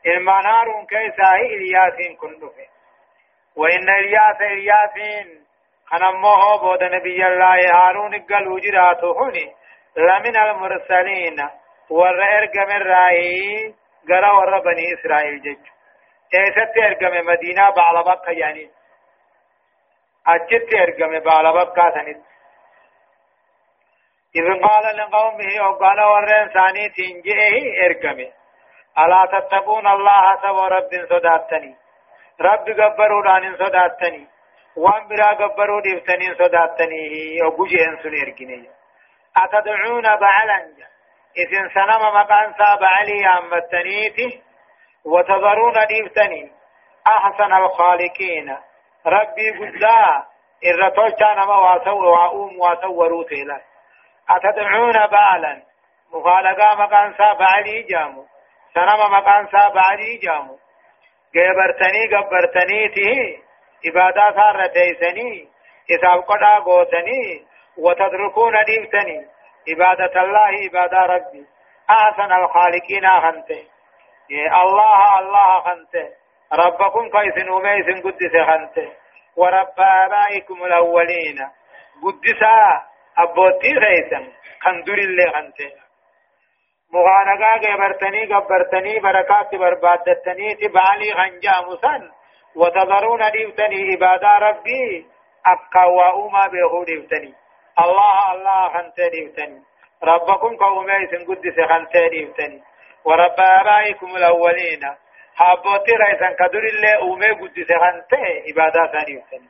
إلمان 0.05 0.45
هارون 0.45 0.86
كيسا 0.86 1.36
إلياسين 1.36 2.15
كندفه 2.15 2.67
وإن 3.55 3.89
إلياس 3.89 4.41
إلياسين. 4.41 5.45
خنمه 5.86 6.57
بود 6.61 6.83
نبي 6.83 7.27
الله 7.27 7.59
هارون 7.73 8.13
قال 8.29 8.47
وجراته 8.47 9.11
هني 9.21 9.55
لمن 9.97 10.38
المرسلين 10.38 11.49
والرئر 11.89 12.49
من 12.67 12.81
راهي 12.81 13.73
قرى 14.09 14.31
ور 14.37 14.59
بني 14.59 14.93
إسرائيل 14.93 15.41
جج 15.41 15.65
ايست 16.33 16.77
ارقم 16.77 17.25
مدينة 17.25 17.69
بعلبك 17.69 18.27
يعني 18.27 18.69
اجت 20.27 20.73
ارقم 20.73 21.19
بعلبك 21.19 21.75
سنت 21.95 22.21
إذ 24.35 24.45
قال 24.67 24.97
لقومه 24.97 25.69
وقال 25.69 25.99
ورين 26.01 26.47
ثاني 26.53 26.89
تنجئه 26.89 27.85
ارقم 27.85 28.19
ألا 29.03 29.21
تتقون 29.33 29.87
الله 29.87 30.23
سوى 30.41 30.67
رب 30.67 30.91
صداتني 31.09 31.75
رب 32.41 32.65
قبروا 32.79 33.23
لأن 33.23 33.55
صداتني 33.57 34.27
وان 34.77 35.07
برا 35.07 35.27
قبروا 35.27 35.81
دفتني 35.81 36.35
صداتني 36.35 37.01
وقجي 37.43 37.85
انسون 37.85 38.13
ارقني 38.21 38.69
أتدعون 39.37 40.03
بعلا 40.03 40.73
إذن 41.38 41.69
سنم 41.69 42.01
مقان 42.15 42.53
ساب 42.53 42.83
علي 42.83 43.27
أمتنيته 43.27 44.41
وتذرون 45.05 45.73
ديفتني 45.88 46.51
أحسن 47.07 47.53
الخالقين. 47.53 48.57
ربي 49.05 49.49
قدا 49.49 50.23
إرتوشا 50.65 51.33
نما 51.33 51.57
واسو 51.57 51.97
وأوم 51.97 52.59
واسوروا 52.59 53.23
تيلا 53.23 53.61
أتدعون 54.29 55.07
بالا؟ 55.07 55.61
مخالقا 56.13 56.75
مقان 56.75 57.13
ساب 57.13 57.41
علي 57.41 57.81
جامو. 57.81 58.25
سنما 58.73 59.07
مقان 59.07 59.47
ساب 59.47 59.77
علي 59.77 60.17
جامو. 60.17 60.57
قبرتني 61.36 62.15
قبرتني 62.15 62.89
تيه 62.89 63.38
عبادة 63.86 64.36
سار 64.36 64.67
تيسني 64.67 65.47
إساب 65.91 66.23
قدا 66.23 66.59
قوتني. 66.65 67.45
وتدركون 67.77 68.53
ديفتني 68.65 69.34
عبادة 69.70 70.22
الله 70.22 70.51
عبادة 70.63 70.97
ربي. 70.97 71.45
أحسن 71.89 72.32
الخالقين 72.32 73.05
أخنته. 73.05 73.63
الله 74.63 75.20
الله 75.20 75.59
خنته 75.59 76.09
ربكم 76.53 77.09
كيس 77.09 77.49
وميس 77.49 78.03
قدس 78.03 78.36
خنته 78.47 78.91
ورب 79.38 79.80
آبائكم 79.80 80.63
الأولين. 80.66 81.39
قدسا 82.03 82.84
أبوتي 83.18 83.74
خيسا 83.80 84.32
خندر 84.61 84.93
اللي 84.93 85.32
خنته 85.32 85.72
مغانقا 86.93 87.51
قبرتني 87.57 88.26
قبرتني 88.34 88.99
بركات 88.99 89.55
بربادتني 89.55 90.55
تبالي 90.55 91.13
خنجا 91.13 91.55
مسن. 91.68 92.11
وتذرون 92.55 93.32
ديفتني 93.32 93.91
عبادة 93.91 94.38
ربي. 94.38 95.05
أبقى 95.45 95.91
وأوما 95.93 96.47
بيهو 96.47 96.84
ديفتني 96.84 97.34
الله 97.80 98.32
الله 98.32 98.69
خنته 98.73 99.07
ديفتني 99.07 99.63
ربكم 100.03 100.57
كوميس 100.57 101.11
قدس 101.28 101.57
خنته 101.69 102.07
ديفتني 102.07 102.63
ورب 103.05 103.39
آبائكم 103.39 104.15
الأولين. 104.15 104.84
حابوتي 105.36 105.91
رئيسا 105.91 106.30
كدر 106.39 106.63
الله 106.73 106.93
أومي 107.01 107.32
قدس 107.32 107.69
خانته 107.82 108.23
عبادة 108.47 108.91
ثاني 108.91 109.17
وسنة 109.17 109.49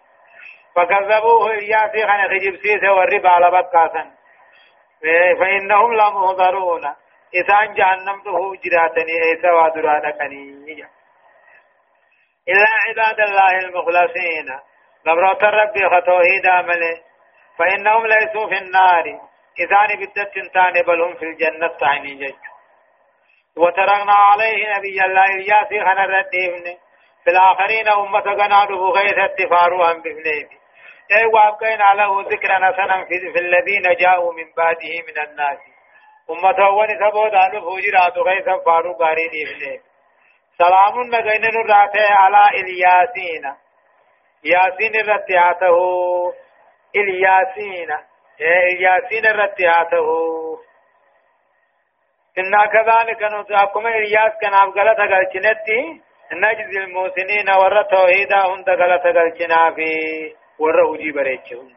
فكذبوه 0.75 1.51
إياسي 1.51 2.07
خان 2.07 2.21
خجب 2.29 2.55
سيسة 2.63 2.91
والرب 2.93 3.25
على 3.25 3.51
بكاسا 3.51 4.11
فإنهم 5.39 5.93
لمهضرون. 5.93 6.85
إذا 7.33 7.59
جهنم 7.77 8.21
ته 8.23 8.55
جراتني 8.63 9.15
إيسا 9.23 9.51
ودرانكني 9.51 10.85
إلا 12.47 12.69
عباد 12.87 13.19
الله 13.19 13.59
المخلصين. 13.59 14.47
قبرات 15.07 15.43
ربي 15.43 15.89
خطوهيد 15.89 16.45
عمله 16.47 16.97
فإنهم 17.57 18.07
ليسوا 18.07 18.47
في 18.47 18.57
النار. 18.57 19.05
إذا 19.59 19.95
بدت 19.99 20.53
تاني 20.53 20.83
بل 20.87 21.01
هم 21.01 21.15
في 21.15 21.25
الجنة 21.25 21.67
تعني 21.67 22.15
جج. 22.15 22.35
وتركنا 23.57 24.13
عليه 24.13 24.77
نبي 24.77 25.05
الله 25.05 25.25
إلياس 25.25 25.69
خنا 25.87 26.05
رديفن 26.05 26.77
في 27.23 27.29
الآخرين 27.31 27.87
أمة 27.89 28.19
قناده 28.19 28.75
غيث 28.75 29.17
اتفاروها 29.17 29.93
بفنيه 29.93 30.49
أي 31.11 31.25
وأبقينا 31.25 31.93
له 31.95 32.21
ذكرا 32.21 32.55
حسنا 32.55 33.05
في, 33.05 33.39
الذين 33.39 33.95
جاءوا 33.99 34.33
من 34.33 34.53
بعده 34.57 34.93
من 35.07 35.29
الناس. 35.29 35.59
أمة 36.29 36.69
ونسبوا 36.69 37.29
دانو 37.29 37.61
فوجرات 37.61 38.17
غيث 38.17 38.45
فارو 38.65 38.93
قاري 38.93 39.27
ديفنيه 39.27 39.79
سلام 40.57 41.01
نغين 41.11 41.41
نراته 41.41 42.05
على 42.09 42.43
إلياسين. 42.59 43.55
ياسين 44.43 45.09
رتياته 45.09 45.77
الياسين 46.95 47.89
الياسين 48.41 49.25
رتياته 49.25 50.07
إنا 52.37 52.65
كذلك 52.65 53.21
نتاكم 53.23 53.87
إلياس 53.87 54.31
كان 54.41 54.53
أبغلت 54.53 54.99
أغلچنتي 54.99 56.01
نجزي 56.33 56.77
الموسنين 56.83 57.49
ور 57.49 57.81
توحيدا 57.81 58.39
هند 58.45 58.69
غلط 58.69 59.05
أغلچنا 59.05 59.71
في 59.75 59.89
ور 60.59 60.95
أجي 60.95 61.11
بريچون 61.11 61.75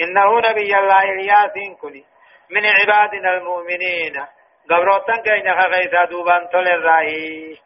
إنه 0.00 0.50
نبي 0.50 0.78
الله 0.78 1.02
إلياس 1.02 1.78
كني 1.80 2.04
من 2.50 2.66
عبادنا 2.66 3.34
المؤمنين. 3.34 4.26
قبروتن 4.70 5.22
كينا 5.22 5.62
خغيثا 5.62 6.04
دوبان 6.04 6.48
تول 6.52 6.68
الرأي 6.68 7.58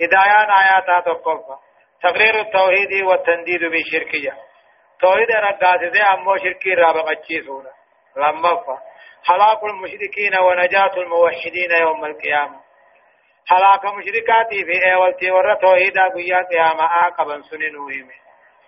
هدايان 0.00 0.50
آياتا 0.60 1.00
تقفى 1.00 1.56
تقرير 2.02 2.40
التوحيد 2.40 2.92
والتنديد 3.04 3.60
بالشركية 3.60 4.36
توحيد 5.00 5.30
رقاسة 5.30 6.14
أمو 6.14 6.36
شركي 6.36 6.74
رابقتشي 6.74 7.42
سونا 7.42 7.70
لما 8.16 8.78
هلاك 9.26 9.64
المشركين 9.64 10.38
ونجاة 10.42 10.94
الموحدين 10.96 11.70
يوم 11.80 12.04
القيامة. 12.04 12.60
هلاك 13.48 13.84
مشركاتي 13.84 14.64
في 14.64 14.94
أولتي 14.94 15.30
ور 15.30 15.54
توحيدا 15.54 16.08
قيا 16.08 16.42
قيامة 16.42 16.82
عاقبا 16.82 17.42
سننوهم 17.42 18.08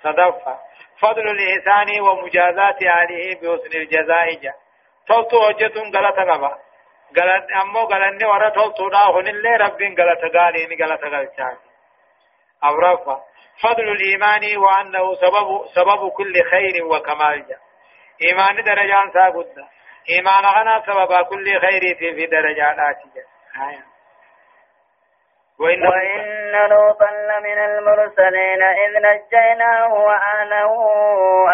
صدفة. 0.03 0.59
فضل 1.01 1.28
الإحسان 1.28 2.01
ومجازات 2.01 2.78
عليه 2.83 3.35
بحسن 3.35 3.78
الجزاء 3.78 4.35
جا. 4.43 4.53
تلتو 5.09 5.49
وجة 5.49 5.99
غلط 5.99 6.18
غبا. 6.18 6.59
غلط 7.18 7.45
أمو 7.62 7.81
غلطني 7.81 8.26
ور 8.28 8.49
تلتو 8.49 8.89
دا 8.89 9.05
هن 9.14 9.28
اللي 9.28 9.57
رب 9.57 9.83
غلط 10.01 10.37
غالين 10.37 10.83
غلط 10.83 11.05
غلطان. 11.05 11.70
أورفا 12.65 13.21
فضل 13.63 13.89
الإيمان 13.89 14.57
وأنه 14.57 15.15
سبب 15.15 15.67
سبب 15.75 16.11
كل 16.11 16.35
خير 16.51 16.85
وكمال. 16.85 17.47
إيمان 18.23 18.65
درجان 18.65 19.11
سا 19.15 19.29
قدّا 19.29 19.69
إيمان 20.11 20.45
غنا 20.57 20.83
سبب 20.87 21.27
كل 21.27 21.61
خير 21.61 21.95
في 21.99 22.15
في 22.15 22.27
درجات 22.27 22.77
آية. 23.69 23.91
وإن, 25.61 25.87
وإن 25.87 26.69
لوطا 26.71 27.11
لمن 27.11 27.59
المرسلين 27.59 28.63
إذ 28.63 28.93
نجيناه 29.03 29.95
وأهله 29.95 30.73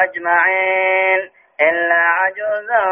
أجمعين 0.03 1.31
إلا 1.61 1.95
عجوزا 1.95 2.85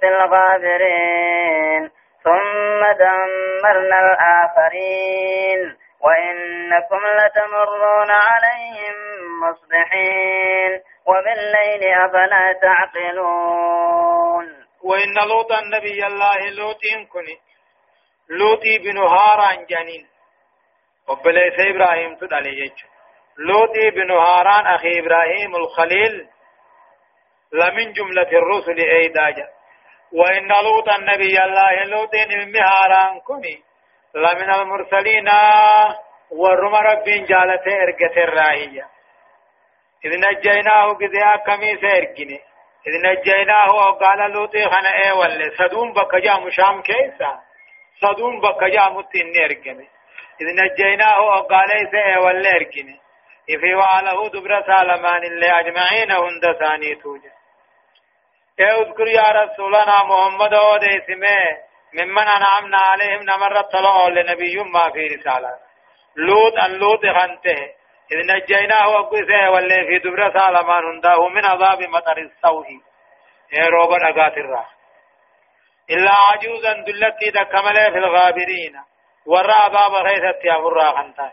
في 0.00 0.08
الغابرين 0.08 1.90
ثم 2.24 2.80
دمرنا 2.98 3.98
الآخرين. 4.00 5.76
وإنكم 6.00 7.00
لتمرون 7.18 8.10
عليهم 8.10 8.96
مصبحين 9.42 10.82
وبالليل 11.06 11.82
أفلا 12.04 12.52
تعقلون. 12.62 14.46
وإن 14.82 15.14
لوط 15.28 15.52
النبي 15.52 16.06
الله 16.06 16.50
لوط 16.50 16.80
كني 17.12 17.38
لوطي 18.30 18.78
بن 18.78 18.98
هاران 18.98 19.66
جانين 19.66 20.06
وبليس 21.08 21.54
إبراهيم 21.58 22.16
تدعي 22.16 22.72
لوطي 23.38 23.90
بن 23.90 24.10
هاران 24.10 24.66
أخي 24.66 24.98
إبراهيم 25.00 25.56
الخليل 25.56 26.28
لمن 27.52 27.92
جملة 27.92 28.28
الرسل 28.32 28.78
أيداجا 28.78 29.48
وإن 30.12 30.48
لوط 30.48 30.88
النبي 30.98 31.38
الله 31.44 31.84
لوط 31.84 32.14
هاران 32.56 33.20
كني 33.20 33.67
لمن 34.24 34.50
المرسلين 34.50 35.28
ورم 36.30 36.74
رب 36.74 37.04
جالته 37.04 37.72
إرقة 37.82 38.24
الرائية. 38.24 38.86
إذ 40.04 40.12
نجيناه 40.26 40.86
قذيا 41.00 41.32
كميس 41.46 41.84
إرقني. 41.84 42.40
إذ 42.86 42.92
نجيناه 43.04 43.74
وقال 43.74 44.30
لوطي 44.32 44.64
خنا 44.64 45.12
ولا 45.18 45.50
سدوم 45.58 45.92
بكجا 45.92 46.34
مشام 46.36 46.82
كيسا. 46.82 47.40
سدوم 48.00 48.40
بكجا 48.40 48.88
متين 48.88 49.32
إركني 49.44 49.88
إذ 50.40 50.46
نجيناه 50.62 51.20
وقال 51.20 51.70
إيه 51.94 52.18
ولا 52.18 52.50
إركني 52.50 53.00
إفي 53.50 53.74
وعله 53.74 54.28
دبر 54.28 54.62
سالمان 54.66 55.22
اللي 55.24 55.46
أجمعين 55.46 56.12
هند 56.12 56.44
ثاني 56.60 56.94
توجه. 56.94 57.32
أذكر 58.60 59.06
يا 59.06 59.22
رسولنا 59.22 60.04
محمد 60.04 60.54
ودي 60.54 61.00
سمه 61.06 61.67
ممن 61.94 62.28
أنعمنا 62.28 62.78
عليهم 62.78 63.22
نمر 63.22 63.60
طلعوا 63.60 64.10
لنبي 64.10 64.56
ما 64.56 64.90
في 64.90 65.06
رسالة. 65.06 65.58
لوط 66.16 66.58
أن 66.58 66.70
لوط 66.70 67.00
خنته. 67.00 67.60
إذ 68.12 68.18
نجيناه 68.26 68.88
وقسه 68.88 69.50
واللي 69.50 69.86
في 69.86 69.98
دبر 69.98 70.40
سالمان 70.40 70.84
هنده 70.84 71.28
من 71.28 71.44
عذاب 71.44 71.82
مطر 71.82 72.18
السوء. 72.18 72.66
روبا 73.68 73.96
نقات 73.96 74.38
الراح 74.38 74.68
إلا 75.90 76.10
عجوزا 76.32 76.72
دلتي 76.72 77.30
دكمله 77.30 77.84
في 77.92 77.98
الغابرين. 77.98 78.74
ورى 79.26 79.60
باب 79.72 79.92
غيثت 80.06 80.44
يا 80.44 80.54
فرا 80.54 80.92
خنته. 80.96 81.32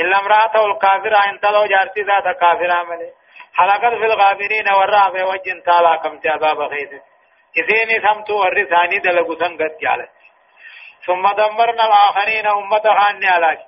إلا 0.00 0.20
امرأته 0.20 0.66
الكافرة 0.66 1.30
إن 1.30 1.40
تلو 1.40 1.66
جارتي 1.66 2.02
ذات 2.02 2.36
كافرة 2.40 2.82
ملي 2.82 3.12
حلقت 3.54 3.94
في 4.00 4.04
الغابرين 4.04 4.68
ورى 4.78 5.04
في 5.12 5.22
وجه 5.22 5.62
تالا 5.66 5.96
كمتي 5.96 6.28
باب 6.28 6.60
غيثت. 6.60 7.13
إذين 7.58 7.90
سمتو 8.06 8.34
ورثاني 8.40 8.98
دلقو 8.98 9.34
سنگت 9.34 9.74
جالت 9.80 10.10
ثم 11.06 11.22
دمرنا 11.28 11.84
الآخرين 11.86 12.46
أمة 12.46 12.82
خان 12.98 13.24
على 13.24 13.58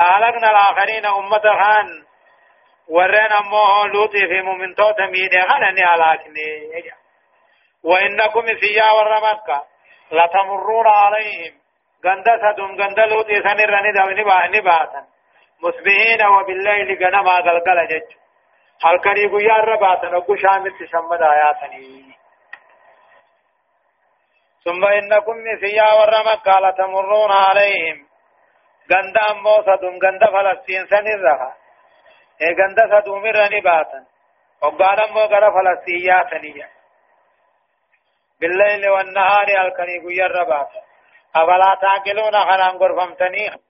أهلكنا 0.00 0.50
الآخرين 0.50 1.06
أمة 1.06 1.46
خان. 1.60 2.04
ورين 2.88 3.32
أمه 3.40 3.86
لوطي 3.86 4.28
في 4.28 4.42
مؤمن 4.42 4.74
توتا 4.74 5.06
ميدي 5.06 5.38
غنني 5.38 5.84
هلاكني 5.84 6.48
وإنكم 7.84 8.46
سيا 8.60 8.92
ورمكة 8.92 9.64
لتمرون 10.12 10.86
عليهم. 10.86 11.54
غندا 12.06 12.34
سدوم 12.42 12.80
غندا 12.80 13.06
لوطي 13.06 13.42
سنر 13.42 13.72
ندى 13.86 14.58
نباتا 14.58 15.06
مسبحين 15.62 16.26
وبالليل 16.26 17.04
غنما 17.04 17.32
غلغل 17.32 17.88
جج. 17.88 18.18
guyyaa 19.30 19.58
irra 19.62 19.76
baatan 19.78 20.14
oggu 20.14 20.36
shaamitti 20.36 20.86
shammada 20.86 21.30
ayaatanii 21.30 22.17
ثم 24.64 24.84
إنكم 24.84 25.36
نسيا 25.48 25.88
ورمكة 25.98 26.60
لتمرون 26.60 27.32
عليهم. 27.32 28.06
غندا 28.92 29.20
أمو 29.30 29.62
صدوم 29.62 29.98
غندا 30.04 30.26
فلسطين 30.26 30.86
سنرها. 30.86 31.56
إيه 32.40 32.56
غندا 32.58 33.00
صدوم 33.00 33.24
رني 33.24 33.60
باتا 33.60 34.00
وقال 34.62 35.00
أمو 35.00 35.20
غرا 35.20 35.50
فلسطياتنية 35.50 36.68
بالليل 38.40 38.88
والنهار 38.88 39.48
الكني 39.48 39.98
غير 39.98 40.44
باتا 40.44 40.82
أفلا 41.36 41.78
تعقلون 41.82 42.32
خلان 42.32 42.76
غرفمتني 42.76 43.67